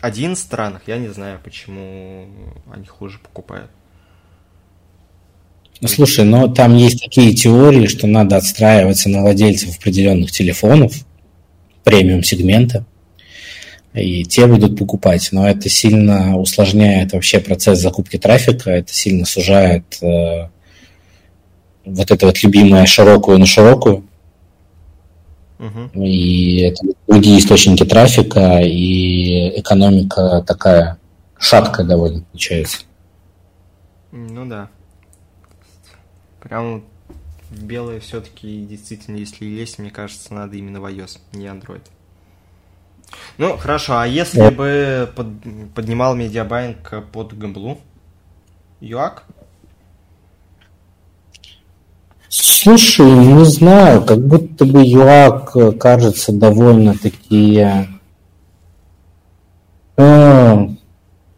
[0.00, 2.26] один странах я не знаю, почему
[2.72, 3.70] они хуже покупают.
[5.82, 10.94] Ну, слушай, но там есть такие теории, что надо отстраиваться на владельцев определенных телефонов,
[11.84, 12.86] премиум сегмента,
[13.92, 15.28] и те будут покупать.
[15.32, 20.48] Но это сильно усложняет вообще процесс закупки трафика, это сильно сужает э,
[21.84, 24.04] вот это вот любимое широкую на широкую.
[25.58, 26.02] Угу.
[26.02, 30.98] И это другие источники трафика, и экономика такая
[31.38, 32.78] шаткая довольно получается.
[34.10, 34.68] Ну да.
[36.40, 36.84] Прям
[37.50, 41.82] белые все-таки действительно, если есть, мне кажется, надо именно в iOS, не Android.
[43.38, 45.26] Ну, хорошо, а если бы под,
[45.74, 47.78] поднимал медиабайнг под гамблу?
[48.80, 49.24] ЮАК?
[52.34, 57.66] Слушай, не знаю, как будто бы ЮАК кажется довольно-таки
[59.98, 60.66] э,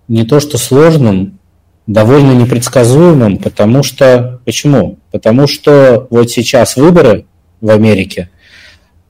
[0.07, 1.41] не то что сложным,
[1.89, 4.41] довольно непредсказуемым, потому что...
[4.45, 4.99] Почему?
[5.11, 7.27] Потому что вот сейчас выборы
[7.61, 8.31] в Америке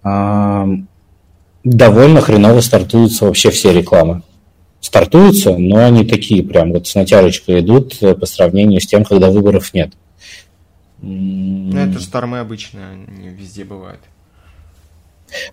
[0.04, 0.66] э,
[1.64, 4.22] довольно хреново стартуются вообще все рекламы.
[4.80, 9.74] Стартуются, но они такие прям вот с натяжечкой идут по сравнению с тем, когда выборов
[9.74, 9.92] нет.
[11.06, 14.00] Ну, это же тормы обычно, они везде бывают.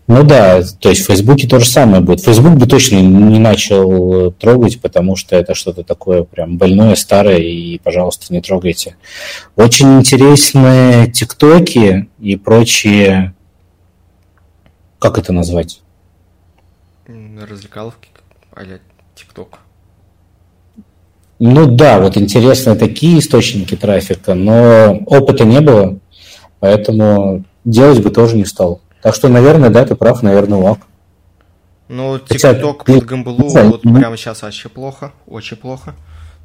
[0.07, 2.21] Ну да, то есть в Фейсбуке то же самое будет.
[2.21, 7.39] Фейсбук бы точно не начал э, трогать, потому что это что-то такое прям больное, старое,
[7.39, 8.95] и, пожалуйста, не трогайте.
[9.55, 13.33] Очень интересные тиктоки и прочие...
[14.99, 15.81] Как это назвать?
[17.07, 18.09] Развлекаловки,
[18.51, 18.63] а
[19.15, 19.59] тикток.
[21.43, 25.97] Ну да, вот интересные такие источники трафика, но опыта не было,
[26.59, 28.79] поэтому делать бы тоже не стал.
[29.01, 30.77] Так что, наверное, да, ты прав, наверное, лак.
[31.87, 35.95] Ну, ТикТок под Гамбулу вот прямо сейчас вообще плохо, очень плохо.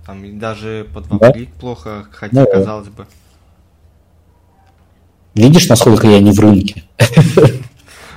[0.07, 1.35] Там даже под да?
[1.61, 3.07] плохо, хотя ну, казалось бы.
[5.35, 6.85] Видишь, насколько я не в рынке?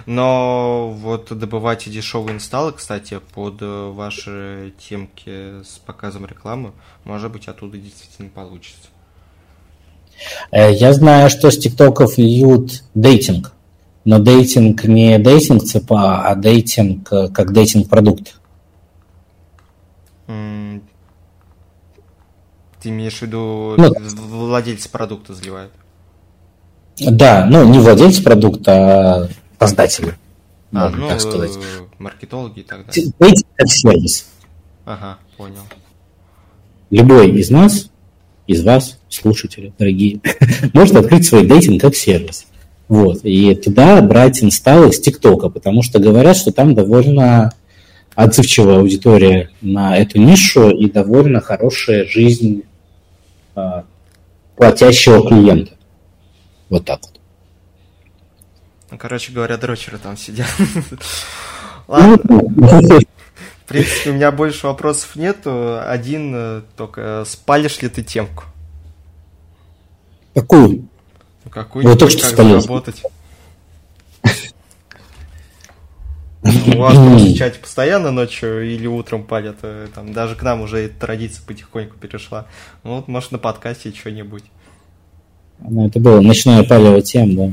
[0.10, 6.72] Но вот добывать дешевые инсталлы, кстати, под э, ваши темки с показом рекламы,
[7.04, 8.88] может быть, оттуда действительно получится.
[10.52, 13.54] Э, я знаю, что с тиктоков льют дейтинг
[14.04, 18.42] но дейтинг не дейтинг ЦПА, а дейтинг э, как дейтинг-продукт.
[20.26, 20.82] Ты
[22.90, 25.72] имеешь в виду ну, владельцы продукта заливают?
[27.00, 29.30] Да, ну не владельцы продукта, а
[29.60, 30.16] создатели.
[30.72, 31.52] А, ну, так сказать.
[31.98, 33.12] маркетологи и так далее.
[33.20, 34.28] Дейтинг как сервис.
[34.86, 35.62] Ага, понял.
[36.92, 37.90] Любой из нас,
[38.48, 40.22] из вас, слушатели, дорогие,
[40.74, 42.46] может открыть свой дейтинг как сервис.
[42.88, 43.20] Вот.
[43.24, 47.54] И туда брать инсталлы с ТикТока, потому что говорят, что там довольно
[48.16, 52.64] отзывчивая аудитория на эту нишу и довольно хорошая жизнь
[53.56, 53.86] а,
[54.58, 55.74] платящего клиента.
[56.70, 57.19] Вот так вот.
[58.92, 60.50] Ну, короче говоря, дрочеры там сидят.
[61.88, 62.18] Ладно.
[62.24, 65.80] В принципе, у меня больше вопросов нету.
[65.80, 68.46] Один э, только, спалишь ли ты темку?
[70.34, 70.88] Какую?
[71.84, 73.04] Ну, то, что как заработать?
[76.42, 80.62] Ну, у вас в чате постоянно ночью или утром палят, э, там даже к нам
[80.62, 82.46] уже эта традиция потихоньку перешла.
[82.84, 84.44] Ну вот, может, на подкасте что-нибудь.
[85.60, 87.52] Ну, это было ночное палево тем, да.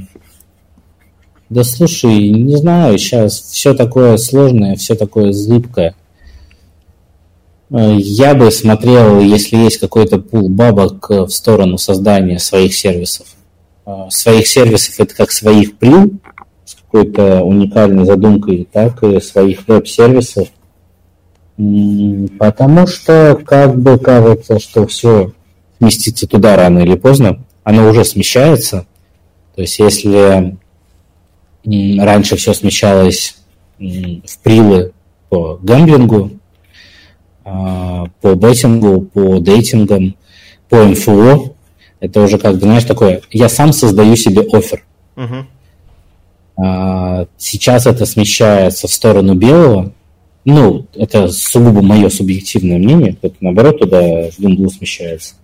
[1.48, 5.94] Да слушай, не знаю, сейчас все такое сложное, все такое зыбкое.
[7.70, 13.28] Э, я бы смотрел, если есть какой-то пул бабок в сторону создания своих сервисов.
[13.86, 16.14] Э, своих сервисов это как своих прил
[16.64, 20.48] с какой-то уникальной задумкой, так и своих веб-сервисов.
[22.38, 25.32] Потому что как бы кажется, что все
[25.78, 28.86] сместится туда рано или поздно, оно уже смещается.
[29.54, 30.58] То есть если
[31.66, 33.36] раньше все смещалось
[33.78, 34.92] в прилы
[35.28, 36.30] по гамблингу,
[37.44, 40.16] а, по беттингу, по дейтингам,
[40.68, 41.54] по МФО.
[42.00, 44.84] Это уже как бы, знаешь, такое, я сам создаю себе офер.
[45.16, 45.46] Uh-huh.
[47.36, 49.92] Сейчас это смещается в сторону белого.
[50.44, 55.34] Ну, это сугубо мое субъективное мнение, это наоборот туда в Думблу смещается.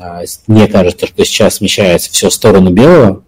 [0.00, 3.22] А, мне кажется, что сейчас смещается все в сторону белого,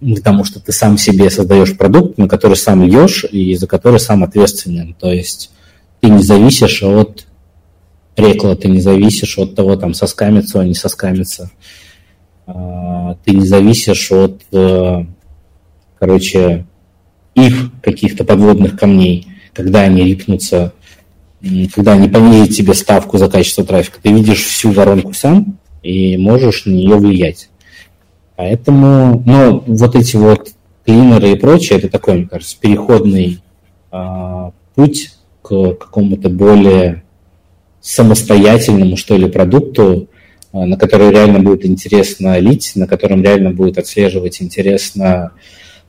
[0.00, 4.24] потому что ты сам себе создаешь продукт, на который сам льешь и за который сам
[4.24, 4.94] ответственен.
[4.94, 5.50] То есть
[6.00, 7.26] ты не зависишь от
[8.16, 11.50] рекла, ты не зависишь от того, там, соскамится он, не соскамится.
[12.46, 15.04] А, ты не зависишь от, э,
[15.98, 16.66] короче,
[17.34, 20.72] их каких-то подводных камней, когда они рипнутся,
[21.74, 23.98] когда они понизят тебе ставку за качество трафика.
[24.02, 27.49] Ты видишь всю воронку сам и можешь на нее влиять.
[28.40, 30.52] Поэтому, ну, вот эти вот
[30.86, 33.42] клинеры и прочее, это такой, мне кажется, переходный
[33.92, 35.10] э, путь
[35.42, 37.02] к какому-то более
[37.82, 40.08] самостоятельному, что ли, продукту,
[40.54, 45.32] э, на который реально будет интересно лить, на котором реально будет отслеживать интересно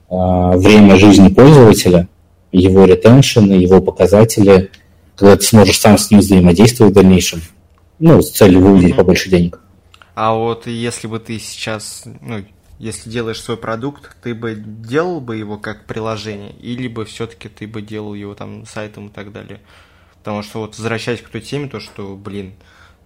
[0.10, 0.14] э,
[0.58, 2.10] время жизни пользователя,
[2.52, 4.72] его ретеншн, его показатели,
[5.16, 7.40] когда ты сможешь сам с ним взаимодействовать в дальнейшем,
[8.00, 9.62] ну, с целью выводить побольше денег.
[10.24, 12.46] А вот если бы ты сейчас, ну,
[12.78, 17.66] если делаешь свой продукт, ты бы делал бы его как приложение, или бы все-таки ты
[17.68, 19.62] бы делал его там сайтом и так далее?
[20.20, 22.54] Потому что вот возвращаясь к той теме, то что, блин,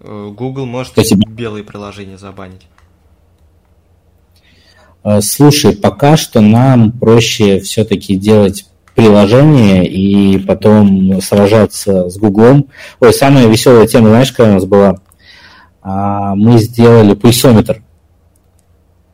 [0.02, 1.26] э, Google может Спасибо.
[1.30, 2.68] белые приложения забанить.
[5.06, 12.68] Э, слушай, пока что нам проще все-таки делать приложение и потом сражаться с Гуглом.
[13.00, 15.00] Ой, самая веселая тема, знаешь, какая у нас была?
[15.88, 17.84] А, мы сделали пульсометр.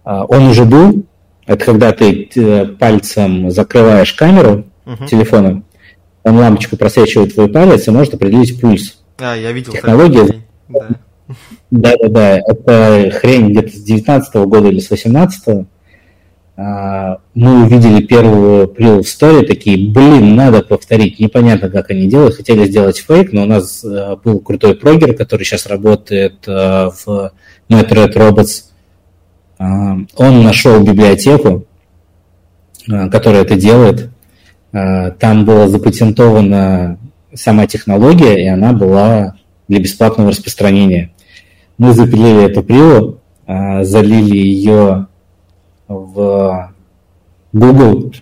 [0.05, 1.05] А, он уже был.
[1.45, 5.05] Это когда ты э, пальцем закрываешь камеру uh-huh.
[5.05, 5.63] телефона,
[6.23, 9.03] он лампочку просвечивает твой палец и может определить пульс.
[9.19, 9.73] А, я видел.
[9.73, 10.45] Технология.
[10.69, 10.87] Да.
[11.71, 12.37] Да, да, да.
[12.37, 15.65] Это хрень где-то с 19 года или с 18 а,
[17.33, 18.67] Мы увидели первую
[19.01, 21.19] в сторе, такие, блин, надо повторить.
[21.19, 22.35] Непонятно, как они делают.
[22.35, 27.31] Хотели сделать фейк, но у нас э, был крутой прогер, который сейчас работает э, в
[27.69, 28.71] Metroid Robots
[29.61, 31.67] а, он нашел библиотеку,
[32.89, 34.09] а, которая это делает.
[34.73, 36.97] А, там была запатентована
[37.35, 39.35] сама технология, и она была
[39.67, 41.11] для бесплатного распространения.
[41.77, 45.07] Мы запилили эту прилу, залили ее
[45.91, 46.73] в
[47.53, 48.13] Google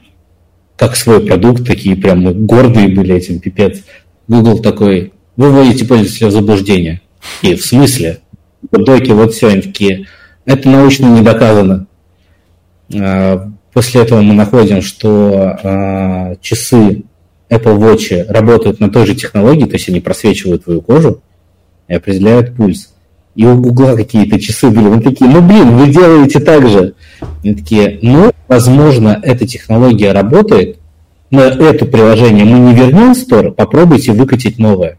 [0.75, 3.83] как свой продукт, такие прям мы гордые были этим, пипец.
[4.29, 7.01] Google такой, вы вводите пользователя в заблуждение.
[7.41, 8.19] И в смысле?
[8.71, 10.07] В вот все, они такие,
[10.45, 11.87] это научно не доказано.
[12.95, 17.03] А, после этого мы находим, что а, часы
[17.49, 21.21] Apple Watch работают на той же технологии, то есть они просвечивают твою кожу
[21.89, 22.93] и определяют пульс.
[23.35, 24.87] И у Гугла какие-то часы были.
[24.87, 26.93] Мы такие, ну блин, вы делаете так же.
[27.43, 30.77] Они такие, ну, возможно, эта технология работает,
[31.31, 34.97] но это приложение мы не вернем в стор, попробуйте выкатить новое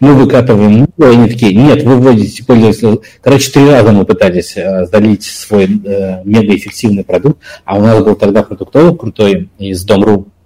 [0.00, 2.98] мы выкатываем и они такие, нет, вы вводите пользователя.
[3.20, 8.14] Короче, три раза мы пытались э, залить свой э, мегаэффективный продукт, а у нас был
[8.14, 10.41] тогда продуктолог крутой из Дом.ру, э,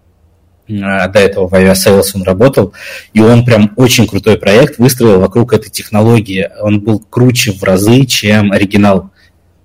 [0.68, 2.72] до этого в Aviasales он работал,
[3.12, 6.48] и он прям очень крутой проект выстроил вокруг этой технологии.
[6.60, 9.10] Он был круче в разы, чем оригинал.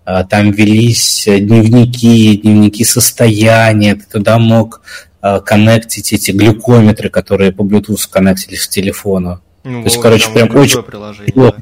[0.05, 4.81] Э, там велись дневники, дневники состояния, ты туда мог
[5.21, 9.41] э, коннектить эти глюкометры, которые по Bluetooth коннектились к телефону.
[9.63, 10.81] Ну, То есть, короче, прям очень...
[10.81, 11.53] Приложение,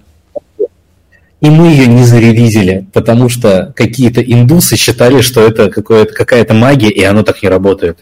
[1.41, 7.03] И мы ее не зарелизили, потому что какие-то индусы считали, что это какая-то магия, и
[7.03, 7.99] оно так не работает.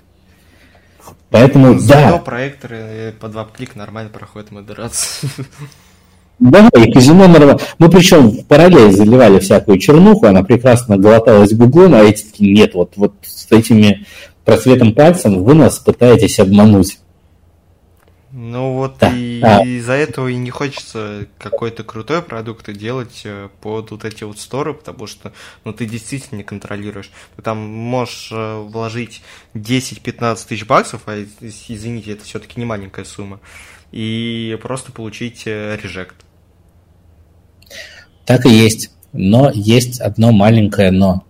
[1.29, 2.17] Поэтому, ну, да.
[2.19, 5.29] проекторы под WAP-click нормально проходят модерацию.
[6.39, 7.59] Да, и казино нормально.
[7.79, 12.75] Мы причем в параллель заливали всякую чернуху, она прекрасно глоталась гуглом, а эти такие, нет,
[12.75, 14.05] вот, вот с этими
[14.45, 16.99] просветом пальцем вы нас пытаетесь обмануть.
[18.39, 19.11] Ну вот да.
[19.11, 19.63] и а.
[19.63, 24.75] из-за этого и не хочется какой-то крутой продукт делать э, под вот эти вот сторы,
[24.75, 25.33] потому что
[25.65, 27.09] ну, ты действительно не контролируешь.
[27.35, 29.23] Ты там можешь э, вложить
[29.55, 33.39] 10-15 тысяч баксов, а извините, это все-таки не маленькая сумма,
[33.91, 36.17] и просто получить э, режект.
[38.27, 38.91] Так и есть.
[39.13, 41.23] Но есть одно маленькое но.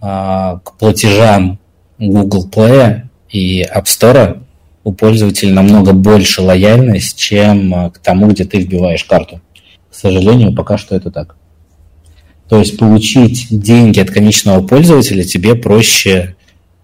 [0.00, 1.58] А, к платежам
[1.98, 4.40] Google Play и App Store
[4.88, 9.42] у пользователя намного больше лояльность, чем а, к тому, где ты вбиваешь карту.
[9.90, 11.36] К сожалению, пока что это так.
[12.48, 16.36] То есть получить деньги от конечного пользователя тебе проще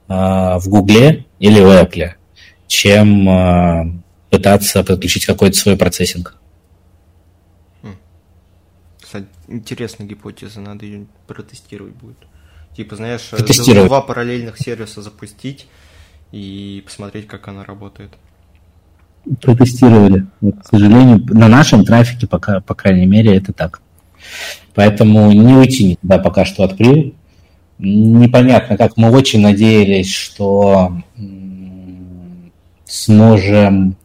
[0.09, 2.11] э, в Гугле или в Apple,
[2.67, 3.85] чем э,
[4.29, 6.37] пытаться подключить какой-то свой процессинг.
[9.01, 12.19] Кстати, интересная гипотеза, надо ее протестировать будет.
[12.77, 15.67] Типа, знаешь, два параллельных сервиса запустить,
[16.35, 18.11] и посмотреть, как она работает.
[19.41, 20.27] Протестировали.
[20.41, 23.81] Вот, к сожалению, на нашем трафике, пока, по крайней мере, это так.
[24.75, 27.15] Поэтому не уйти никуда пока что от Pril.
[27.79, 30.97] Непонятно, как мы очень надеялись, что
[32.85, 33.97] сможем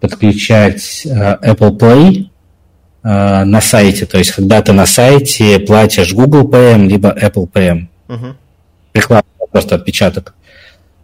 [0.00, 2.28] подключать э, Apple Play
[3.02, 4.06] э, на сайте.
[4.06, 7.88] То есть, когда ты на сайте платишь Google PM, либо Apple PM.
[8.08, 8.26] Угу.
[8.92, 10.34] Прикладываешь просто отпечаток.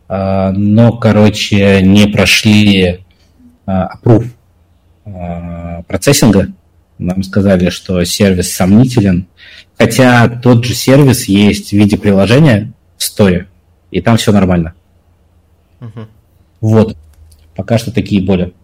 [0.09, 3.05] А, но, короче, не прошли
[3.65, 4.27] опруф
[5.05, 6.49] а, процессинга.
[6.99, 9.27] Нам сказали, что сервис сомнителен.
[9.77, 13.49] Хотя тот же сервис есть в виде приложения в сторе,
[13.91, 14.75] и там все нормально.
[15.81, 16.07] Угу.
[16.61, 16.97] Вот.
[17.57, 18.55] Пока что такие боли.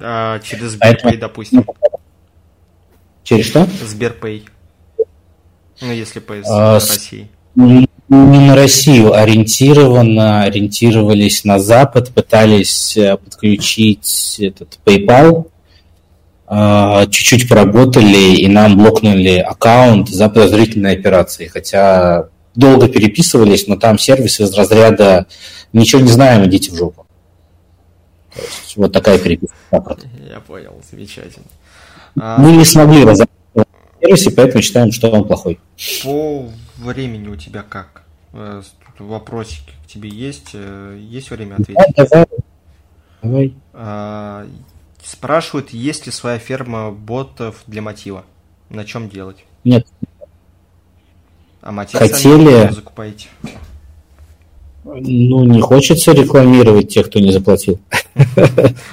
[0.00, 1.64] А через Сберпэй, допустим.
[3.22, 3.66] Через что?
[3.66, 4.44] Сберпэй.
[5.80, 7.28] Ну, если по а, России
[8.12, 15.46] не на Россию ориентированно, ориентировались на Запад, пытались э, подключить этот PayPal,
[16.46, 21.46] а, чуть-чуть поработали, и нам блокнули аккаунт за подозрительные операции.
[21.46, 25.26] Хотя долго переписывались, но там сервис из разряда
[25.72, 27.06] «ничего не знаем, идите в жопу».
[28.34, 29.56] То есть вот такая переписка.
[29.70, 31.46] Я понял, замечательно.
[32.14, 35.58] Мы не смогли разобраться в сервисе, поэтому считаем, что он плохой.
[36.02, 38.01] По времени у тебя как?
[38.32, 38.62] Э,
[38.96, 40.50] тут вопросики к тебе есть.
[40.54, 41.94] Э, есть время ответить?
[41.96, 42.26] Да, давай.
[43.22, 43.54] давай.
[43.72, 44.46] А,
[45.02, 48.24] спрашивают, есть ли своя ферма ботов для мотива?
[48.70, 49.44] На чем делать?
[49.64, 49.86] Нет.
[51.60, 52.72] А мотив Хотели...
[52.72, 53.28] закупаете?
[54.84, 57.80] Ну, не хочется рекламировать тех, кто не заплатил.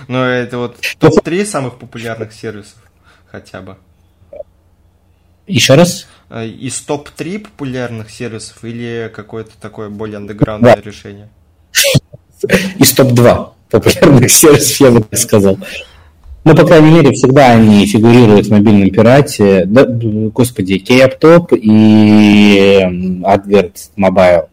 [0.08, 2.78] Ну, это вот топ-3 самых популярных сервисов
[3.26, 3.78] хотя бы.
[5.48, 6.08] Еще раз?
[6.30, 10.82] Э, из топ-3 популярных сервисов или какое-то такое более андеграундное да.
[10.82, 11.30] решение?
[12.78, 15.58] Из топ-2 популярных сервисов, я бы так сказал.
[16.46, 19.66] Ну, по крайней мере, всегда они фигурируют в мобильном пирате.
[19.66, 22.80] Да, господи, KAptop и
[23.24, 24.48] Advert Mobile.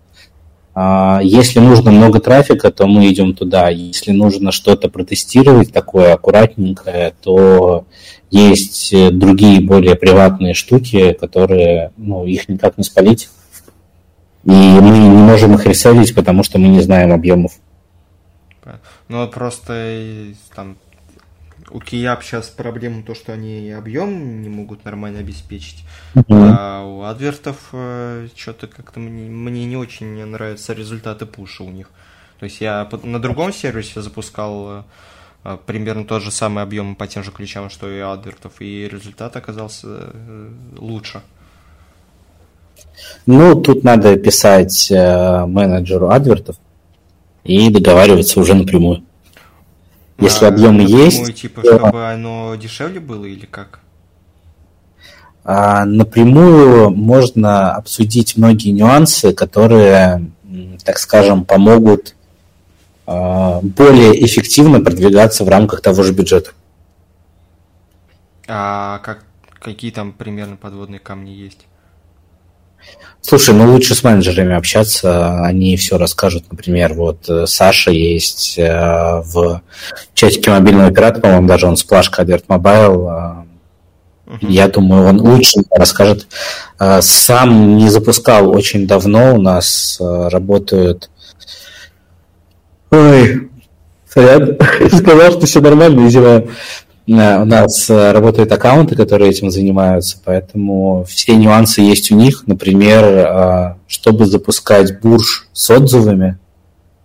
[0.78, 3.70] А, если нужно много трафика, то мы идем туда.
[3.70, 7.86] Если нужно что-то протестировать такое аккуратненькое, то
[8.30, 13.30] есть э, другие более приватные штуки, которые, ну, их никак не спалить.
[14.44, 17.52] И мы не можем их ресellить, потому что мы не знаем объемов.
[19.08, 20.76] Ну, просто там
[21.70, 25.84] у Кияб сейчас проблема то, что они объем не могут нормально обеспечить.
[26.14, 26.24] Mm-hmm.
[26.28, 31.90] А у адвертов э, что-то как-то мне, мне не очень нравятся результаты пуша у них.
[32.38, 34.84] То есть я на другом сервисе запускал
[35.46, 39.36] а, примерно тот же самый объем по тем же ключам, что и адвертов, и результат
[39.36, 41.22] оказался э, лучше.
[43.26, 46.56] Ну, тут надо писать э, менеджеру адвертов
[47.44, 49.04] и договариваться уже напрямую.
[50.18, 51.34] Если а, объемы есть...
[51.34, 51.78] Типа, то...
[51.78, 53.80] чтобы оно дешевле было или как?
[55.44, 60.30] А, напрямую можно обсудить многие нюансы, которые,
[60.84, 62.16] так скажем, помогут
[63.06, 66.50] а, более эффективно продвигаться в рамках того же бюджета.
[68.48, 69.24] А как,
[69.60, 71.66] какие там примерно подводные камни есть?
[73.20, 76.44] Слушай, ну лучше с менеджерами общаться, они все расскажут.
[76.50, 79.62] Например, вот э, Саша есть э, в
[80.14, 83.44] чатике мобильного оператора, по-моему, даже он с плашкой Advert Mobile.
[84.26, 84.46] Uh-huh.
[84.48, 86.26] Я думаю, он лучше расскажет.
[87.00, 91.10] Сам не запускал очень давно, у нас работают
[92.90, 93.50] Ой,
[94.08, 94.56] сорян,
[94.92, 96.44] сказал, что все нормально, видимо,
[97.12, 102.46] у нас э, работают аккаунты, которые этим занимаются, поэтому все нюансы есть у них.
[102.46, 106.38] Например, э, чтобы запускать бурж с отзывами,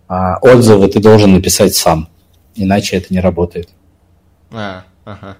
[0.08, 2.08] А отзывы ты должен написать сам,
[2.56, 3.68] иначе это не работает.
[4.50, 5.36] А, ага.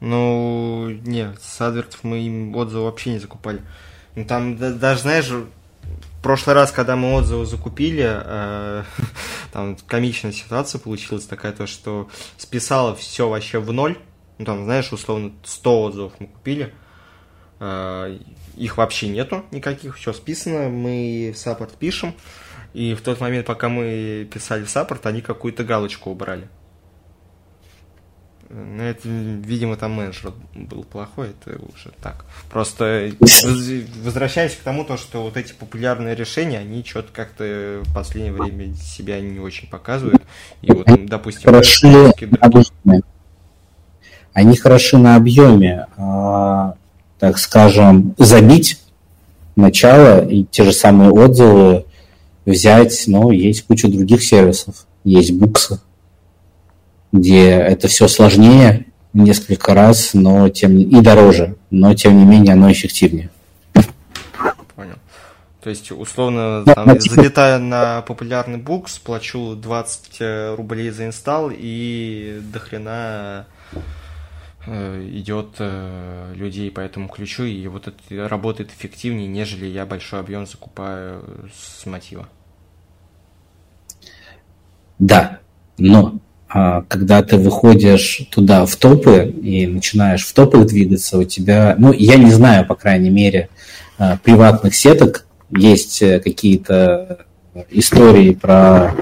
[0.00, 3.60] Ну, не, с адвертов мы им отзывы вообще не закупали.
[4.14, 5.32] Ну, там даже, знаешь,
[6.22, 8.84] в прошлый раз, когда мы отзывы закупили, э,
[9.52, 12.08] там комичная ситуация получилась такая, то, что
[12.38, 13.98] списало все вообще в ноль.
[14.38, 16.72] Ну, там, знаешь, условно, 100 отзывов мы купили.
[17.58, 18.16] Э,
[18.56, 22.14] их вообще нету никаких, все списано, мы в саппорт пишем.
[22.72, 26.48] И в тот момент, пока мы писали в саппорт, они какую-то галочку убрали.
[28.54, 32.26] Ну, это, видимо, там менеджер был плохой, это уже так.
[32.50, 33.10] Просто
[34.04, 38.74] возвращаясь к тому, то, что вот эти популярные решения, они что-то как-то в последнее время
[38.74, 40.22] себя не очень показывают.
[40.60, 42.12] И вот, допустим, хороши
[42.84, 43.00] на.
[44.34, 46.74] Они хороши на объеме, а,
[47.18, 48.80] так скажем, забить
[49.56, 51.84] начало и те же самые отзывы
[52.44, 54.86] взять, но есть куча других сервисов.
[55.04, 55.80] Есть буксы,
[57.12, 62.72] где это все сложнее несколько раз, но тем и дороже, но тем не менее оно
[62.72, 63.30] эффективнее.
[64.74, 64.96] Понял.
[65.62, 71.50] То есть, условно, там, да, залетая на популярный букс, плачу 20 э, рублей за инсталл,
[71.52, 73.46] и дохрена
[74.66, 80.20] э, идет э, людей по этому ключу, и вот это работает эффективнее, нежели я большой
[80.20, 81.22] объем закупаю
[81.54, 82.28] с мотива.
[84.98, 85.40] Да,
[85.78, 86.18] но
[86.52, 92.16] когда ты выходишь туда в топы и начинаешь в топах двигаться, у тебя, ну, я
[92.16, 93.48] не знаю, по крайней мере,
[93.98, 97.26] а, приватных сеток, есть э, какие-то
[97.70, 98.94] истории про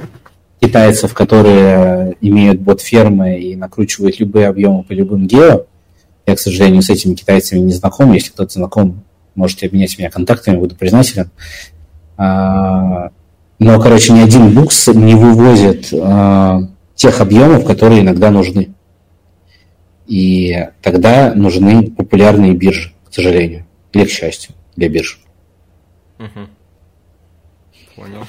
[0.61, 5.67] китайцев, которые имеют бот-фермы и накручивают любые объемы по любым гео.
[6.27, 8.13] Я, к сожалению, с этими китайцами не знаком.
[8.13, 9.03] Если кто-то знаком,
[9.35, 11.31] можете обменять меня контактами, буду признателен.
[12.17, 13.11] А,
[13.59, 15.93] но, короче, ни один букс не вывозит
[17.01, 18.75] тех объемов, которые иногда нужны.
[20.07, 23.65] И тогда нужны популярные биржи, к сожалению,
[23.95, 25.19] или к счастью для бирж.
[26.19, 26.41] Угу.
[27.97, 28.27] Понял.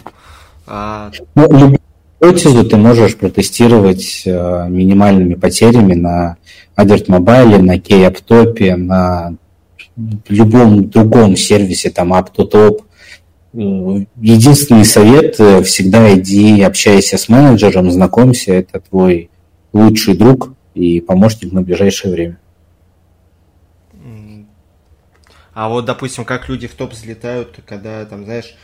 [0.65, 1.11] А...
[1.35, 1.80] Ну, любую
[2.22, 6.38] гипотезу ты можешь протестировать э, минимальными потерями на
[6.77, 9.35] Advert Mobile, на KeyAppTop, на
[10.30, 12.84] любом другом сервисе, там AppTotop,
[13.53, 19.30] Единственный совет э,– всегда иди, общайся с менеджером, знакомься, это твой
[19.73, 22.40] лучший друг и помощник на ближайшее время.
[25.53, 28.56] А вот, допустим, как люди в топ взлетают, когда, там, знаешь,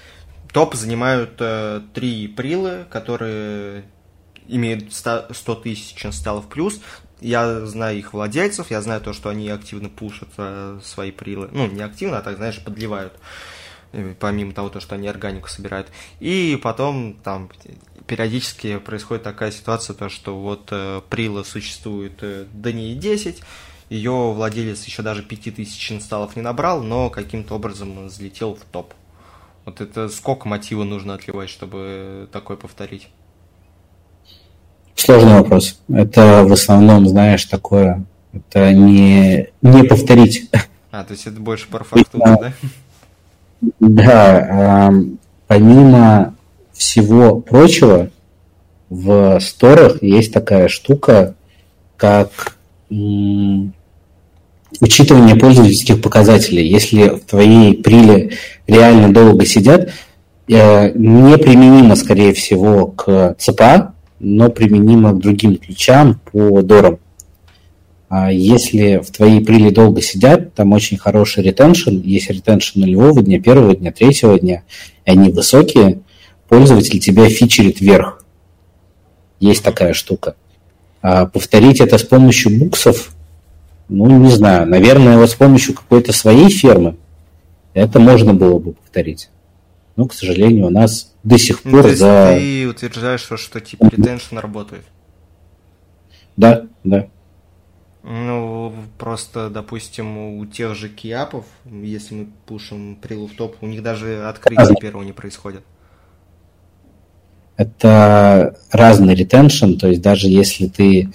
[0.54, 3.84] топ занимают э, три прилы, которые
[4.48, 6.80] имеют 100 тысяч инсталлов плюс.
[7.20, 11.50] Я знаю их владельцев, я знаю то, что они активно пушат э, свои прилы.
[11.52, 13.12] Ну, не активно, а так, знаешь, подливают.
[13.14, 13.57] Э,
[14.20, 15.88] помимо того, то, что они органику собирают.
[16.20, 17.50] И потом там
[18.06, 23.42] периодически происходит такая ситуация, то, что вот э, Прила существует э, DNI 10,
[23.90, 28.94] ее владелец еще даже 5000 инсталлов не набрал, но каким-то образом взлетел в топ.
[29.66, 33.10] Вот это сколько мотива нужно отливать, чтобы такое повторить?
[34.96, 35.80] Сложный вопрос.
[35.90, 40.50] Это в основном, знаешь, такое, это не, не повторить.
[40.90, 42.54] А, то есть это больше про фактуру, да?
[43.80, 44.92] Да,
[45.48, 46.36] помимо
[46.74, 48.10] всего прочего,
[48.90, 51.36] в сторах есть такая штука,
[51.98, 52.58] как
[54.80, 56.68] учитывание пользовательских показателей.
[56.68, 58.32] Если в твоей приле
[58.68, 59.92] реально долго сидят,
[60.48, 67.00] э, неприменимо, скорее всего, к ЦПА, но применимо к другим ключам по дорам.
[68.10, 73.42] А если в твоей приле долго сидят, там очень хороший ретеншн, есть ретеншн нулевого дня,
[73.42, 74.64] первого дня, третьего дня,
[75.06, 76.00] и они высокие,
[76.48, 78.24] пользователь тебя фичерит вверх.
[79.40, 80.36] Есть такая штука.
[81.02, 83.14] А повторить это с помощью буксов,
[83.90, 86.98] ну, не знаю, наверное, вот с помощью какой-то своей фермы
[87.74, 89.30] это можно было бы повторить.
[89.98, 92.36] Но, к сожалению, у нас до сих ну, пор то есть за...
[92.38, 94.84] ты утверждаешь, что, что типа ретеншн работает?
[96.38, 97.08] Да, да.
[98.10, 103.84] Ну, просто, допустим, у тех же киапов, если мы пушим прилу в топ, у них
[103.84, 105.64] даже открытие первого не происходит.
[107.58, 111.10] Это разный ретеншн, то есть даже если ты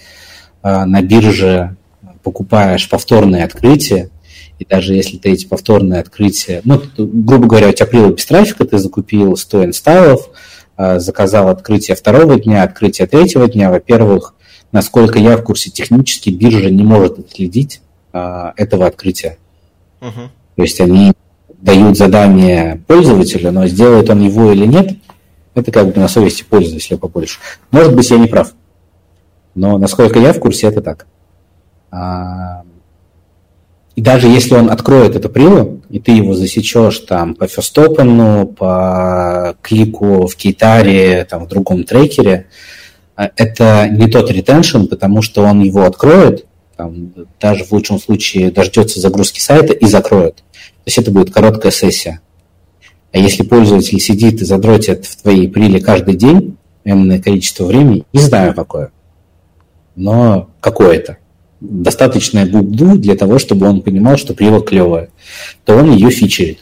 [0.61, 1.75] э, на бирже
[2.21, 4.11] покупаешь повторные открытия,
[4.59, 8.65] и даже если ты эти повторные открытия, ну, грубо говоря, у тебя прила без трафика,
[8.65, 10.29] ты закупил 100 инсталлов,
[10.77, 14.32] э, заказал открытие второго дня, открытие третьего дня, во-первых,
[14.73, 17.81] насколько я в курсе, технически биржа не может отследить
[18.11, 19.37] а, этого открытия.
[20.01, 20.27] Uh-huh.
[20.57, 21.13] То есть они
[21.61, 24.97] дают задание пользователю, но сделает он его или нет,
[25.55, 27.39] Это как бы на совести пользователя побольше.
[27.71, 28.53] Может быть, я не прав.
[29.55, 31.05] Но насколько я в курсе, это так.
[31.91, 32.63] А,
[33.95, 39.55] и даже если он откроет это прилу, и ты его засечешь там по ферстопену, по
[39.61, 42.82] клику в кейтаре, там в другом трекере, а,
[43.15, 46.45] это не тот ретеншн, потому что он его откроет,
[46.75, 50.37] там, даже в лучшем случае дождется загрузки сайта и закроет.
[50.37, 52.19] То есть это будет короткая сессия.
[53.11, 58.19] А если пользователь сидит и задротит в твоей приле каждый день, энное количество времени, не
[58.19, 58.91] знаю какое,
[59.95, 61.17] но какое-то,
[61.61, 65.09] достаточное губду для того, чтобы он понимал, что прила клевая,
[65.63, 66.59] то он ее фичерит.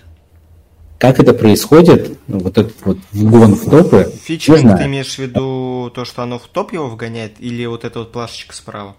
[1.01, 6.05] Как это происходит, вот этот вот вгон в топы, Фичеринг ты имеешь в виду то,
[6.05, 8.95] что оно в топ его вгоняет, или вот эта вот плашечка справа?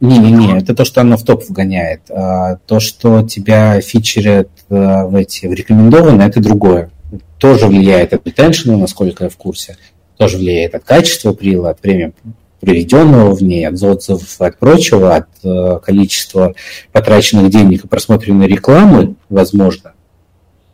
[0.00, 2.02] Не-не-не, это то, что оно в топ вгоняет.
[2.10, 6.92] А то, что тебя фичерят а, в эти в рекомендованные, это другое.
[7.38, 9.76] Тоже влияет от ретеншена, насколько я в курсе.
[10.16, 12.12] Тоже влияет от качества прила, от время
[12.60, 16.54] проведенного в ней, от отзывов, от прочего, от э, количества
[16.92, 19.94] потраченных денег и просмотренной рекламы, возможно.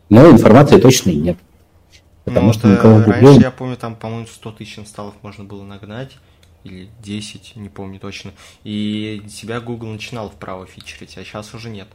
[0.09, 1.37] Но информации точно нет.
[2.23, 6.11] Потому ну, что никого раньше, я помню, там, по-моему, 100 тысяч инсталлов можно было нагнать
[6.63, 8.31] или 10, не помню точно.
[8.63, 11.87] И себя Google начинал вправо фичерить, а сейчас уже нет.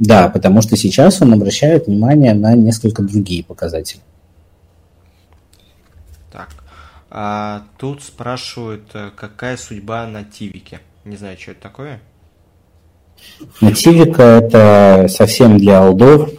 [0.00, 4.00] Да, потому что сейчас он обращает внимание на несколько другие показатели.
[6.32, 6.50] Так.
[7.10, 10.80] А тут спрашивают, э, какая судьба на Тивике.
[11.04, 12.00] Не знаю, что это такое.
[13.60, 16.30] Нативика это совсем для алдов.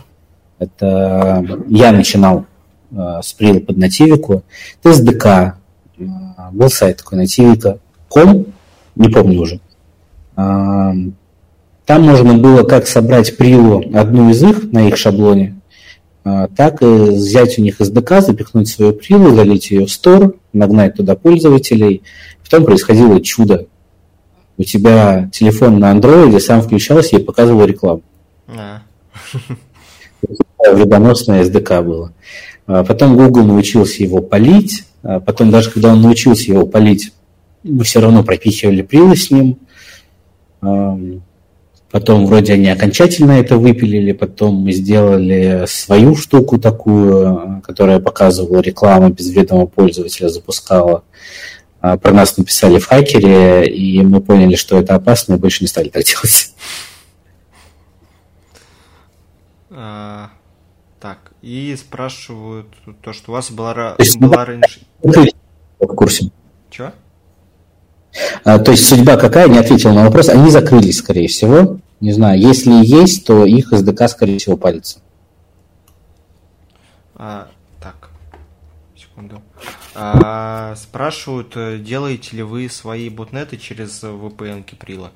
[0.60, 2.46] Это я начинал
[2.92, 4.44] э, с прила под нативику.
[4.84, 5.54] Это SDK,
[6.38, 8.46] а, был сайт такой nativika.com,
[8.96, 9.60] не помню уже.
[10.36, 10.94] А,
[11.86, 15.60] там можно было как собрать прилу одну из их на их шаблоне,
[16.24, 21.16] так и взять у них SDK, запихнуть свою прилу, залить ее в стор, нагнать туда
[21.16, 22.04] пользователей.
[22.44, 23.66] Потом происходило чудо.
[24.58, 28.04] У тебя телефон на андроиде сам включался и показывал рекламу.
[28.48, 28.82] А.
[30.72, 32.14] Вредоносное SDK было.
[32.66, 37.14] Потом Google научился его полить, а потом, даже когда он научился его полить,
[37.64, 39.58] мы все равно пропихивали прилы с ним.
[41.92, 49.10] Потом вроде они окончательно это выпилили, потом мы сделали свою штуку такую, которая показывала рекламу
[49.10, 51.04] без ведома пользователя, запускала.
[51.82, 55.68] А, про нас написали в хакере, и мы поняли, что это опасно, и больше не
[55.68, 56.54] стали так делать.
[59.82, 60.32] А,
[61.00, 62.68] так, и спрашивают
[63.02, 64.82] то, что у вас была, то есть, была раньше...
[65.02, 66.32] В курсе.
[66.70, 66.92] Чего?
[68.44, 70.28] А, то есть судьба какая, не ответил на вопрос.
[70.28, 71.80] Они закрылись, скорее всего.
[72.02, 75.00] Не знаю, если есть, то их SDK, скорее всего, палится.
[77.16, 77.48] А,
[77.82, 78.10] так,
[78.98, 79.42] секунду.
[79.96, 85.14] А, спрашивают, э, делаете ли вы свои ботнеты через VPN Киприла?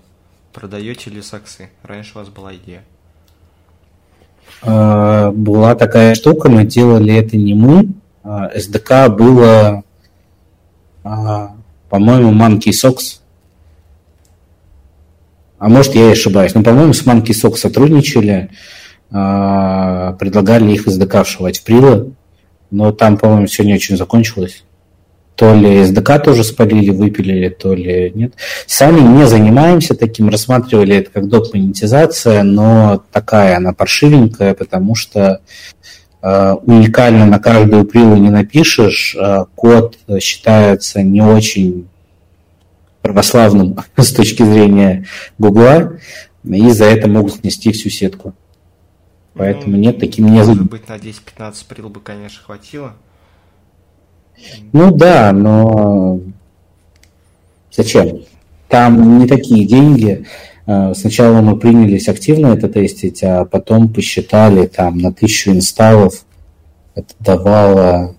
[0.54, 1.70] Продаете ли саксы?
[1.84, 2.86] Раньше у вас была идея.
[4.66, 7.90] А, была такая штука, мы делали это не мы.
[8.24, 8.50] А,
[9.10, 9.84] было,
[11.04, 11.52] а,
[11.90, 13.20] по-моему, Monkey Socks.
[15.60, 16.56] А может, я и ошибаюсь.
[16.56, 18.50] Но, по-моему, с Monkey Socks сотрудничали,
[19.10, 22.14] предлагали их SDK вшивать в прилы.
[22.72, 24.64] Но там, по-моему, все не очень закончилось
[25.36, 28.34] то ли SDK тоже спалили, выпилили, то ли нет.
[28.68, 31.54] Сами не занимаемся таким, рассматривали это как доп.
[31.54, 35.42] монетизация, но такая она паршивенькая, потому что
[36.22, 41.88] э, уникально на каждую прилу не напишешь, э, код считается не очень
[43.02, 45.06] православным с точки зрения
[45.40, 46.00] Гугла,
[46.44, 48.34] и за это могут снести всю сетку.
[49.34, 50.38] Поэтому ну, нет, таким не...
[50.38, 52.94] Может быть, на 10-15 прил бы, конечно, хватило.
[54.72, 56.20] Ну да, но
[57.72, 58.22] зачем?
[58.68, 60.26] Там не такие деньги.
[60.66, 66.26] А, сначала мы принялись активно это тестить, а потом посчитали там на тысячу инсталлов.
[66.96, 68.16] Это давало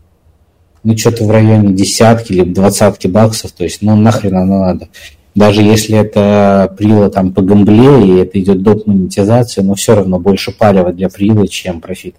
[0.82, 3.53] ну, что-то в районе десятки или двадцатки баксов.
[3.53, 4.89] То есть, ну, нахрен оно надо.
[5.35, 8.86] Даже если это прила там по гамбле, и это идет доп.
[8.86, 12.15] монетизация, но все равно больше палева для прила, чем профит.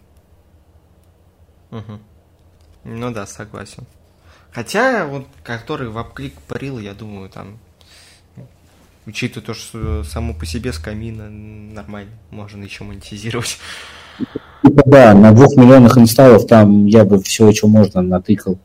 [1.71, 1.99] Угу.
[2.85, 3.83] Ну да, согласен.
[4.51, 7.57] Хотя, вот, который в апклик парил, я думаю, там,
[9.05, 13.57] учитывая то, что само по себе с камина нормально, можно еще монетизировать.
[14.63, 18.57] Да, на двух миллионах инсталлов там я бы все, что можно, натыкал.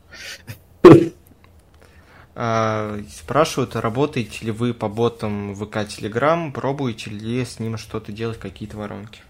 [2.33, 8.39] А, спрашивают, работаете ли вы по ботам ВК Telegram, пробуете ли с ним что-то делать,
[8.39, 9.21] какие-то воронки?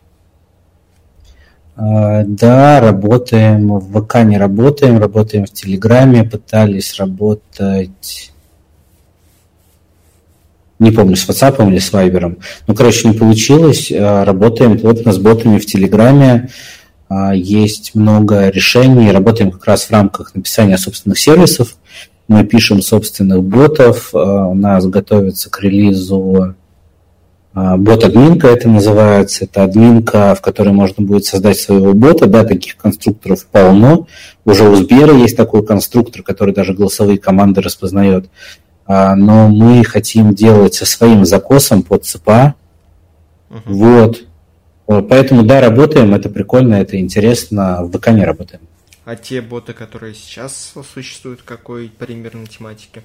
[1.84, 3.80] А, да, работаем.
[3.80, 6.24] В ВК не работаем, работаем в Телеграме.
[6.24, 8.32] Пытались работать...
[10.78, 12.40] Не помню, с WhatsApp или с Viber.
[12.68, 13.92] Ну, короче, не получилось.
[13.92, 16.50] А, работаем плотно с ботами в Телеграме.
[17.10, 19.12] А, есть много решений.
[19.12, 21.78] Работаем как раз в рамках написания собственных сервисов.
[22.28, 24.14] Мы пишем собственных ботов.
[24.14, 26.56] У нас готовится к релизу
[27.54, 29.46] бот-админка это называется.
[29.46, 32.28] Это админка, в которой можно будет создать своего бота.
[32.28, 34.08] Да, таких конструкторов полно.
[34.46, 38.30] Уже у Сбера есть такой конструктор, который даже голосовые команды распознает.
[38.86, 42.56] А, но мы хотим делать со своим закосом под ЦПА.
[43.50, 43.62] Uh-huh.
[43.66, 44.24] Вот.
[44.86, 48.62] Поэтому, да, работаем, это прикольно, это интересно, в ВК не работаем.
[49.06, 53.02] А те боты, которые сейчас существуют, какой примерно тематики?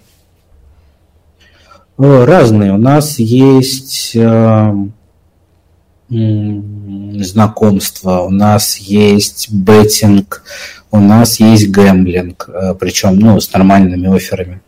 [1.99, 2.75] Разные.
[2.75, 4.75] У нас есть э,
[6.09, 10.43] знакомства, у нас есть беттинг,
[10.91, 14.61] у нас есть гэмблинг, э, причем ну, с нормальными офферами.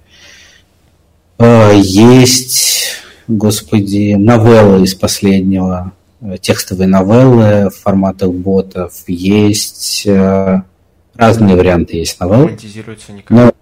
[1.39, 5.93] Э, есть, господи, новеллы из последнего,
[6.41, 12.47] текстовые новеллы в форматах ботов, есть разные варианты есть новелл.
[12.47, 13.31] Монетизируются никак.
[13.31, 13.53] Но Э,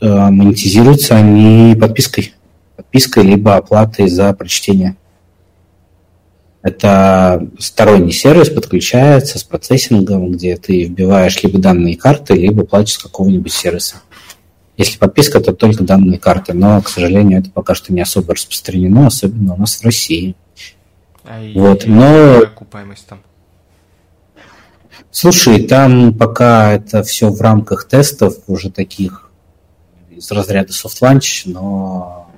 [0.00, 2.34] монетизируются они подпиской.
[2.76, 4.96] Подпиской либо оплатой за прочтение.
[6.62, 12.98] Это сторонний сервис подключается с процессингом, где ты вбиваешь либо данные карты, либо платишь с
[12.98, 13.96] какого-нибудь сервиса.
[14.76, 19.06] Если подписка, то только данные карты, но, к сожалению, это пока что не особо распространено,
[19.06, 20.36] особенно у нас в России.
[21.24, 22.42] А вот, и но...
[22.42, 23.20] окупаемость там?
[25.10, 29.27] Слушай, там пока это все в рамках тестов уже таких
[30.18, 32.30] из разряда soft launch, но...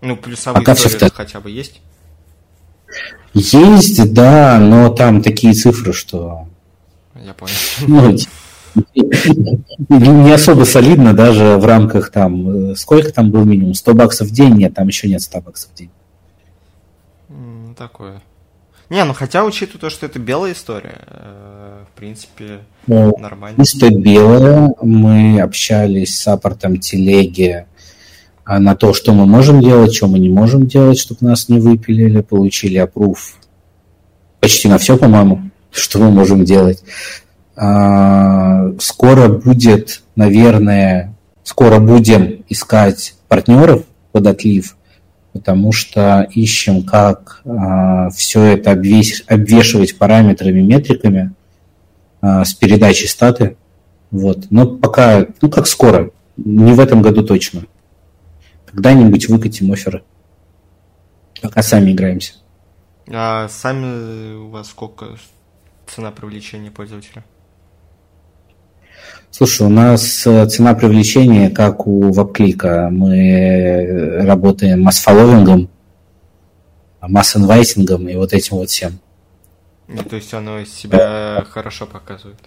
[0.00, 1.12] Ну, плюсовые Пока все в...
[1.12, 1.80] хотя бы есть?
[3.34, 6.48] Есть, да, но там такие цифры, что...
[7.14, 8.18] Я понял.
[9.88, 12.72] Ну, не особо солидно даже в рамках там...
[12.72, 13.72] Э, сколько там был минимум?
[13.72, 14.54] 100 баксов в день?
[14.54, 15.90] Нет, там еще нет 100 баксов в день.
[17.74, 18.20] Такое.
[18.88, 23.64] Не, ну хотя, учитывая то, что это белая история, э, в принципе, ну, нормально.
[23.64, 24.72] Чисто белая.
[24.80, 27.66] Мы общались с саппортом телеги
[28.44, 31.58] а, на то, что мы можем делать, что мы не можем делать, чтобы нас не
[31.58, 32.20] выпилили.
[32.20, 33.36] Получили опруф
[34.40, 36.84] почти на все, по-моему, что мы можем делать.
[37.56, 43.82] А, скоро будет, наверное, скоро будем искать партнеров
[44.12, 44.75] под отлив
[45.36, 51.34] потому что ищем, как э, все это обвес, обвешивать параметрами, метриками
[52.22, 53.56] э, с передачей статы.
[54.10, 54.46] Вот.
[54.50, 57.66] Но пока, ну как скоро, не в этом году точно.
[58.64, 60.02] Когда-нибудь выкатим оферы.
[61.42, 62.34] Пока сами играемся.
[63.08, 65.16] А сами у вас сколько
[65.86, 67.24] цена привлечения пользователя?
[69.36, 72.88] Слушай, у нас э, цена привлечения, как у веб-клика.
[72.90, 75.68] Мы работаем масс-фолловингом,
[77.02, 78.98] масс-инвайтингом и вот этим вот всем.
[79.88, 82.38] Ну, то есть оно себя хорошо показывает?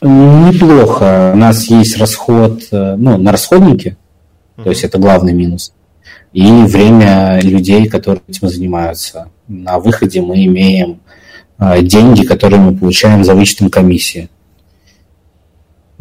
[0.00, 1.32] Неплохо.
[1.34, 3.98] У нас есть расход, э, ну, на расходники,
[4.56, 4.64] uh-huh.
[4.64, 5.74] то есть это главный минус.
[6.32, 9.28] И время людей, которые этим занимаются.
[9.48, 11.02] На выходе мы имеем
[11.58, 14.30] э, деньги, которые мы получаем за вычетом комиссии.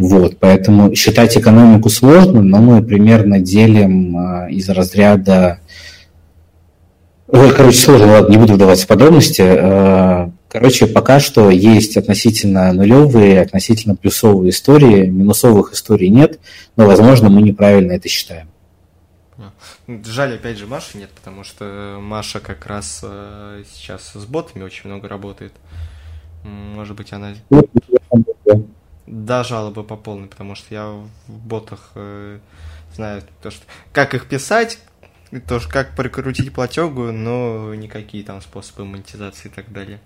[0.01, 5.59] Вот, поэтому считать экономику сложно, но мы примерно делим а, из разряда...
[7.27, 9.43] Ой, короче, сложно, ладно, не буду вдаваться в подробности.
[9.45, 16.39] А, короче, пока что есть относительно нулевые, относительно плюсовые истории, минусовых историй нет,
[16.77, 18.47] но, возможно, мы неправильно это считаем.
[20.03, 24.89] Жаль, опять же, Маши нет, потому что Маша как раз э, сейчас с ботами очень
[24.89, 25.53] много работает.
[26.43, 27.35] Может быть, она...
[29.11, 32.39] Да, жалобы по полной, потому что я в ботах э,
[32.95, 33.61] знаю то, что
[33.91, 34.79] как их писать,
[35.49, 39.99] то, как прикрутить платегу, но никакие там способы монетизации и так далее.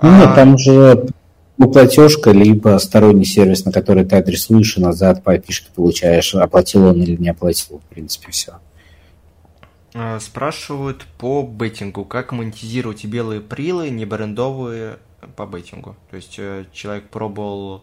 [0.00, 0.36] Ну, а...
[0.36, 1.08] там же
[1.56, 7.02] платежка, либо сторонний сервис, на который ты адресуешь, и назад по опишке получаешь, оплатил он
[7.02, 8.60] или не оплатил, в принципе, все.
[9.94, 14.98] А, спрашивают по беттингу, как монетизировать белые прилы, не брендовые
[15.36, 15.96] по беттингу.
[16.10, 17.82] То есть э, человек пробовал...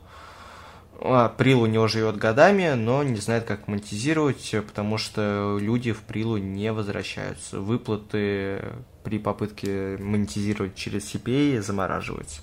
[1.03, 6.01] А, Прил у него живет годами, но не знает, как монетизировать, потому что люди в
[6.01, 7.59] Прилу не возвращаются.
[7.59, 8.63] Выплаты
[9.03, 12.41] при попытке монетизировать через CPA замораживаются.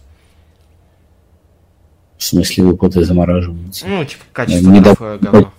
[2.16, 3.86] В смысле выплаты замораживаются?
[3.86, 5.52] Ну, типа качество не говно.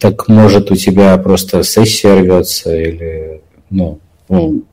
[0.00, 4.64] Так может у тебя просто сессия рвется или ну, ну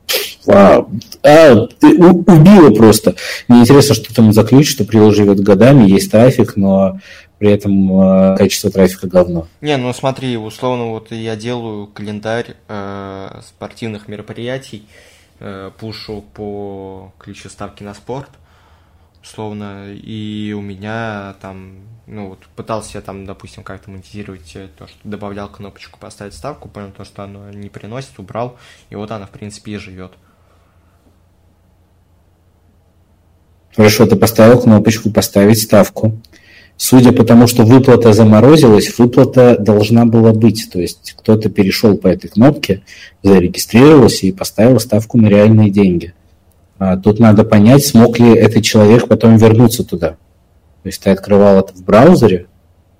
[0.47, 0.85] а,
[1.23, 3.15] а, ты убила просто.
[3.47, 6.99] Мне интересно, что там за ключ, что Прил живет годами, есть трафик, но
[7.39, 9.47] при этом э, качество трафика говно.
[9.61, 14.87] Не, ну смотри, условно, вот я делаю календарь э, спортивных мероприятий,
[15.39, 18.29] э, пушу по ключу ставки на спорт,
[19.23, 21.77] условно, и у меня там,
[22.07, 26.91] ну вот пытался я там, допустим, как-то монетизировать то, что добавлял кнопочку поставить ставку, понял
[26.91, 28.57] то, что оно не приносит, убрал,
[28.89, 30.11] и вот она, в принципе, и живет.
[33.75, 36.21] Хорошо, ты поставил кнопочку «Поставить ставку».
[36.77, 40.69] Судя по тому, что выплата заморозилась, выплата должна была быть.
[40.71, 42.83] То есть кто-то перешел по этой кнопке,
[43.23, 46.13] зарегистрировался и поставил ставку на реальные деньги.
[46.85, 50.17] А тут надо понять, смог ли этот человек потом вернуться туда.
[50.81, 52.47] То есть ты открывал это в браузере,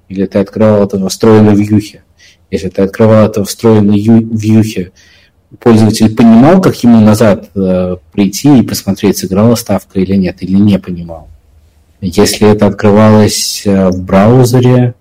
[0.07, 2.03] или ты открывал это в встроенной вьюхе.
[2.49, 4.93] Если ты открывал это в встроенной вьюхе,
[5.59, 10.79] пользователь понимал, как ему назад э, прийти и посмотреть, сыграла ставка или нет, или не
[10.79, 11.27] понимал.
[11.99, 14.93] Если это открывалось э, в браузере,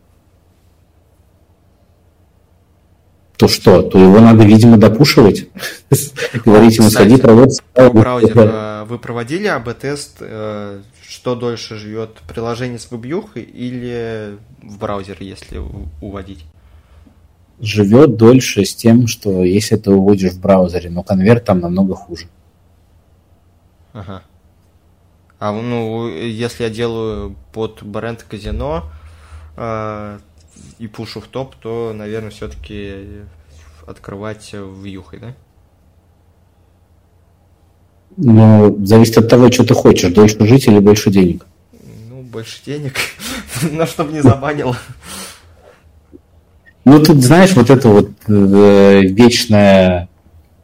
[3.42, 3.82] то что?
[3.82, 5.48] То его надо, видимо, допушивать.
[6.44, 7.60] Говорить ему, сходи, проводить.
[7.74, 15.60] Э, вы проводили АБ-тест, э, что дольше живет, приложение с вебьюхой или в браузер, если
[16.00, 16.44] уводить?
[17.60, 22.26] Живет дольше с тем, что если ты уводишь в браузере, но конверт там намного хуже.
[23.92, 24.22] Ага.
[25.40, 28.84] А ну, если я делаю под бренд казино
[29.56, 30.18] э,
[30.78, 33.22] и пушу в топ, то, наверное, все-таки
[33.86, 35.34] открывать в юхой, да?
[38.16, 41.46] Ну, зависит от того, что ты хочешь, дольше жить или больше денег.
[42.08, 42.96] Ну, больше денег,
[43.70, 44.76] но чтобы не забанило.
[46.84, 50.08] Ну, тут, знаешь, вот это вот э, вечная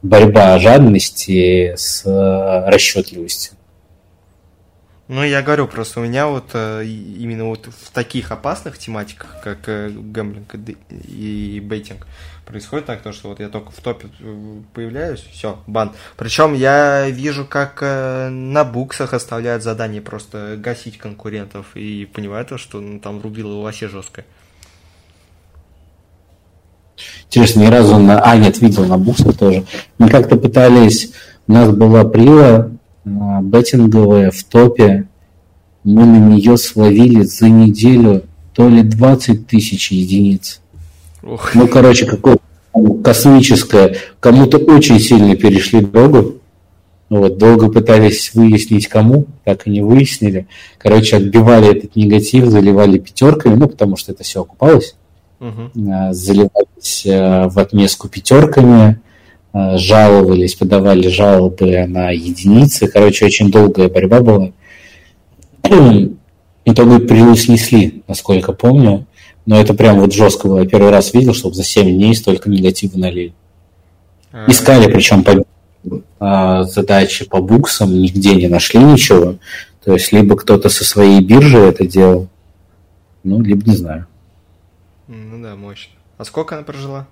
[0.02, 3.58] борьба жадности с э, расчетливостью.
[5.09, 9.67] Ну, я говорю, просто у меня вот э, именно вот в таких опасных тематиках, как
[9.67, 10.55] э, гэмблинг
[11.09, 12.07] и бейтинг,
[12.45, 15.93] происходит так, то, что вот я только в топе э, появляюсь, все, бан.
[16.19, 22.79] Причем я вижу, как на буксах оставляют задание просто гасить конкурентов, и понимаю то, что
[22.79, 24.27] ну, там рубило вообще жестко.
[27.29, 28.21] Интересно, ни разу на...
[28.21, 29.65] А, нет, видел на буксах тоже.
[29.97, 31.15] Мы как-то пытались...
[31.47, 32.73] У нас была прила
[33.43, 35.09] беттинговая в топе.
[35.85, 40.61] Мы на нее словили за неделю то ли 20 тысяч единиц.
[41.23, 41.55] Ох.
[41.55, 42.39] Ну, короче, какое
[43.05, 43.97] космическое.
[44.21, 46.35] Кому-то очень сильно перешли дорогу.
[47.09, 50.47] Вот, долго пытались выяснить, кому, так и не выяснили.
[50.77, 54.95] Короче, отбивали этот негатив, заливали пятерками, ну, потому что это все окупалось.
[55.41, 55.71] Угу.
[56.11, 59.01] Заливались э, в отместку пятерками,
[59.79, 62.89] жаловались, подавали жалобы на единицы.
[62.89, 64.53] Короче, очень долгая борьба была.
[66.71, 69.07] Итоге прилу снесли, насколько помню.
[69.47, 70.61] Но это прям вот жестко было.
[70.61, 73.33] Я первый раз видел, чтобы за 7 дней столько негатива налили.
[74.31, 74.45] А.
[74.51, 75.45] Искали, причем по
[76.21, 79.37] а, задачи по буксам, нигде не нашли ничего.
[79.83, 82.29] То есть либо кто-то со своей биржи это делал,
[83.23, 84.07] ну, либо не знаю.
[85.07, 85.95] Ну да, мощно.
[86.19, 87.07] А сколько она прожила?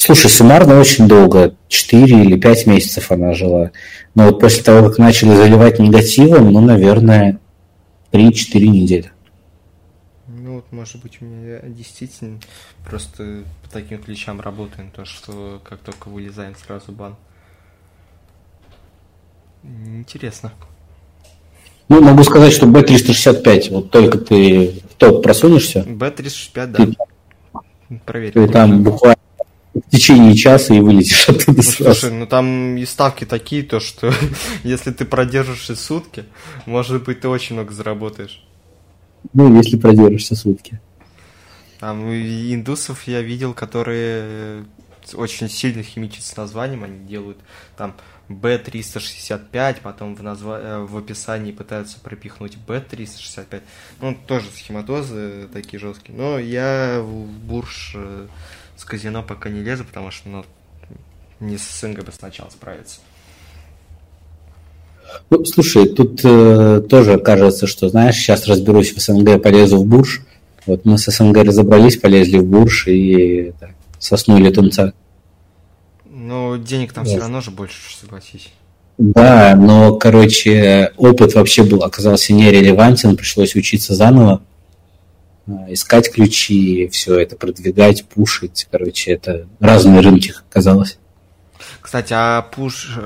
[0.00, 3.70] Слушай, суммарно очень долго, 4 или 5 месяцев она жила.
[4.14, 7.38] Но вот после того, как начали заливать негативом, ну, наверное,
[8.10, 9.12] 3-4 недели.
[10.26, 12.40] Ну вот, может быть, у меня действительно
[12.88, 17.16] просто по таким ключам работаем, то что как только вылезаем, сразу бан.
[19.62, 20.50] Интересно.
[21.90, 25.80] Ну, могу сказать, что B365, вот только ты в топ просунешься.
[25.80, 26.86] B365, да.
[26.86, 28.32] Ты, Проверь.
[28.32, 29.20] Ты там буквально
[29.74, 32.00] в течение часа и вылетишь оттуда ну, сразу.
[32.00, 34.12] Слушай, ну там и ставки такие, то что
[34.64, 36.24] если ты продержишься сутки,
[36.66, 38.44] может быть, ты очень много заработаешь.
[39.32, 40.80] Ну, если продержишься сутки.
[41.78, 44.64] Там индусов я видел, которые
[45.14, 47.38] очень сильно химичат названием, они делают
[47.76, 47.94] там
[48.28, 50.60] B365, потом в, назва...
[50.60, 53.62] Э, в описании пытаются пропихнуть B365.
[54.00, 56.16] Ну, тоже схематозы такие жесткие.
[56.16, 58.59] Но я в бурж э, с
[58.90, 60.44] казино пока не лезу, потому что, ну,
[61.38, 62.98] не с СНГ бы сначала справиться.
[65.30, 70.22] Ну, слушай, тут э, тоже кажется, что, знаешь, сейчас разберусь в СНГ, полезу в бурж.
[70.66, 74.92] Вот мы с СНГ разобрались, полезли в бурж и так, соснули тунца.
[76.04, 77.10] Ну, денег там да.
[77.10, 78.52] все равно же больше, согласись.
[78.98, 84.42] Да, но, короче, опыт вообще был, оказался нерелевантен, пришлось учиться заново.
[85.50, 88.68] Э, искать ключи, все это продвигать, пушить.
[88.70, 90.98] Короче, это разные рынки оказалось.
[91.80, 92.98] Кстати, а пуш,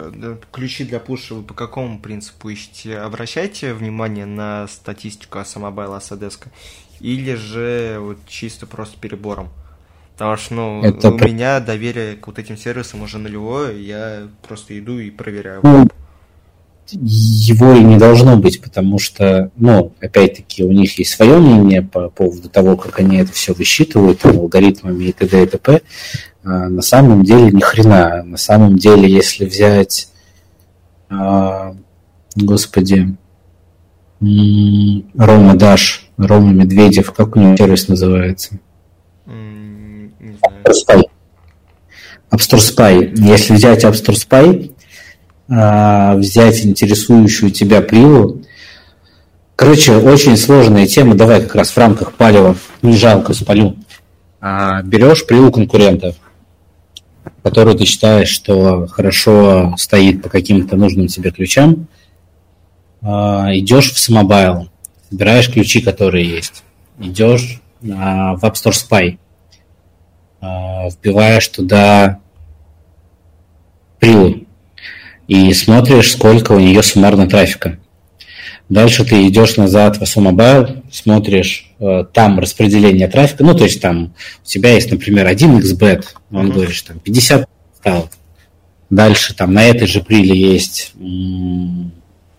[0.53, 2.99] ключи для пуша вы по какому принципу ищете?
[2.99, 6.51] Обращайте внимание на статистику Асамобайла Асадеска
[7.01, 9.51] или же вот чисто просто перебором?
[10.13, 14.79] Потому что, ну, Это у меня доверие к вот этим сервисам уже нулевое, я просто
[14.79, 15.61] иду и проверяю.
[15.63, 15.89] Ну,
[16.93, 22.09] его и не должно быть, потому что, ну, опять-таки, у них есть свое мнение по
[22.11, 25.43] поводу того, как они это все высчитывают, там, алгоритмами и т.д.
[25.43, 25.81] и т.п.
[26.45, 28.23] А на самом деле ни хрена.
[28.23, 30.09] На самом деле, если взять,
[31.09, 31.75] а,
[32.37, 33.17] господи,
[34.21, 38.59] Рома Даш, Рома Медведев, как у него сервис называется?
[42.35, 43.15] App Store Spy.
[43.17, 44.74] Если взять App Store Spy,
[45.49, 48.43] а, взять интересующую тебя прилу.
[49.57, 51.15] Короче, очень сложная тема.
[51.15, 53.77] Давай как раз в рамках палева, не жалко, спалю.
[54.41, 56.15] А, берешь прилу конкурента,
[57.43, 61.89] которую ты считаешь, что хорошо стоит по каким-то нужным тебе ключам,
[63.03, 64.71] а, идешь в самобайл,
[65.11, 66.65] собираешь ключи, которые есть,
[66.99, 69.19] идешь в App Store Spy,
[70.41, 72.21] вбиваешь туда
[73.99, 74.44] прилу,
[75.29, 77.79] и смотришь, сколько у нее суммарно трафика.
[78.69, 84.15] Дальше ты идешь назад в Mobile, смотришь э, там распределение трафика, ну, то есть там
[84.43, 86.53] у тебя есть, например, 1xbet, он mm-hmm.
[86.53, 88.11] говорит, там 50 стал.
[88.89, 91.91] Дальше там на этой же приле есть, не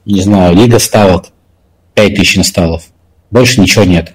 [0.06, 1.28] знаю, лига ставок,
[1.94, 2.84] 5000 инсталлов.
[3.30, 4.14] Больше ничего нет.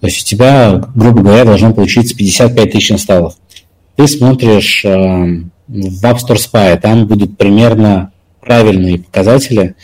[0.00, 3.34] То есть у тебя, грубо говоря, должно получиться 55 тысяч инсталлов.
[3.96, 9.76] Ты смотришь э, в App Store Spy, там будут примерно правильные показатели,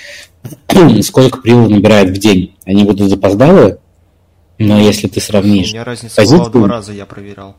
[1.02, 2.54] сколько прилов набирает в день.
[2.64, 3.78] Они будут запоздалые,
[4.58, 5.70] но если ты сравнишь...
[5.70, 7.56] У меня разница позицию, была два раза, я проверял.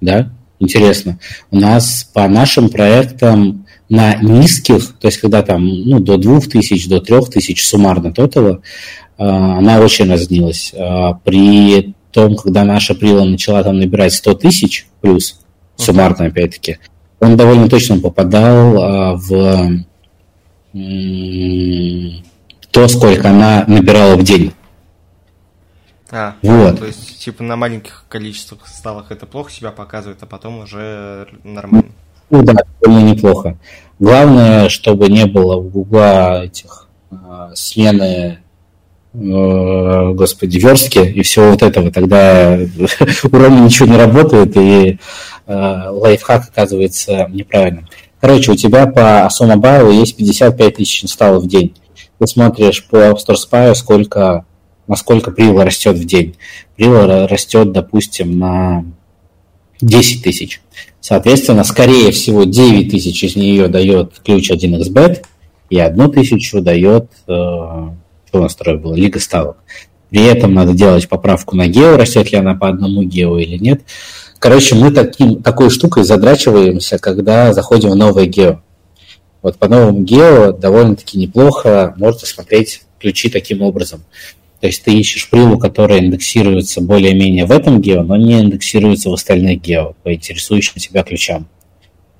[0.00, 0.30] Да?
[0.58, 1.18] Интересно.
[1.50, 7.00] У нас по нашим проектам на низких, то есть когда там ну, до 2000, до
[7.00, 8.62] 3000 суммарно тотала,
[9.16, 10.74] она очень разнилась.
[10.76, 15.40] А при том, когда наша прила начала там набирать 100 тысяч плюс,
[15.76, 16.78] суммарно, опять-таки,
[17.20, 19.84] он довольно точно попадал а, в
[22.70, 24.52] то, сколько она набирала в день.
[26.10, 26.78] А, вот.
[26.78, 31.90] то есть, типа, на маленьких количествах ставок это плохо себя показывает, а потом уже нормально.
[32.30, 33.58] Ну да, довольно неплохо.
[33.98, 37.16] Главное, чтобы не было у Гугла этих э,
[37.54, 38.38] смены
[39.18, 42.58] господи, верстки и всего вот этого, тогда
[43.24, 44.98] у Рома ничего не работает, и
[45.46, 47.86] Э, лайфхак оказывается неправильным.
[48.20, 51.74] Короче, у тебя по ASO Mobile есть 55 тысяч инсталлов в день.
[52.18, 54.44] Ты смотришь по App Store Spy, сколько,
[54.88, 56.36] насколько прила растет в день.
[56.74, 58.84] Прила растет, допустим, на
[59.80, 60.60] 10 тысяч.
[61.00, 65.24] Соответственно, скорее всего, 9 тысяч из нее дает ключ 1xbet,
[65.70, 67.88] и одну тысячу дает, э,
[68.26, 69.56] что у нас второе было, Лига ставок.
[70.10, 73.82] При этом надо делать поправку на гео, растет ли она по одному гео или нет.
[74.38, 78.60] Короче, мы таким, такой штукой задрачиваемся, когда заходим в новое гео.
[79.42, 84.04] Вот по новому гео довольно-таки неплохо можно смотреть ключи таким образом.
[84.60, 89.14] То есть ты ищешь прилу, которая индексируется более-менее в этом гео, но не индексируется в
[89.14, 91.46] остальных гео по интересующим тебя ключам.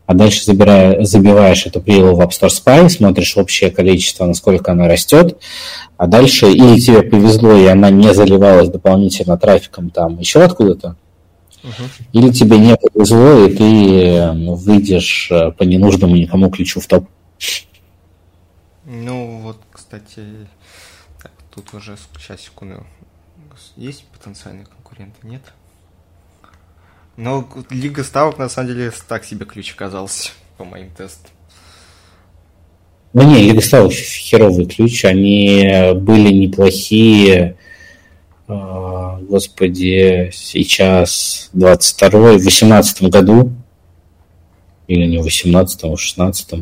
[0.07, 4.87] А дальше забирая, забиваешь эту прилу в App Store Spy, смотришь общее количество, насколько она
[4.87, 5.37] растет,
[5.97, 10.97] а дальше или тебе повезло, и она не заливалась дополнительно трафиком там еще откуда-то,
[12.13, 17.09] или тебе не повезло, и ты ну, выйдешь э, по ненужному никому ключу в топ.
[18.85, 20.23] Ну, вот, кстати,
[21.21, 22.87] так, тут уже, сейчас, секунду,
[23.75, 25.43] есть потенциальные конкуренты, нет?
[27.17, 31.31] Но Лига Ставок, на самом деле, так себе ключ оказался, по моим тестам.
[33.13, 37.57] Ну не, Лига Ставок херовый ключ, они были неплохие
[38.49, 43.53] а, господи, сейчас 22 в 18 году,
[44.87, 46.53] или не в 18 а в 16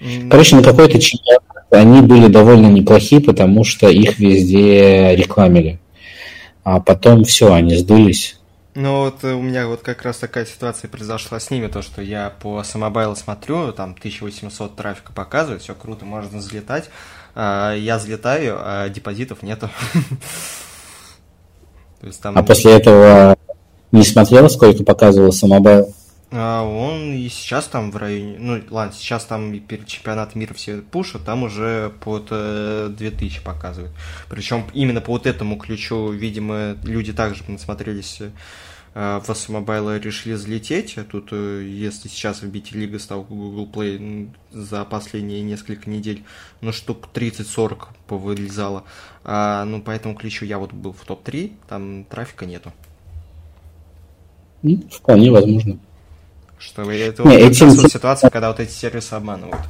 [0.00, 5.78] mm Короче, на какой-то чемпионат они были довольно неплохие, потому что их везде рекламили.
[6.64, 8.35] А потом все, они сдулись.
[8.76, 12.28] Ну вот у меня вот как раз такая ситуация произошла с ними, то что я
[12.28, 16.90] по самобайлу смотрю, там 1800 трафика показывает, все круто, можно взлетать,
[17.34, 19.70] а, я взлетаю, а депозитов нету.
[22.22, 23.36] А после этого
[23.90, 25.92] не смотрел, сколько показывал самобайл?
[26.30, 30.82] А он и сейчас там в районе, ну ладно, сейчас там перед чемпионатом мира все
[30.82, 32.26] пушат, там уже под
[32.94, 33.92] 2000 показывают.
[34.28, 38.20] Причем именно по вот этому ключу, видимо, люди также насмотрелись
[38.96, 40.96] э, в Mobile решили взлететь.
[41.10, 46.24] Тут, э, если сейчас в BT Лига стал Google Play за последние несколько недель,
[46.62, 48.84] ну, штук 30-40 повылезало.
[49.22, 52.72] А, ну, по этому ключу я вот был в топ-3, там трафика нету.
[54.62, 55.78] Ну, вполне возможно.
[56.58, 57.70] Что это Не, вот этим...
[57.70, 59.60] ситуация, когда вот эти сервисы обманывают.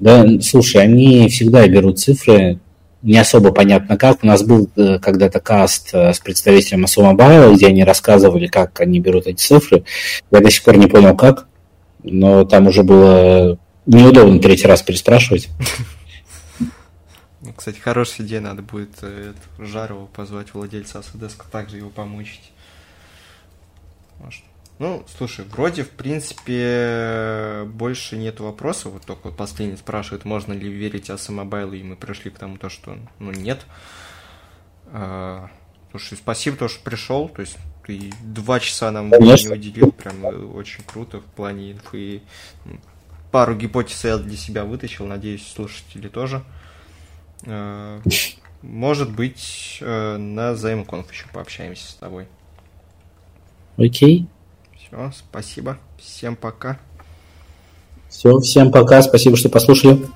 [0.00, 2.58] Да, слушай, они всегда берут цифры,
[3.08, 4.22] не особо понятно как.
[4.22, 9.00] У нас был э, когда-то каст э, с представителем Mobile, где они рассказывали, как они
[9.00, 9.84] берут эти цифры.
[10.30, 11.48] Я до сих пор не понял, как,
[12.02, 15.48] но там уже было неудобно третий раз переспрашивать.
[17.40, 22.52] Ну, кстати, хорошая идея, надо будет э, Жарова позвать владельца Асадеска, также его помучить.
[24.18, 24.42] Может,
[24.78, 28.92] ну, слушай, вроде, в принципе, больше нет вопросов.
[28.92, 32.68] Вот только вот последний спрашивает, можно ли верить Асамобайлу, и мы пришли к тому, то,
[32.68, 33.66] что, ну, нет.
[34.86, 35.50] А,
[35.90, 37.28] слушай, спасибо, то, что пришел.
[37.28, 42.22] То есть ты два часа нам не уделил, прям э, очень круто в плане инфы.
[43.32, 46.44] Пару гипотез я для себя вытащил, надеюсь, слушатели тоже.
[47.46, 48.00] А,
[48.62, 52.28] может быть, э, на Займконф еще пообщаемся с тобой.
[53.76, 54.22] Окей.
[54.22, 54.37] Okay.
[54.88, 55.76] Все, спасибо.
[55.98, 56.78] Всем пока.
[58.08, 59.02] Все, всем пока.
[59.02, 60.06] Спасибо, что послушали.